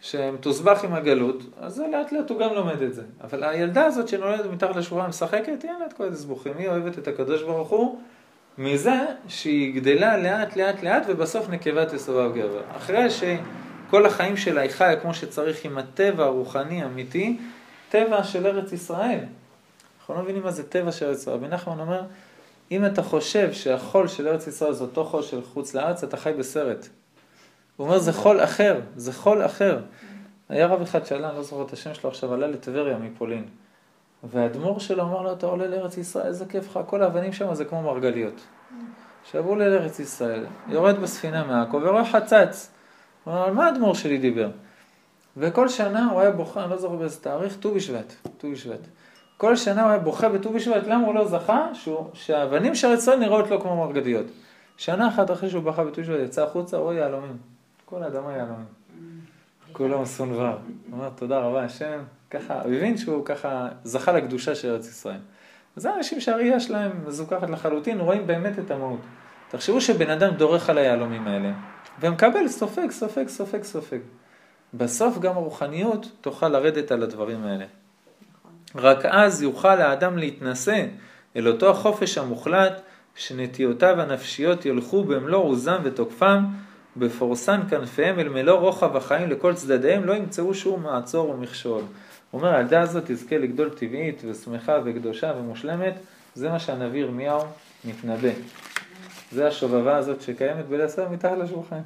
שמתוסבך 0.00 0.84
עם 0.84 0.94
הגלות, 0.94 1.42
אז 1.60 1.82
לאט 1.92 2.12
לאט 2.12 2.30
הוא 2.30 2.40
גם 2.40 2.54
לומד 2.54 2.82
את 2.82 2.94
זה. 2.94 3.02
אבל 3.24 3.44
הילדה 3.44 3.84
הזאת 3.84 4.08
שנולדת 4.08 4.46
מתחת 4.52 4.76
לשולחן 4.76 5.08
משחקת, 5.08 5.64
לה 5.64 5.86
את 5.86 5.92
כל 5.92 6.08
התסבוכים, 6.08 6.52
היא 6.58 6.68
אוהבת 6.68 6.98
את 6.98 7.08
הקדוש 7.08 7.42
ברוך 7.42 7.68
הוא 7.68 8.00
מזה 8.58 9.00
שהיא 9.28 9.74
גדלה 9.74 10.16
לאט 10.16 10.56
לאט 10.56 10.82
לאט 10.82 11.02
ובסוף 11.08 11.48
נקבה 11.48 11.86
תסובב 11.86 12.34
גבר. 12.34 12.62
אחרי 12.76 13.06
שכל 13.10 14.06
החיים 14.06 14.36
שלה 14.36 14.60
היא 14.60 14.70
חיה 14.70 15.00
כמו 15.00 15.14
שצריך 15.14 15.64
עם 15.64 15.78
הטבע 15.78 16.24
הרוחני 16.24 16.84
אמיתי, 16.84 17.38
טבע 17.88 18.24
של 18.24 18.46
ארץ 18.46 18.72
ישראל. 18.72 19.18
אנחנו 20.06 20.14
לא 20.14 20.22
מבינים 20.22 20.42
מה 20.42 20.50
זה 20.50 20.68
טבע 20.68 20.92
של 20.92 21.06
ארץ 21.06 21.18
ישראל. 21.18 21.36
רבי 21.36 21.48
נחמן 21.48 21.80
אומר, 21.80 22.02
אם 22.70 22.86
אתה 22.86 23.02
חושב 23.02 23.52
שהחול 23.52 24.08
של 24.08 24.28
ארץ 24.28 24.46
ישראל 24.46 24.72
זה 24.72 24.84
אותו 24.84 25.04
חול 25.04 25.22
של 25.22 25.42
חוץ 25.42 25.74
לארץ, 25.74 26.04
אתה 26.04 26.16
חי 26.16 26.32
בסרט. 26.38 26.88
הוא 27.76 27.86
אומר, 27.86 27.98
זה 27.98 28.12
חול 28.12 28.44
אחר, 28.44 28.80
זה 28.96 29.12
חול 29.12 29.44
אחר. 29.44 29.80
היה 30.48 30.66
רב 30.66 30.82
אחד 30.82 31.06
שעלה, 31.06 31.28
אני 31.28 31.36
לא 31.36 31.42
זוכר 31.42 31.62
את 31.62 31.72
השם 31.72 31.94
שלו 31.94 32.10
עכשיו, 32.10 32.34
עלה 32.34 32.46
לטבריה 32.46 32.98
מפולין. 32.98 33.44
והאדמו"ר 34.24 34.78
שלו 34.78 35.02
אמר 35.02 35.22
לו, 35.22 35.32
אתה 35.32 35.46
עולה 35.46 35.66
לארץ 35.66 35.96
ישראל, 35.96 36.26
איזה 36.26 36.46
כיף 36.46 36.76
לך, 36.76 36.80
כל 36.86 37.02
האבנים 37.02 37.32
שם 37.32 37.54
זה 37.54 37.64
כמו 37.64 37.82
מרגליות. 37.82 38.40
עכשיו 39.22 39.44
הוא 39.44 39.52
עולה 39.52 39.68
לארץ 39.68 39.98
ישראל, 39.98 40.46
יורד 40.68 41.00
בספינה 41.00 41.44
מעכו 41.44 41.76
ורואה 41.82 42.04
חצץ. 42.04 42.70
הוא 43.24 43.34
אומר, 43.34 43.44
על 43.44 43.54
מה 43.54 43.66
האדמו"ר 43.66 43.94
שלי 43.94 44.18
דיבר? 44.18 44.50
וכל 45.36 45.68
שנה 45.68 46.08
הוא 46.10 46.20
היה 46.20 46.30
בוכה, 46.30 46.62
אני 46.62 46.70
לא 46.70 46.76
זוכר 46.76 46.96
באיזה 46.96 47.20
תאריך, 47.20 47.56
ט"ו 47.56 47.74
בשבט, 47.74 48.12
ט"ו 48.38 48.50
בשבט. 48.50 48.80
כל 49.36 49.56
שנה 49.56 49.82
הוא 49.82 49.90
היה 49.90 49.98
בוכה 49.98 50.28
בט"ו 50.28 50.52
בשבט, 50.52 50.86
למה 50.86 51.06
הוא 51.06 51.14
לא 51.14 51.28
זכה? 51.28 51.68
שהוא, 51.74 52.06
שהאבנים 52.12 52.74
של 52.74 52.92
ישראל 52.92 53.18
נראות 53.18 53.50
לו 53.50 53.60
כמו 53.60 53.76
מרגליות. 53.86 54.26
שנה 54.76 55.08
אחת 55.08 55.30
אחרי 55.30 55.50
שהוא 55.50 55.62
בכה 55.62 55.84
בט"ו 55.84 56.02
בשבט, 56.02 56.20
יצא 56.24 56.44
החוצה, 56.44 56.76
רואה 56.76 56.94
יהלומים. 56.94 57.36
כל 57.84 58.02
האדמה 58.02 58.32
יהלומים. 58.32 58.66
כולו 59.72 60.02
מסונבר. 60.02 60.56
הוא 60.90 60.98
אומר, 60.98 61.08
תודה 61.16 61.38
רבה 61.38 61.64
השם. 61.64 61.98
ככה, 62.30 62.62
הוא 62.62 62.72
הבין 62.72 62.96
שהוא 62.96 63.24
ככה 63.24 63.68
זכה 63.84 64.12
לקדושה 64.12 64.54
של 64.54 64.70
ארץ 64.70 64.88
ישראל. 64.88 65.18
זה 65.76 65.94
אנשים 65.94 66.20
שהראייה 66.20 66.60
שלהם 66.60 66.90
מזוכחת 67.06 67.50
לחלוטין, 67.50 68.00
רואים 68.00 68.26
באמת 68.26 68.58
את 68.58 68.70
המהות. 68.70 69.00
תחשבו 69.50 69.80
שבן 69.80 70.10
אדם 70.10 70.34
דורך 70.34 70.70
על 70.70 70.78
היהלומים 70.78 71.26
האלה, 71.26 71.52
ומקבל 72.00 72.48
סופג, 72.48 72.90
סופג, 72.90 73.28
סופג, 73.28 73.62
סופג. 73.62 73.98
בסוף 74.74 75.18
גם 75.18 75.36
הרוחניות 75.36 76.10
תוכל 76.20 76.48
לרדת 76.48 76.92
על 76.92 77.02
הדברים 77.02 77.44
האלה. 77.44 77.64
רק 78.74 79.04
אז 79.04 79.42
יוכל 79.42 79.68
האדם 79.68 80.18
להתנשא 80.18 80.86
אל 81.36 81.48
אותו 81.48 81.70
החופש 81.70 82.18
המוחלט, 82.18 82.80
שנטיותיו 83.14 84.00
הנפשיות 84.00 84.66
ילכו 84.66 85.04
במלוא 85.04 85.44
עוזם 85.44 85.78
ותוקפם, 85.82 86.44
בפורסן 86.96 87.60
כנפיהם 87.70 88.18
אל 88.18 88.28
מלוא 88.28 88.58
רוחב 88.58 88.96
החיים 88.96 89.30
לכל 89.30 89.54
צדדיהם, 89.54 90.04
לא 90.04 90.12
ימצאו 90.12 90.54
שום 90.54 90.82
מעצור 90.82 91.30
ומכשול. 91.30 91.82
הוא 92.30 92.40
אומר, 92.40 92.54
הילדה 92.54 92.80
הזאת 92.80 93.04
תזכה 93.06 93.38
לגדול 93.38 93.70
טבעית 93.70 94.22
ושמחה 94.28 94.78
וקדושה 94.84 95.32
ומושלמת, 95.38 95.94
זה 96.34 96.48
מה 96.48 96.58
שהנביא 96.58 97.00
ירמיהו 97.00 97.40
מתנבא. 97.84 98.30
זה 99.32 99.46
השובבה 99.46 99.96
הזאת 99.96 100.20
שקיימת 100.20 100.66
בלעשר 100.66 101.08
מתחת 101.08 101.38
לשולחן. 101.38 101.80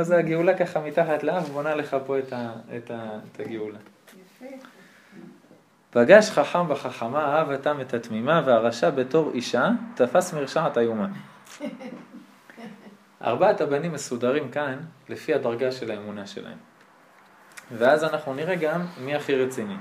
זה 0.00 0.16
הגאולה 0.16 0.58
ככה 0.58 0.80
מתחת 0.80 1.22
לאף, 1.22 1.48
בונה 1.48 1.74
לך 1.74 1.96
פה 2.06 2.18
את, 2.18 2.32
ה, 2.32 2.52
את, 2.76 2.90
ה, 2.90 3.18
את 3.32 3.40
הגאולה. 3.40 3.78
פגש 5.96 6.30
חכם 6.30 6.70
וחכמה, 6.70 7.24
אהב 7.24 7.50
אתם 7.50 7.80
את 7.80 7.94
התמימה, 7.94 8.42
והרשע 8.44 8.90
בתור 8.90 9.30
אישה, 9.34 9.70
תפס 9.94 10.34
מרשעת 10.34 10.78
איומה. 10.78 11.08
ארבעת 13.24 13.60
הבנים 13.60 13.92
מסודרים 13.92 14.50
כאן 14.50 14.78
לפי 15.08 15.34
הדרגה 15.34 15.72
של 15.72 15.90
האמונה 15.90 16.26
שלהם. 16.26 16.58
ואז 17.72 18.04
אנחנו 18.04 18.34
נראה 18.34 18.54
גם 18.54 18.80
מי 19.04 19.14
הכי 19.14 19.34
רציני. 19.34 19.76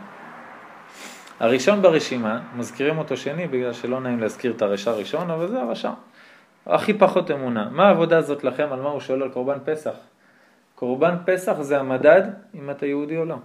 הראשון 1.39 1.82
ברשימה, 1.82 2.41
מזכירים 2.55 2.97
אותו 2.97 3.18
שני 3.18 3.47
בגלל 3.47 3.74
שלא 3.74 3.99
נעים 3.99 4.20
להזכיר 4.20 4.53
את 4.55 4.61
הרשע 4.61 4.91
הראשון, 4.91 5.32
אבל 5.32 5.47
זה 5.47 5.61
הרשע. 5.61 5.91
הכי 6.66 6.93
פחות 6.93 7.32
אמונה. 7.32 7.70
מה 7.72 7.88
העבודה 7.88 8.18
הזאת 8.18 8.43
לכם? 8.43 8.68
על 8.72 8.82
מה 8.82 8.89
הוא 8.89 8.99
שואל 8.99 9.24
על 9.24 9.30
קורבן 9.30 9.57
פסח? 9.66 9.95
קורבן 10.76 11.16
פסח 11.26 11.61
זה 11.61 11.80
המדד 11.80 12.22
אם 12.55 12.70
אתה 12.70 12.86
יהודי 12.86 13.18
או 13.18 13.26
לא. 13.26 13.38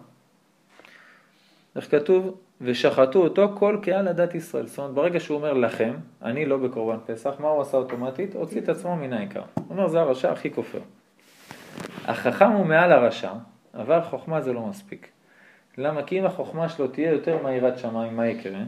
איך 1.81 1.91
כתוב? 1.91 2.37
ושחטו 2.61 3.23
אותו 3.23 3.53
כל 3.59 3.79
קהל 3.83 4.09
הדת 4.09 4.35
ישראל. 4.35 4.67
זאת 4.67 4.79
אומרת, 4.79 4.95
ברגע 4.95 5.21
שהוא 5.21 5.37
אומר 5.37 5.53
לכם, 5.53 5.95
אני 6.23 6.47
לא 6.47 6.57
בקורבן 6.57 6.99
פסח, 7.07 7.35
מה 7.39 7.49
הוא 7.49 7.63
עשה 7.63 7.77
אוטומטית? 7.77 8.35
הוציא 8.35 8.61
את 8.61 8.69
עצמו 8.69 8.97
מן 8.97 9.13
העיקר. 9.13 9.43
הוא 9.55 9.65
אומר, 9.71 9.89
זה 9.89 10.01
הרשע 10.01 10.33
הכי 10.33 10.51
כופר. 10.51 10.79
החכם 12.07 12.51
הוא 12.51 12.67
מעל 12.67 12.93
הרשע, 12.93 13.31
אבל 13.75 14.01
חוכמה 14.01 14.41
זה 14.41 14.53
לא 14.53 14.61
מספיק. 14.61 15.09
למה? 15.79 16.03
כי 16.03 16.21
אם 16.21 16.27
החוכמה 16.27 16.69
שלו 16.69 16.89
תהיה 16.89 17.11
יותר 17.11 17.43
מהירת 17.43 17.79
שמיים, 17.79 18.17
מה 18.17 18.27
יקרה? 18.27 18.61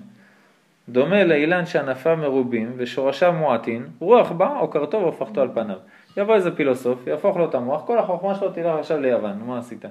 דומה 0.88 1.24
לאילן 1.24 1.66
שענפיו 1.66 2.16
מרובים 2.16 2.72
ושורשיו 2.76 3.32
מועטין, 3.32 3.86
רוח 3.98 4.32
בא 4.32 4.58
או 4.58 4.68
קרתו 4.68 5.00
והופכתו 5.00 5.42
על 5.42 5.48
פניו. 5.54 5.78
יבוא 6.16 6.34
איזה 6.34 6.56
פילוסוף, 6.56 7.06
יהפוך 7.06 7.36
לו 7.36 7.44
את 7.48 7.54
המוח, 7.54 7.82
כל 7.86 7.98
החוכמה 7.98 8.34
שלו 8.34 8.52
תלך 8.52 8.78
עכשיו 8.78 9.00
ליוון, 9.00 9.38
מה 9.46 9.58
עשית? 9.58 9.84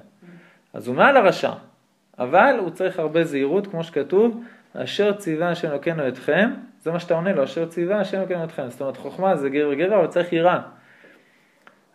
אז 0.72 0.88
הוא 0.88 0.96
מעל 0.96 1.16
הרשע, 1.16 1.52
אבל 2.18 2.56
הוא 2.58 2.70
צריך 2.70 2.98
הרבה 2.98 3.24
זהירות, 3.24 3.66
כמו 3.66 3.84
שכתוב, 3.84 4.42
אשר 4.74 5.12
ציווה 5.12 5.50
השם 5.50 5.70
אלוקינו 5.70 6.08
אתכם, 6.08 6.50
זה 6.80 6.92
מה 6.92 7.00
שאתה 7.00 7.14
עונה 7.14 7.32
לו, 7.32 7.44
אשר 7.44 7.66
ציווה 7.66 8.00
השם 8.00 8.18
אלוקינו 8.18 8.44
אתכם. 8.44 8.70
זאת 8.70 8.80
אומרת, 8.80 8.96
חוכמה 8.96 9.36
זה 9.36 9.48
גר 9.48 9.68
וגר, 9.72 9.98
אבל 9.98 10.06
צריך 10.06 10.32
יראה. 10.32 10.60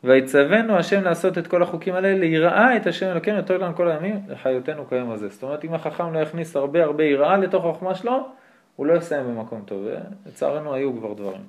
ויצוונו 0.04 0.78
השם 0.78 1.04
לעשות 1.04 1.38
את 1.38 1.48
כל 1.48 1.64
החוקים 1.64 1.96
האלה, 1.96 2.14
ליראה 2.14 2.76
את 2.76 2.88
השם 2.88 3.06
אלוקינו 3.06 3.38
יותר 3.38 3.58
לנו 3.58 3.76
כל 3.76 3.92
הימים, 3.92 4.20
לחיותנו 4.28 4.90
כיום 4.90 5.12
הזה. 5.12 5.30
זאת 5.30 5.44
אומרת, 5.44 5.66
אם 5.66 5.74
החכם 5.74 6.14
לא 6.14 6.20
יכניס 6.20 6.56
הרבה 6.56 6.84
הרבה 6.84 7.04
יראה 7.04 7.38
לתוך 7.38 7.66
החוכמה 7.66 7.96
שלו, 7.96 8.28
הוא 8.76 8.86
לא 8.86 8.94
יסיים 8.94 9.28
במקום 9.28 9.62
טוב, 9.66 9.88
ולצערנו 10.26 10.74
היו 10.74 10.98
כבר 10.98 11.14
דברים. 11.14 11.44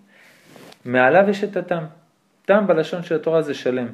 מעליו 0.84 1.30
יש 1.30 1.44
את 1.44 1.56
התם. 1.56 1.84
תם 2.44 2.66
בלשון 2.66 3.02
של 3.02 3.14
התורה 3.14 3.42
זה 3.42 3.54
שלם, 3.54 3.86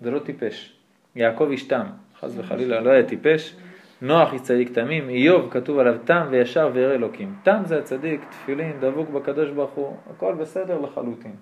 זה 0.00 0.10
לא 0.10 0.18
טיפש. 0.18 0.72
יעקב 1.16 1.48
איש 1.50 1.68
תם, 1.68 1.86
חס 2.20 2.32
וחלילה, 2.36 2.80
לא 2.80 2.90
היה 2.90 3.02
טיפש. 3.02 3.56
נוח 4.02 4.32
איש 4.32 4.42
צדיק 4.42 4.72
תמים, 4.72 5.08
איוב 5.08 5.50
כתוב 5.50 5.78
עליו 5.78 5.94
תם 6.04 6.26
וישר 6.30 6.70
וירא 6.72 6.94
אלוקים. 6.94 7.34
תם 7.42 7.62
זה 7.64 7.78
הצדיק, 7.78 8.20
תפילין, 8.30 8.72
דבוק 8.80 9.10
בקדוש 9.10 9.50
ברוך 9.50 9.70
הוא, 9.70 9.96
הכל 10.10 10.34
בסדר 10.34 10.80
לחלוטין, 10.80 11.32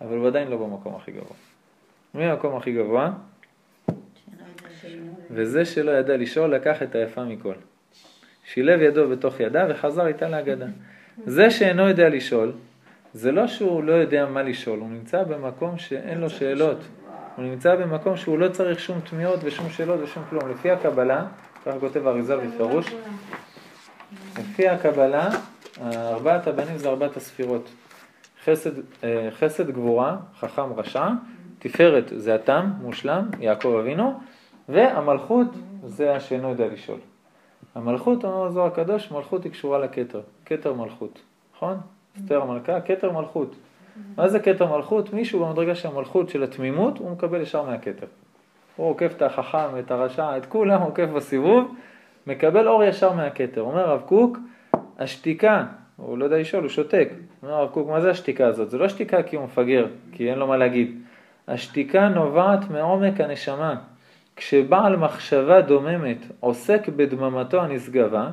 אבל 0.00 0.16
הוא 0.16 0.26
עדיין 0.26 0.48
לא 0.48 0.56
במקום 0.56 0.94
הכי 0.94 1.10
גבוה. 1.10 1.36
מי 2.14 2.24
המקום 2.24 2.56
הכי 2.56 2.72
גבוה? 2.72 3.10
וזה 5.30 5.64
שלא 5.64 5.90
ידע 5.90 6.16
לשאול 6.16 6.54
לקח 6.54 6.82
את 6.82 6.94
היפה 6.94 7.24
מכל. 7.24 7.54
שילב 8.44 8.80
ידו 8.80 9.08
בתוך 9.08 9.40
ידה 9.40 9.66
וחזר 9.68 10.06
איתה 10.06 10.28
להגדה. 10.28 10.66
זה 11.26 11.50
שאינו 11.50 11.88
יודע 11.88 12.08
לשאול, 12.08 12.52
זה 13.12 13.32
לא 13.32 13.46
שהוא 13.46 13.84
לא 13.84 13.92
יודע 13.92 14.26
מה 14.26 14.42
לשאול, 14.42 14.78
הוא 14.78 14.88
נמצא 14.88 15.22
במקום 15.22 15.78
שאין 15.78 16.20
לו 16.20 16.30
שאלות. 16.30 16.78
הוא 17.36 17.44
נמצא 17.44 17.76
במקום 17.76 18.16
שהוא 18.16 18.38
לא 18.38 18.48
צריך 18.48 18.80
שום 18.80 19.00
תמיהות 19.00 19.40
ושום 19.42 19.70
שאלות 19.70 20.00
ושום 20.02 20.22
כלום. 20.30 20.50
לפי 20.50 20.70
הקבלה, 20.70 21.26
ככה 21.68 21.80
כותב 21.80 22.06
אריזל 22.06 22.46
בפירוש, 22.46 22.94
לפי 24.38 24.68
הקבלה, 24.68 25.28
ארבעת 25.82 26.46
הבנים 26.46 26.78
זה 26.78 26.88
ארבעת 26.88 27.16
הספירות. 27.16 27.70
חסד, 28.44 28.70
אה, 29.04 29.28
חסד 29.30 29.70
גבורה, 29.70 30.16
חכם 30.38 30.72
רשע, 30.72 31.08
תפארת 31.58 32.12
זה 32.16 32.34
התם, 32.34 32.70
מושלם, 32.80 33.28
יעקב 33.40 33.74
אבינו, 33.80 34.20
והמלכות 34.68 35.46
זה 35.84 36.16
השאינו 36.16 36.50
יודע 36.50 36.66
לשאול. 36.66 36.98
המלכות, 37.74 38.24
אומר 38.24 38.50
זוהר 38.50 38.66
הקדוש, 38.66 39.10
מלכות 39.10 39.44
היא 39.44 39.52
קשורה 39.52 39.78
לכתר, 39.78 40.20
כתר 40.46 40.72
מלכות, 40.72 41.18
נכון? 41.56 41.76
אסתר 42.16 42.42
המלכה, 42.42 42.80
כתר 42.80 43.12
מלכות. 43.12 43.54
מה 44.16 44.28
זה 44.28 44.40
כתר 44.40 44.76
מלכות? 44.76 45.12
מישהו 45.12 45.46
במדרגה 45.46 45.74
של 45.74 45.88
המלכות, 45.88 46.28
של 46.28 46.42
התמימות, 46.42 46.98
הוא 46.98 47.10
מקבל 47.10 47.40
ישר 47.40 47.62
מהכתר. 47.62 48.06
הוא 48.78 48.90
עוקף 48.90 49.12
את 49.16 49.22
החכם, 49.22 49.78
את 49.78 49.90
הרשע, 49.90 50.36
את 50.36 50.46
כולם, 50.46 50.80
עוקף 50.80 51.08
בסיבוב, 51.16 51.74
מקבל 52.26 52.68
אור 52.68 52.84
ישר 52.84 53.12
מהכתר. 53.12 53.60
אומר 53.60 53.88
הרב 53.88 54.00
קוק, 54.00 54.38
השתיקה, 54.98 55.64
הוא 55.96 56.18
לא 56.18 56.24
יודע 56.24 56.38
לשאול, 56.38 56.62
הוא 56.62 56.70
שותק. 56.70 57.08
אומר 57.42 57.54
הרב 57.54 57.70
קוק, 57.70 57.88
מה 57.88 58.00
זה 58.00 58.10
השתיקה 58.10 58.46
הזאת? 58.46 58.70
זה 58.70 58.78
לא 58.78 58.88
שתיקה 58.88 59.22
כי 59.22 59.36
הוא 59.36 59.44
מפגר, 59.44 59.86
כי 60.12 60.30
אין 60.30 60.38
לו 60.38 60.46
מה 60.46 60.56
להגיד. 60.56 60.98
השתיקה 61.48 62.08
נובעת 62.08 62.70
מעומק 62.70 63.20
הנשמה. 63.20 63.74
כשבעל 64.36 64.96
מחשבה 64.96 65.60
דוממת 65.60 66.18
עוסק 66.40 66.88
בדממתו 66.88 67.60
הנשגבה, 67.60 68.30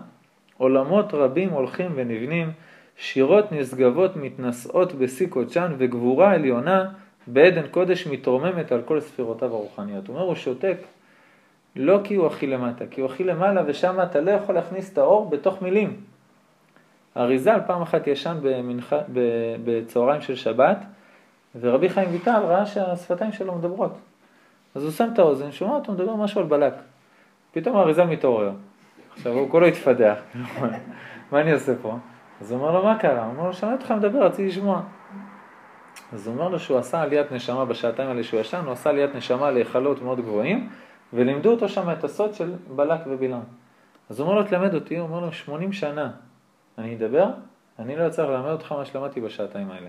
עולמות 0.58 1.14
רבים 1.14 1.50
הולכים 1.50 1.92
ונבנים, 1.96 2.52
שירות 2.98 3.52
נשגבות 3.52 4.16
מתנשאות 4.16 4.94
בשיא 4.94 5.28
קודשן 5.28 5.72
וגבורה 5.78 6.32
עליונה 6.34 6.86
בעדן 7.28 7.68
קודש 7.72 8.08
מתרוממת 8.08 8.72
על 8.72 8.82
כל 8.82 9.00
ספירותיו 9.00 9.54
הרוחניות. 9.54 10.08
הוא 10.08 10.16
אומר, 10.16 10.26
הוא 10.28 10.36
שותק 10.36 10.78
לא 11.76 12.00
כי 12.04 12.16
הוא 12.16 12.28
הכי 12.28 12.48
למטה, 12.48 12.86
כי 12.92 13.02
הוא 13.02 13.10
הכי 13.10 13.24
למעלה 13.24 13.64
ושם 13.68 14.00
אתה 14.04 14.22
לא 14.22 14.32
יכול 14.32 14.56
להכניס 14.56 14.94
את 14.94 14.98
האור 14.98 15.30
בתוך 15.30 15.62
מילים. 15.62 15.96
אריזל 17.18 17.60
פעם 17.68 17.82
אחת 17.82 18.08
ישן 18.08 18.38
במנח... 18.42 18.94
בצהריים 19.64 20.22
של 20.22 20.36
שבת, 20.36 20.78
ורבי 21.60 21.90
חיים 21.90 22.10
ויטל 22.12 22.42
ראה 22.44 22.66
שהשפתיים 22.66 23.32
שלו 23.32 23.56
מדברות. 23.56 23.98
אז 24.76 24.84
הוא 24.84 24.92
שם 24.92 25.10
את 25.14 25.20
האוזן, 25.20 25.52
שומע 25.52 25.76
אותו 25.76 25.92
מדבר 25.92 26.16
משהו 26.16 26.42
על 26.42 26.48
בלק. 26.48 26.74
פתאום 27.52 27.78
האריזל 27.78 28.06
מתעורר. 28.06 28.52
עכשיו 29.18 29.34
הוא 29.34 29.50
כולו 29.50 29.68
התפדח. 29.68 30.18
מה 31.32 31.42
אני 31.42 31.52
עושה 31.52 31.74
פה? 31.82 31.98
אז 32.42 32.52
הוא 32.52 32.60
אומר 32.60 32.72
לו, 32.72 32.84
מה 32.84 33.00
קרה? 33.00 33.26
הוא 33.26 33.34
אומר 33.34 33.48
לו, 33.48 33.54
שמעתי 33.54 33.76
אותך 33.76 33.92
מדבר, 33.92 34.26
רציתי 34.26 34.48
לשמוע. 34.48 34.82
אז 36.14 36.28
הוא 36.28 36.36
אומר 36.36 36.50
לו 36.50 36.60
שהוא 36.60 36.78
עשה 36.78 37.02
עליית 37.02 37.32
נשמה 37.32 37.66
בשעתיים 37.66 38.10
האלה 38.10 38.24
שהוא 38.24 38.40
ישן, 38.40 38.62
הוא 38.66 38.72
עשה 38.72 38.90
עליית 38.90 39.16
נשמה 39.16 39.52
להיכלות 39.52 40.02
מאוד 40.02 40.20
גבוהים, 40.22 40.70
ולימדו 41.14 41.52
אותו 41.52 41.70
שם 41.70 41.92
את 41.92 42.04
הסוד 42.04 42.34
של 42.34 42.54
בלק 42.76 43.00
ובלעם. 43.08 43.44
אז 44.10 44.20
הוא 44.20 44.28
אומר 44.28 44.42
לו, 44.42 44.48
תלמד 44.48 44.74
אותי, 44.74 44.98
הוא 44.98 45.08
אומר 45.08 45.20
לו, 45.20 45.32
80 45.32 45.74
שנה 45.74 46.12
אני 46.78 46.96
אדבר, 46.96 47.28
אני 47.80 47.96
לא 47.96 48.08
אצליח 48.08 48.30
ללמד 48.30 48.52
אותך 48.52 48.72
מה 48.72 48.86
שלמדתי 48.86 49.22
בשעתיים 49.22 49.72
האלה. 49.72 49.88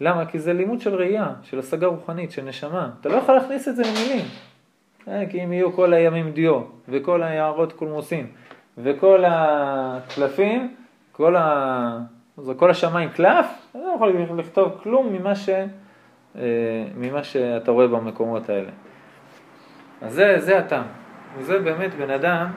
למה? 0.00 0.26
כי 0.26 0.38
זה 0.38 0.52
לימוד 0.52 0.80
של 0.80 0.94
ראייה, 0.94 1.32
של 1.42 1.58
השגה 1.58 1.86
רוחנית, 1.86 2.30
של 2.30 2.42
נשמה. 2.42 2.90
אתה 3.00 3.08
לא 3.08 3.14
יכול 3.14 3.34
להכניס 3.34 3.68
את 3.68 3.76
זה 3.76 3.82
למילים. 3.82 4.24
אה, 5.08 5.26
כי 5.30 5.44
אם 5.44 5.52
יהיו 5.52 5.72
כל 5.72 5.92
הימים 5.94 6.32
דיו, 6.32 6.60
וכל 6.88 7.22
היערות 7.22 7.72
קולמוסין, 7.72 8.26
וכל 8.78 9.24
הקלפים, 9.26 10.74
כל, 11.12 11.36
ה... 11.36 11.98
כל 12.56 12.70
השמיים 12.70 13.10
קלף, 13.10 13.46
אתה 13.70 13.78
לא 13.78 13.92
יכול 13.96 14.38
לכתוב 14.38 14.80
כלום 14.82 15.12
ממה, 15.12 15.34
ש... 15.34 15.48
אה, 15.48 16.86
ממה 16.96 17.24
שאתה 17.24 17.70
רואה 17.70 17.88
במקומות 17.88 18.48
האלה. 18.48 18.70
אז 20.02 20.14
זה, 20.14 20.36
זה 20.38 20.58
הטעם. 20.58 20.86
וזה 21.38 21.58
באמת 21.58 21.94
בן 21.94 22.10
אדם 22.10 22.52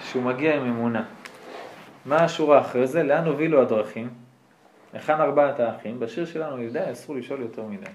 שהוא 0.00 0.22
מגיע 0.22 0.56
עם 0.56 0.66
אמונה. 0.66 1.04
מה 2.06 2.16
השורה 2.16 2.60
אחרי 2.60 2.86
זה? 2.86 3.02
לאן 3.02 3.26
הובילו 3.26 3.62
הדרכים? 3.62 4.08
היכן 4.92 5.20
ארבעת 5.20 5.60
האחים? 5.60 6.00
בשיר 6.00 6.24
שלנו 6.24 6.62
יהודה 6.62 6.92
אסור 6.92 7.16
לשאול 7.16 7.40
יותר 7.40 7.64
מדי. 7.64 7.90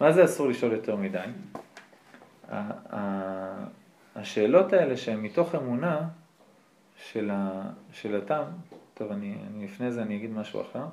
מה 0.00 0.12
זה 0.12 0.24
אסור 0.24 0.48
לשאול 0.48 0.72
יותר 0.72 0.96
מדי? 0.96 1.18
השאלות 4.16 4.72
האלה 4.72 4.96
שהן 4.96 5.20
מתוך 5.20 5.54
אמונה 5.54 6.00
של, 6.96 7.30
ה, 7.32 7.62
של 7.92 8.16
התם, 8.16 8.42
טוב, 9.02 9.12
אני, 9.12 9.34
אני 9.50 9.64
לפני 9.64 9.92
זה 9.92 10.02
אני 10.02 10.16
אגיד 10.16 10.30
משהו 10.30 10.60
אחר, 10.60 10.84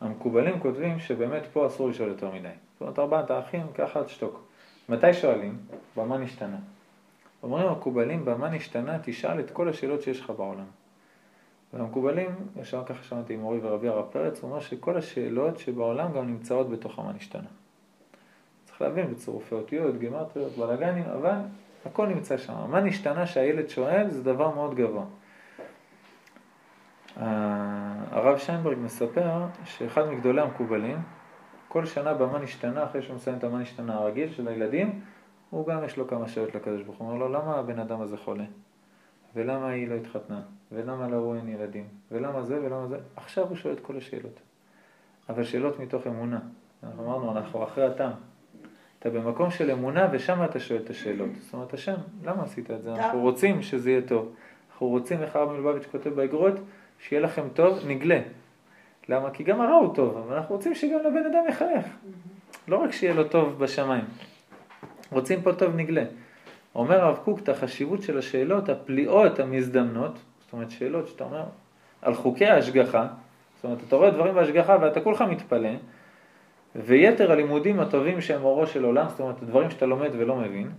המקובלים 0.00 0.60
כותבים 0.60 0.98
שבאמת 0.98 1.42
פה 1.52 1.66
אסור 1.66 1.88
לשאול 1.88 2.08
יותר 2.08 2.30
מדי. 2.30 2.48
זאת 2.72 2.80
אומרת, 2.80 2.98
ארבעת 2.98 3.30
האחים, 3.30 3.66
ככה 3.74 4.04
תשתוק. 4.04 4.42
מתי 4.88 5.14
שואלים? 5.14 5.58
במה 5.96 6.18
נשתנה? 6.18 6.56
אומרים 7.42 7.66
המקובלים, 7.66 8.24
במה 8.24 8.50
נשתנה? 8.50 8.98
תשאל 9.02 9.40
את 9.40 9.50
כל 9.50 9.68
השאלות 9.68 10.02
שיש 10.02 10.20
לך 10.20 10.30
בעולם. 10.30 10.64
והמקובלים, 11.72 12.30
ישר 12.60 12.84
ככה 12.84 13.02
שמעתי 13.02 13.34
עם 13.34 13.40
מורי 13.40 13.58
ורבי 13.62 13.88
הרב 13.88 14.06
פרץ, 14.12 14.42
הוא 14.42 14.50
אומר 14.50 14.60
שכל 14.60 14.96
השאלות 14.96 15.58
שבעולם 15.58 16.12
גם 16.12 16.26
נמצאות 16.26 16.70
בתוך 16.70 16.98
המה 16.98 17.12
נשתנה. 17.12 17.48
צריך 18.64 18.82
להבין 18.82 19.14
בצירופי 19.14 19.54
אותיות, 19.54 19.98
גימטריות, 19.98 20.52
בלאגנים, 20.52 21.04
אבל 21.04 21.36
הכל 21.86 22.06
נמצא 22.06 22.38
שם. 22.38 22.54
מה 22.70 22.80
נשתנה 22.80 23.26
שהילד 23.26 23.68
שואל 23.68 24.10
זה 24.10 24.22
דבר 24.22 24.54
מאוד 24.54 24.74
גבוה. 24.74 25.04
הרב 27.16 28.38
שיינברג 28.38 28.78
מספר 28.78 29.42
שאחד 29.64 30.08
מגדולי 30.08 30.40
המקובלים, 30.40 30.98
כל 31.68 31.86
שנה 31.86 32.14
במה 32.14 32.38
נשתנה, 32.38 32.84
אחרי 32.84 33.02
שהוא 33.02 33.16
מסיים 33.16 33.38
את 33.38 33.44
המה 33.44 33.58
נשתנה 33.58 33.94
הרגיל 33.94 34.32
של 34.32 34.48
הילדים, 34.48 35.00
הוא 35.50 35.66
גם 35.66 35.84
יש 35.84 35.96
לו 35.96 36.08
כמה 36.08 36.28
שאלות 36.28 36.54
לקדוש 36.54 36.82
ברוך 36.82 36.98
הוא. 36.98 37.08
אומר 37.08 37.18
לו, 37.18 37.28
למה 37.32 37.56
הבן 37.56 37.78
אדם 37.78 38.00
הזה 38.00 38.16
חולה? 38.16 38.44
ולמה 39.36 39.68
היא 39.68 39.88
לא 39.88 39.94
התחתנה? 39.94 40.40
ולמה 40.72 41.08
להוא 41.08 41.36
אין 41.36 41.48
ילדים? 41.48 41.84
ולמה 42.10 42.42
זה 42.42 42.60
ולמה 42.62 42.86
זה? 42.86 42.98
עכשיו 43.16 43.48
הוא 43.48 43.56
שואל 43.56 43.74
את 43.74 43.80
כל 43.80 43.96
השאלות. 43.96 44.40
אבל 45.28 45.44
שאלות 45.44 45.80
מתוך 45.80 46.06
אמונה. 46.06 46.38
אנחנו 46.82 47.04
אמרנו, 47.04 47.32
אנחנו 47.32 47.64
אחרי 47.64 47.86
הטעם. 47.86 48.12
אתה 48.98 49.10
במקום 49.10 49.50
של 49.50 49.70
אמונה 49.70 50.08
ושם 50.12 50.44
אתה 50.44 50.60
שואל 50.60 50.80
את 50.84 50.90
השאלות. 50.90 51.30
זאת 51.40 51.54
אומרת, 51.54 51.74
השם, 51.74 51.94
למה 52.24 52.42
עשית 52.42 52.70
את 52.70 52.82
זה? 52.82 52.94
אנחנו 52.94 53.20
רוצים 53.20 53.62
שזה 53.62 53.90
יהיה 53.90 54.02
טוב. 54.02 54.34
אנחנו 54.70 54.86
רוצים, 54.86 55.22
איך 55.22 55.36
הרב 55.36 55.52
מלובביץ' 55.52 55.86
כותב 55.86 56.10
באגרות, 56.10 56.54
שיהיה 57.00 57.22
לכם 57.22 57.48
טוב, 57.54 57.78
נגלה. 57.86 58.20
למה? 59.08 59.30
כי 59.30 59.44
גם 59.44 59.60
הרע 59.60 59.74
הוא 59.74 59.94
טוב, 59.94 60.16
אבל 60.16 60.36
אנחנו 60.36 60.54
רוצים 60.54 60.74
שגם 60.74 60.98
לבן 60.98 61.26
אדם 61.32 61.44
יחייך. 61.48 61.86
לא 62.68 62.76
רק 62.76 62.92
שיהיה 62.92 63.14
לו 63.14 63.24
טוב 63.24 63.58
בשמיים. 63.58 64.04
רוצים 65.12 65.42
פה 65.42 65.52
טוב 65.52 65.76
נגלה. 65.76 66.04
אומר 66.74 67.00
הרב 67.00 67.16
קוק 67.24 67.38
את 67.38 67.48
החשיבות 67.48 68.02
של 68.02 68.18
השאלות 68.18 68.68
הפליאות 68.68 69.40
המזדמנות, 69.40 70.18
זאת 70.40 70.52
אומרת 70.52 70.70
שאלות 70.70 71.08
שאתה 71.08 71.24
אומר 71.24 71.44
על 72.02 72.14
חוקי 72.14 72.46
ההשגחה, 72.46 73.06
זאת 73.56 73.64
אומרת 73.64 73.78
אתה 73.88 73.96
רואה 73.96 74.10
דברים 74.10 74.34
בהשגחה 74.34 74.76
ואתה 74.80 75.00
כולך 75.00 75.22
מתפלא, 75.22 75.70
ויתר 76.76 77.32
הלימודים 77.32 77.80
הטובים 77.80 78.20
שהם 78.20 78.44
אורו 78.44 78.66
של 78.66 78.84
עולם, 78.84 79.08
זאת 79.08 79.20
אומרת 79.20 79.42
דברים 79.42 79.70
שאתה 79.70 79.86
לומד 79.86 80.10
ולא 80.12 80.36
מבין, 80.36 80.70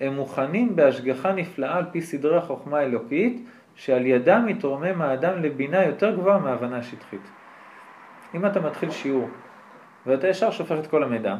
הם 0.00 0.14
מוכנים 0.14 0.76
בהשגחה 0.76 1.32
נפלאה 1.32 1.76
על 1.76 1.84
פי 1.92 2.00
סדרי 2.00 2.36
החוכמה 2.36 2.78
האלוקית, 2.78 3.46
שעל 3.74 4.06
ידם 4.06 4.42
מתרומם 4.46 5.02
האדם 5.02 5.42
לבינה 5.42 5.84
יותר 5.84 6.16
גבוהה 6.16 6.38
מהבנה 6.38 6.82
שטחית. 6.82 7.30
אם 8.34 8.46
אתה 8.46 8.60
מתחיל 8.60 8.90
שיעור 8.90 9.28
ואתה 10.06 10.28
ישר 10.28 10.50
שופך 10.50 10.76
את 10.78 10.86
כל 10.86 11.02
המידע, 11.02 11.36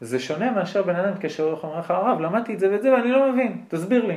זה 0.00 0.18
שונה 0.18 0.50
מאשר 0.50 0.82
בן 0.82 0.96
אדם 0.96 1.12
מתקשר 1.12 1.56
אומר 1.62 1.78
לך, 1.78 1.90
הרב, 1.90 2.20
למדתי 2.20 2.54
את 2.54 2.58
זה 2.60 2.70
ואת 2.72 2.82
זה 2.82 2.92
ואני 2.92 3.10
לא 3.10 3.32
מבין, 3.32 3.64
תסביר 3.68 4.06
לי. 4.06 4.16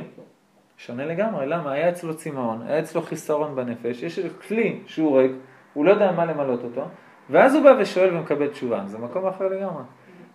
שונה 0.76 1.04
לגמרי, 1.04 1.46
למה? 1.46 1.72
היה 1.72 1.88
אצלו 1.88 2.16
צמאון, 2.16 2.62
היה 2.66 2.78
אצלו 2.78 3.02
חיסרון 3.02 3.56
בנפש, 3.56 4.02
יש 4.02 4.20
כלי 4.48 4.80
שהוא 4.86 5.18
ריק, 5.18 5.32
הוא 5.74 5.84
לא 5.84 5.90
יודע 5.90 6.12
מה 6.12 6.24
למלות 6.24 6.64
אותו, 6.64 6.88
ואז 7.30 7.54
הוא 7.54 7.64
בא 7.64 7.74
ושואל 7.80 8.16
ומקבל 8.16 8.48
תשובה, 8.48 8.82
זה 8.86 8.98
מקום 8.98 9.26
אחר 9.26 9.48
לגמרי. 9.48 9.82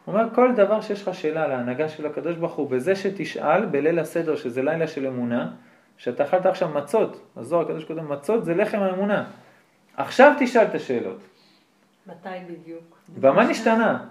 הוא 0.06 0.16
אומר, 0.16 0.28
כל 0.36 0.54
דבר 0.56 0.82
שיש 0.82 1.08
לך 1.08 1.16
שאלה 1.16 1.44
על 1.44 1.52
ההנהגה 1.52 1.90
של 1.90 2.06
הקדוש 2.06 2.36
ברוך 2.36 2.54
הוא, 2.54 2.70
בזה 2.70 2.96
שתשאל 2.96 3.66
בליל 3.66 4.00
הסדר, 4.00 4.36
שזה 4.36 4.62
לילה 4.62 4.88
של 4.88 5.08
אמונה, 5.08 5.52
שאתה 6.04 6.24
אכלת 6.24 6.46
עכשיו 6.46 6.70
מצות, 6.70 7.22
הזוהר 7.38 7.62
הקדוש 7.62 7.86
קודם 7.86 8.10
מצות 8.10 8.46
זה 8.46 8.56
לחם 8.56 8.80
האמונה. 8.80 9.26
עכשיו 9.98 10.34
תשאל 10.40 10.64
את 10.64 10.76
השאלות. 10.76 11.20
מתי 12.08 12.30
בדיוק? 12.50 12.98
במה 13.20 13.44
נשתנה? 13.44 14.06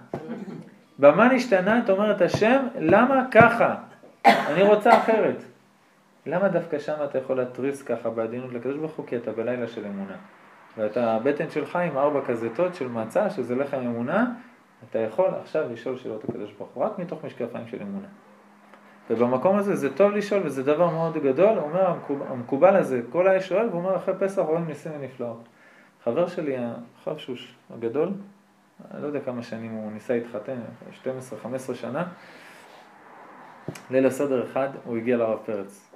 במה 0.99 1.33
נשתנה? 1.33 1.79
את 1.79 1.89
אומרת 1.89 2.21
השם, 2.21 2.67
למה 2.79 3.25
ככה? 3.31 3.75
אני 4.25 4.61
רוצה 4.61 4.97
אחרת. 4.97 5.43
למה 6.25 6.47
דווקא 6.47 6.79
שם 6.79 6.95
אתה 7.03 7.17
יכול 7.17 7.37
להתריס 7.37 7.81
ככה 7.81 8.09
בעדינות 8.09 8.53
לקדוש 8.53 8.77
ברוך 8.77 8.95
הוא? 8.95 9.07
כי 9.07 9.17
אתה 9.17 9.31
בלילה 9.31 9.67
של 9.67 9.85
אמונה. 9.85 10.15
ואתה 10.77 11.13
הבטן 11.13 11.49
שלך 11.49 11.75
עם 11.75 11.97
ארבע 11.97 12.21
כזיתות 12.25 12.75
של 12.75 12.87
מצה, 12.87 13.29
שזה 13.29 13.55
לחם 13.55 13.77
אמונה, 13.77 14.25
אתה 14.89 14.99
יכול 14.99 15.29
עכשיו 15.41 15.73
לשאול 15.73 15.97
שאלות 15.97 16.23
הקדוש 16.23 16.51
ברוך 16.51 16.69
הוא, 16.73 16.83
רק 16.83 16.99
מתוך 16.99 17.25
משקפיים 17.25 17.67
של 17.67 17.81
אמונה. 17.81 18.07
ובמקום 19.09 19.57
הזה 19.57 19.75
זה 19.75 19.93
טוב 19.95 20.11
לשאול 20.11 20.41
וזה 20.45 20.63
דבר 20.63 20.89
מאוד 20.89 21.17
גדול, 21.17 21.57
הוא 21.57 21.69
אומר 21.69 21.95
המקובל 22.29 22.75
הזה, 22.75 23.01
כל 23.09 23.27
היה 23.27 23.41
שואל 23.41 23.67
והוא 23.67 23.79
אומר 23.79 23.95
אחרי 23.95 24.13
פסח 24.19 24.41
רואים 24.41 24.67
ניסים 24.67 24.91
ונפלאות. 24.99 25.43
חבר 26.03 26.27
שלי, 26.27 26.55
החבשוש 27.01 27.55
הגדול, 27.73 28.09
אני 28.91 29.01
לא 29.01 29.07
יודע 29.07 29.19
כמה 29.19 29.43
שנים 29.43 29.71
הוא 29.71 29.91
ניסה 29.91 30.13
להתחתן, 30.13 30.59
12-15 31.71 31.73
שנה, 31.73 32.03
ליל 33.91 34.05
הסדר 34.05 34.43
אחד 34.43 34.69
הוא 34.85 34.97
הגיע 34.97 35.17
לרב 35.17 35.39
פרץ. 35.45 35.89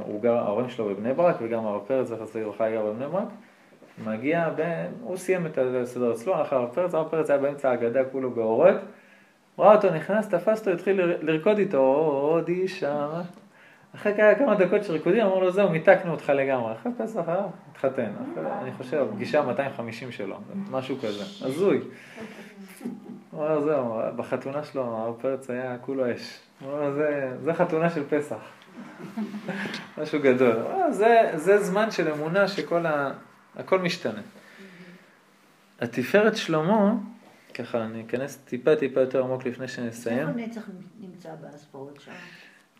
הוא 0.00 0.22
גר, 0.22 0.36
ההורים 0.36 0.68
שלו 0.68 0.88
בבני 0.88 1.12
ברק 1.12 1.36
וגם 1.40 1.66
הרב 1.66 1.82
פרץ, 1.86 2.06
זכר 2.06 2.26
צדיק 2.26 2.42
לברכה, 2.42 2.70
גר 2.70 2.86
בבני 2.86 3.06
ברק. 3.06 3.28
מגיע, 4.04 4.50
ב... 4.56 4.86
הוא 5.02 5.16
סיים 5.16 5.46
את 5.46 5.58
הסדר 5.58 6.12
אצלו, 6.12 6.34
הלך 6.34 6.52
לרב 6.52 6.70
פרץ, 6.74 6.94
הרב 6.94 7.08
פרץ 7.08 7.30
היה 7.30 7.38
באמצע 7.38 7.70
ההגדה 7.70 8.04
כולו 8.04 8.30
באורות, 8.30 8.76
ראה 9.58 9.74
אותו 9.74 9.90
נכנס, 9.90 10.28
תפס 10.28 10.58
אותו, 10.58 10.70
התחיל 10.70 11.00
לרקוד 11.20 11.58
איתו, 11.58 11.78
עוד 11.78 12.48
אישה. 12.48 13.08
אחרי 13.94 14.12
כמה 14.38 14.54
דקות 14.54 14.84
של 14.84 14.92
ריקודים, 14.92 15.26
אמר 15.26 15.38
לו, 15.38 15.50
זהו, 15.50 15.70
מיתקנו 15.70 16.12
אותך 16.12 16.28
לגמרי. 16.28 16.72
אחרי 16.72 16.92
פסח, 16.98 17.28
אה, 17.28 17.46
התחתן. 17.70 18.10
אני 18.62 18.72
חושב, 18.72 19.06
פגישה 19.14 19.42
250 19.42 20.12
שלו, 20.12 20.36
משהו 20.70 20.96
כזה. 20.98 21.46
הזוי. 21.46 21.80
הוא 23.30 23.44
אומר, 23.44 23.60
זהו, 23.60 24.00
בחתונה 24.16 24.64
שלו, 24.64 24.82
הרב 24.82 25.14
פרץ 25.20 25.50
היה 25.50 25.76
כולו 25.80 26.14
אש. 26.14 26.38
הוא 26.60 26.72
אומר, 26.72 26.90
זה 27.40 27.54
חתונה 27.54 27.90
של 27.90 28.04
פסח. 28.08 28.36
משהו 29.98 30.20
גדול. 30.22 30.56
זה 31.34 31.58
זמן 31.58 31.90
של 31.90 32.12
אמונה 32.12 32.48
שכל 32.48 32.86
ה... 32.86 33.12
הכל 33.56 33.78
משתנה. 33.78 34.20
התפארת 35.80 36.36
שלמה, 36.36 36.94
ככה 37.54 37.84
אני 37.84 38.04
אכנס 38.06 38.36
טיפה 38.36 38.76
טיפה 38.76 39.00
יותר 39.00 39.22
עמוק 39.22 39.46
לפני 39.46 39.68
שנסיים. 39.68 40.28
איפה 40.28 40.40
נצח 40.40 40.68
נמצא 41.00 41.34
בהספרות 41.34 42.00
שם? 42.00 42.12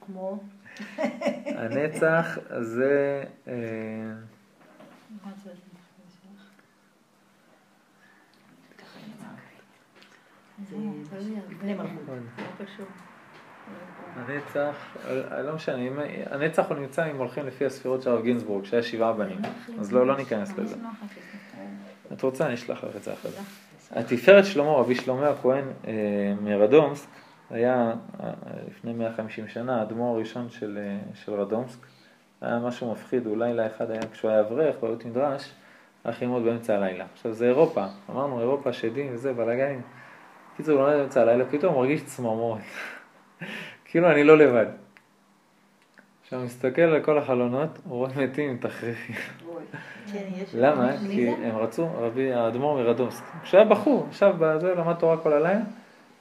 כמו? 0.01 0.41
הנצח 1.47 2.39
זה... 2.61 3.25
אה, 3.49 3.55
הנצח, 14.17 14.97
לא 15.45 15.55
משנה, 15.55 16.03
הנצח 16.31 16.67
הוא 16.69 16.77
נמצא 16.77 17.11
אם 17.11 17.17
הולכים 17.17 17.47
לפי 17.47 17.67
הספירות 17.67 18.03
של 18.03 18.11
הרב 18.11 18.23
גינזבורג, 18.23 18.65
שהיה 18.65 18.83
שבעה 18.83 19.13
בנים, 19.13 19.39
אז 19.81 19.93
לא, 19.93 20.07
לא 20.07 20.17
ניכנס 20.17 20.59
לזה. 20.59 20.77
את 22.13 22.23
רוצה, 22.23 22.47
אני 22.47 22.55
אשלח 22.55 22.85
לך 22.85 22.97
את 22.97 23.03
זה 23.03 23.13
אחרי 23.13 23.31
זה. 23.31 23.41
התפארת 23.93 24.45
שלמה, 24.45 24.71
רבי 24.71 24.95
שלמה 24.95 25.29
הכהן 25.29 25.65
אה, 25.87 26.35
מרדומסק, 26.43 27.09
היה 27.51 27.93
אה, 28.21 28.31
לפני 28.71 28.93
150 28.93 29.49
שנה 29.49 29.81
האדמו"ר 29.81 30.17
הראשון 30.17 30.51
של, 30.51 30.79
אה, 30.83 30.99
של 31.15 31.33
רדומסק. 31.33 31.79
היה 32.41 32.59
משהו 32.59 32.93
מפחיד, 32.93 33.27
הוא 33.27 33.37
לילה 33.37 33.67
אחד 33.67 33.91
היה 33.91 34.01
כשהוא 34.13 34.31
היה 34.31 34.41
אברך, 34.41 34.77
בבית 34.83 35.05
מדרש, 35.05 35.53
הלך 36.05 36.23
ללמוד 36.23 36.45
באמצע 36.45 36.77
הלילה. 36.77 37.07
עכשיו 37.13 37.33
זה 37.33 37.47
אירופה, 37.47 37.85
אמרנו 38.11 38.41
אירופה, 38.41 38.73
שדים 38.73 39.15
וזה, 39.15 39.33
בלאגנים. 39.33 39.83
קיצור, 40.57 40.75
הוא 40.75 40.83
לומד 40.83 40.97
באמצע 40.97 41.23
הלילה, 41.23 41.45
פתאום 41.45 41.75
הוא 41.75 41.83
מרגיש 41.83 42.05
צמרמורת. 42.05 42.61
כאילו 43.85 44.11
אני 44.11 44.25
לא 44.25 44.39
לבד. 44.39 44.67
עכשיו 46.23 46.41
מסתכל 46.41 46.83
על 46.83 47.03
כל 47.03 47.19
החלונות, 47.19 47.79
הוא 47.85 47.97
רואה 47.97 48.11
מתים 48.17 48.51
עם. 48.51 48.59
כן, 50.13 50.25
למה? 50.55 50.93
כי 51.11 51.29
הם 51.29 51.57
רצו, 51.57 51.89
רבי 51.99 52.33
האדמו"ר 52.33 52.75
מרדומסק, 52.75 53.25
כשהוא 53.43 53.61
היה 53.61 53.69
בחור, 53.69 54.07
ישב 54.11 54.35
בזה, 54.39 54.75
למד 54.75 54.95
תורה 54.95 55.17
כל 55.17 55.33
הלילה, 55.33 55.61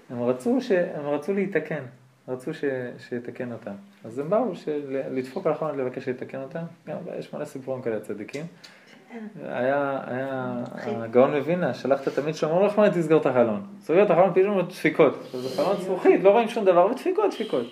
הם 0.09 0.23
רצו, 0.23 0.61
ש... 0.61 0.71
הם 0.71 1.05
רצו 1.05 1.33
להתקן, 1.33 1.83
רצו 2.27 2.53
ש... 2.53 2.63
שיתקן 2.97 3.51
אותם. 3.51 3.71
אז 4.03 4.19
הם 4.19 4.29
באו 4.29 4.55
של... 4.55 5.01
לדפוק 5.11 5.47
על 5.47 5.53
החלונות 5.53 5.77
לבקש 5.77 6.05
שיתקן 6.05 6.41
אותם, 6.41 6.63
גם 6.87 6.97
יש 7.19 7.33
מלא 7.33 7.45
סיפורים 7.45 7.81
כאלה 7.81 7.99
צדיקים. 7.99 8.45
היה, 9.43 9.99
היה 10.07 10.53
הגאון 10.85 11.35
מווינה, 11.35 11.73
שלח 11.73 12.01
את 12.01 12.07
התלמיד 12.07 12.35
שלו, 12.35 12.49
אמר 12.49 12.59
לו, 12.59 12.65
איך 12.65 12.79
מה 12.79 12.89
תסגור 12.89 13.21
את 13.21 13.25
החלון? 13.25 13.65
סוגר 13.81 14.03
את 14.03 14.11
החלון, 14.11 14.33
פתאום 14.33 14.61
דפיקות. 14.61 15.29
זה 15.31 15.55
חלון 15.55 15.75
זכוכית, 15.77 16.23
לא 16.23 16.29
רואים 16.29 16.47
שום 16.47 16.65
דבר, 16.65 16.85
ודפיקות, 16.85 17.33
דפיקות. 17.33 17.65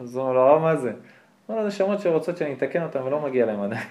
אז 0.00 0.16
הוא 0.16 0.24
אומר 0.24 0.34
לו, 0.34 0.60
מה 0.60 0.76
זה? 0.76 0.90
הוא 0.90 0.96
אומר 1.48 1.64
לו, 1.64 1.70
זה 1.70 1.76
שמות 1.76 2.00
שרוצות 2.00 2.36
שאני 2.36 2.52
אתקן 2.52 2.82
אותם 2.82 3.04
ולא 3.04 3.20
מגיע 3.20 3.46
להם 3.46 3.60
עדיין. 3.60 3.86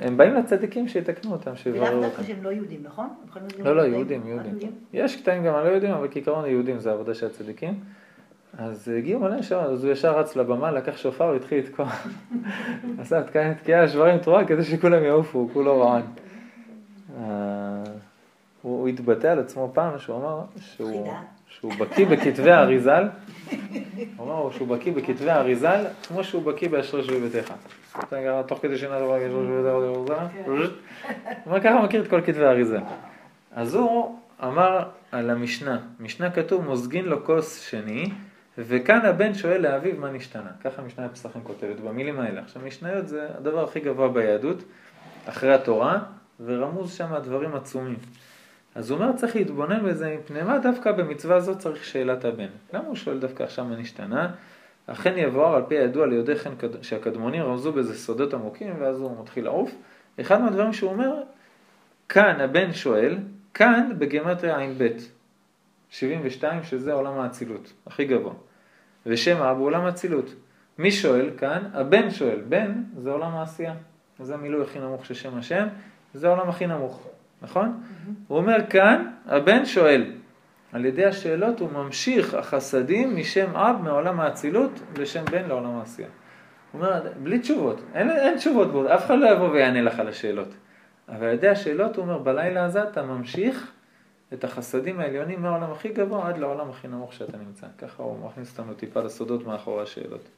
הם 0.00 0.16
באים 0.16 0.34
לצדיקים 0.34 0.88
שיתקנו 0.88 1.32
אותם, 1.32 1.56
שיבררו 1.56 1.86
אותם. 1.86 1.96
ולאו 1.96 2.08
דווקא 2.08 2.22
שהם 2.22 2.42
לא 2.42 2.48
יהודים, 2.48 2.80
נכון? 2.82 3.08
לא, 3.58 3.76
לא, 3.76 3.82
יהודים, 3.82 4.26
יהודים. 4.26 4.70
יש 4.92 5.16
קטעים 5.16 5.44
גם 5.44 5.54
על 5.54 5.64
לא 5.64 5.68
יהודים, 5.68 5.90
אבל 5.90 6.08
כעיקרון 6.10 6.44
היהודים 6.44 6.78
זה 6.78 6.90
העבודה 6.90 7.14
של 7.14 7.26
הצדיקים. 7.26 7.74
אז 8.58 8.88
הגיעו 8.98 9.20
מלא 9.20 9.42
שעות, 9.42 9.64
אז 9.64 9.84
הוא 9.84 9.92
ישר 9.92 10.18
רץ 10.18 10.36
לבמה, 10.36 10.70
לקח 10.70 10.96
שופר 10.96 11.24
והתחיל 11.24 11.58
לתקוע. 11.58 11.86
עשה 13.00 13.22
תקיעה 13.62 13.88
שברים 13.88 14.18
תרועה 14.18 14.44
כדי 14.44 14.64
שכולם 14.64 15.04
יעופו, 15.04 15.38
הוא 15.38 15.50
כולו 15.52 15.80
רען. 15.80 16.02
אה, 17.18 17.82
הוא 18.62 18.88
התבטא 18.88 19.26
על 19.26 19.38
עצמו 19.38 19.70
פעם 19.74 19.98
שהוא 19.98 20.16
אמר 20.16 20.40
שהוא 21.46 21.72
בקיא 21.78 22.06
בכתבי 22.06 22.50
האריזל, 22.50 23.08
הוא 24.16 24.26
אמר 24.26 24.50
שהוא 24.50 24.68
בקיא 24.68 24.92
בכתבי 24.92 25.30
האריזל 25.30 25.84
כמו 26.08 26.24
שהוא 26.24 26.42
בקיא 26.42 26.68
באשרי 26.68 27.04
שבי 27.04 27.20
ביתך. 27.20 27.52
תוך 28.46 28.58
כדי 28.62 28.78
שינה 28.78 28.98
דבר 28.98 29.18
הוא 30.46 30.56
אומר 31.46 31.60
ככה 31.60 31.82
מכיר 31.82 32.02
את 32.02 32.10
כל 32.10 32.20
כתבי 32.20 32.44
האריזל. 32.44 32.80
אז 33.52 33.74
הוא 33.74 34.18
אמר 34.42 34.82
על 35.12 35.30
המשנה, 35.30 35.78
משנה 36.00 36.30
כתוב 36.30 36.64
מוזגין 36.64 37.04
לו 37.04 37.24
כוס 37.24 37.60
שני 37.60 38.10
וכאן 38.58 39.00
הבן 39.00 39.34
שואל 39.34 39.60
לאביו 39.60 39.96
מה 39.98 40.10
נשתנה. 40.10 40.50
ככה 40.64 40.82
משנה 40.82 41.06
הפסחים 41.06 41.42
כותבת 41.44 41.80
במילים 41.80 42.20
האלה. 42.20 42.40
עכשיו 42.40 42.62
משניות 42.66 43.08
זה 43.08 43.28
הדבר 43.38 43.64
הכי 43.64 43.80
גבוה 43.80 44.08
ביהדות, 44.08 44.64
אחרי 45.26 45.54
התורה, 45.54 45.98
ורמוז 46.44 46.94
שם 46.94 47.14
דברים 47.24 47.54
עצומים. 47.54 47.96
אז 48.74 48.90
הוא 48.90 48.98
אומר 48.98 49.12
צריך 49.16 49.36
להתבונן 49.36 49.84
בזה 49.84 50.16
מפני 50.20 50.42
מה 50.42 50.58
דווקא 50.58 50.92
במצווה 50.92 51.36
הזאת 51.36 51.58
צריך 51.58 51.84
שאלת 51.84 52.24
הבן. 52.24 52.48
למה 52.72 52.86
הוא 52.86 52.96
שואל 52.96 53.18
דווקא 53.18 53.42
עכשיו 53.42 53.64
מה 53.64 53.76
נשתנה? 53.76 54.30
אכן 54.92 55.14
יבואר 55.16 55.54
על 55.54 55.62
פי 55.68 55.78
הידוע 55.78 56.06
ליודעי 56.06 56.36
כן 56.36 56.50
שהקדמונים 56.82 57.42
רמזו 57.42 57.72
בזה 57.72 57.94
סודות 57.94 58.34
עמוקים 58.34 58.74
ואז 58.78 59.00
הוא 59.00 59.20
מתחיל 59.22 59.44
לעוף. 59.44 59.74
אחד 60.20 60.40
מהדברים 60.40 60.72
שהוא 60.72 60.90
אומר, 60.90 61.22
כאן 62.08 62.40
הבן 62.40 62.72
שואל, 62.72 63.18
כאן 63.54 63.90
בגימטריה 63.98 64.58
ע"ב, 64.58 64.88
72 65.90 66.62
שזה 66.62 66.92
עולם 66.92 67.20
האצילות, 67.20 67.72
הכי 67.86 68.04
גבוה. 68.04 68.32
ושם 69.06 69.42
אב 69.42 69.56
הוא 69.56 69.66
עולם 69.66 69.84
האצילות. 69.84 70.34
מי 70.78 70.90
שואל 70.90 71.30
כאן? 71.38 71.70
הבן 71.74 72.10
שואל. 72.10 72.40
בן 72.48 72.82
זה 72.96 73.10
עולם 73.10 73.34
העשייה. 73.34 73.74
זה 74.22 74.34
המילוי 74.34 74.62
הכי 74.62 74.78
נמוך 74.78 75.06
של 75.06 75.14
שם 75.14 75.38
השם, 75.38 75.66
זה 76.14 76.28
העולם 76.28 76.48
הכי 76.48 76.66
נמוך, 76.66 77.08
נכון? 77.42 77.82
הוא 78.28 78.38
אומר 78.38 78.56
כאן, 78.70 79.10
הבן 79.26 79.66
שואל. 79.66 80.12
על 80.72 80.84
ידי 80.84 81.04
השאלות 81.04 81.60
הוא 81.60 81.70
ממשיך 81.72 82.34
החסדים 82.34 83.16
משם 83.16 83.56
אב 83.56 83.76
מעולם 83.82 84.20
האצילות 84.20 84.70
לשם 84.98 85.24
בן 85.24 85.48
לעולם 85.48 85.78
העשייה. 85.78 86.08
הוא 86.72 86.80
אומר, 86.80 87.02
בלי 87.22 87.38
תשובות, 87.38 87.80
אין, 87.94 88.10
אין 88.10 88.36
תשובות 88.36 88.72
בו, 88.72 88.94
אף 88.94 89.06
אחד 89.06 89.18
לא 89.18 89.26
יבוא 89.26 89.48
ויענה 89.48 89.80
לך 89.80 90.00
על 90.00 90.08
השאלות. 90.08 90.48
אבל 91.08 91.26
על 91.26 91.34
ידי 91.34 91.48
השאלות 91.48 91.96
הוא 91.96 92.02
אומר, 92.02 92.18
בלילה 92.18 92.64
הזה 92.64 92.82
אתה 92.82 93.02
ממשיך 93.02 93.72
את 94.32 94.44
החסדים 94.44 95.00
העליונים 95.00 95.42
מהעולם 95.42 95.72
הכי 95.72 95.88
גבוה 95.88 96.28
עד 96.28 96.38
לעולם 96.38 96.70
הכי 96.70 96.88
נמוך 96.88 97.12
שאתה 97.12 97.36
נמצא. 97.36 97.66
ככה 97.78 98.02
הוא 98.02 98.26
מכניס 98.26 98.58
אותנו 98.58 98.74
טיפה 98.74 99.00
לסודות 99.00 99.46
מאחורי 99.46 99.82
השאלות. 99.82 100.28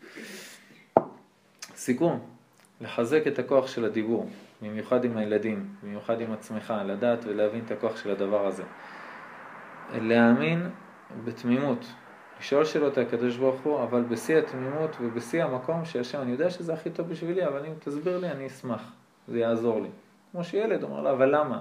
סיכום, 1.75 2.21
לחזק 2.81 3.27
את 3.27 3.39
הכוח 3.39 3.67
של 3.67 3.85
הדיבור, 3.85 4.31
במיוחד 4.63 5.05
עם 5.05 5.17
הילדים, 5.17 5.69
במיוחד 5.83 6.21
עם 6.21 6.33
עצמך, 6.33 6.75
לדעת 6.87 7.19
ולהבין 7.25 7.63
את 7.67 7.71
הכוח 7.71 7.97
של 7.97 8.11
הדבר 8.11 8.47
הזה. 8.47 8.63
להאמין 10.01 10.71
בתמימות, 11.25 11.87
לשאול 12.41 12.65
שאלות 12.65 12.99
הקדוש 12.99 13.37
ברוך 13.37 13.61
הוא, 13.61 13.83
אבל 13.83 14.03
בשיא 14.03 14.39
התמימות 14.39 14.97
ובשיא 15.01 15.45
המקום 15.45 15.85
שהשם, 15.85 16.21
אני 16.21 16.33
יודע 16.33 16.51
שזה 16.51 16.75
הכי 16.75 16.91
טוב 16.91 17.09
בשבילי, 17.09 17.47
אבל 17.47 17.67
אם 17.67 17.73
תסביר 17.79 18.19
לי, 18.19 18.31
אני 18.31 18.47
אשמח, 18.47 18.93
זה 19.29 19.39
יעזור 19.39 19.81
לי. 19.81 19.89
כמו 20.33 20.45
שילד 20.45 20.83
אומר 20.83 21.01
לו, 21.01 21.11
אבל 21.11 21.37
למה? 21.37 21.61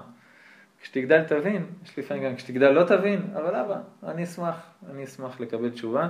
כשתגדל 0.82 1.22
תבין, 1.22 1.66
יש 1.84 1.98
לפעמים 1.98 2.22
גם 2.24 2.36
כשתגדל 2.36 2.70
לא 2.70 2.84
תבין, 2.84 3.22
אבל 3.34 3.54
אבא, 3.54 3.80
אני 4.06 4.24
אשמח, 4.24 4.56
אני 4.90 5.04
אשמח 5.04 5.40
לקבל 5.40 5.70
תשובה. 5.70 6.08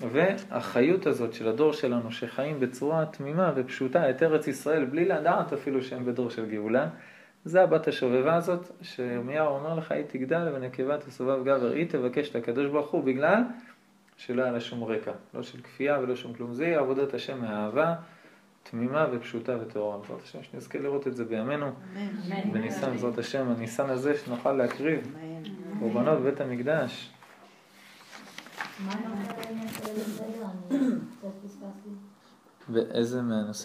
והחיות 0.00 1.06
הזאת 1.06 1.32
של 1.34 1.48
הדור 1.48 1.72
שלנו, 1.72 2.12
שחיים 2.12 2.60
בצורה 2.60 3.06
תמימה 3.06 3.52
ופשוטה 3.56 4.10
את 4.10 4.22
ארץ 4.22 4.46
ישראל, 4.46 4.84
בלי 4.84 5.04
לדעת 5.04 5.52
אפילו 5.52 5.82
שהם 5.82 6.04
בדור 6.04 6.30
של 6.30 6.50
גאולה, 6.50 6.88
זה 7.44 7.62
הבת 7.62 7.88
השובבה 7.88 8.34
הזאת, 8.34 8.70
שירמיהו 8.82 9.46
אומר 9.46 9.74
לך, 9.74 9.92
היא 9.92 10.04
תגדל 10.08 10.52
ונקבה 10.54 10.98
תסובב 10.98 11.44
גבר, 11.44 11.70
היא 11.72 11.88
תבקש 11.88 12.30
את 12.30 12.36
הקדוש 12.36 12.66
ברוך 12.70 12.90
הוא, 12.90 13.04
בגלל 13.04 13.42
שלא 14.16 14.42
היה 14.42 14.52
לה 14.52 14.60
שום 14.60 14.84
רקע, 14.84 15.12
לא 15.34 15.42
של 15.42 15.60
כפייה 15.60 15.98
ולא 15.98 16.16
שום 16.16 16.34
כלום. 16.34 16.52
זה 16.52 16.64
יהיה 16.64 16.78
עבודת 16.78 17.14
השם 17.14 17.40
מאהבה, 17.40 17.94
תמימה 18.62 19.06
ופשוטה 19.12 19.56
וטהורה. 19.60 19.98
בעזרת 19.98 20.22
השם, 20.22 20.42
שנזכה 20.42 20.78
לראות 20.78 21.06
את 21.06 21.16
זה 21.16 21.24
בימינו, 21.24 21.70
בניסן, 22.52 22.90
בעזרת 22.90 23.18
השם, 23.18 23.48
הניסן 23.48 23.90
הזה, 23.90 24.18
שנוכל 24.18 24.52
להקריב 24.52 25.14
קורבנות 25.78 26.18
בבית 26.20 26.40
המקדש. 26.40 27.10
באיזה 32.68 33.22
מהנושאים? 33.22 33.52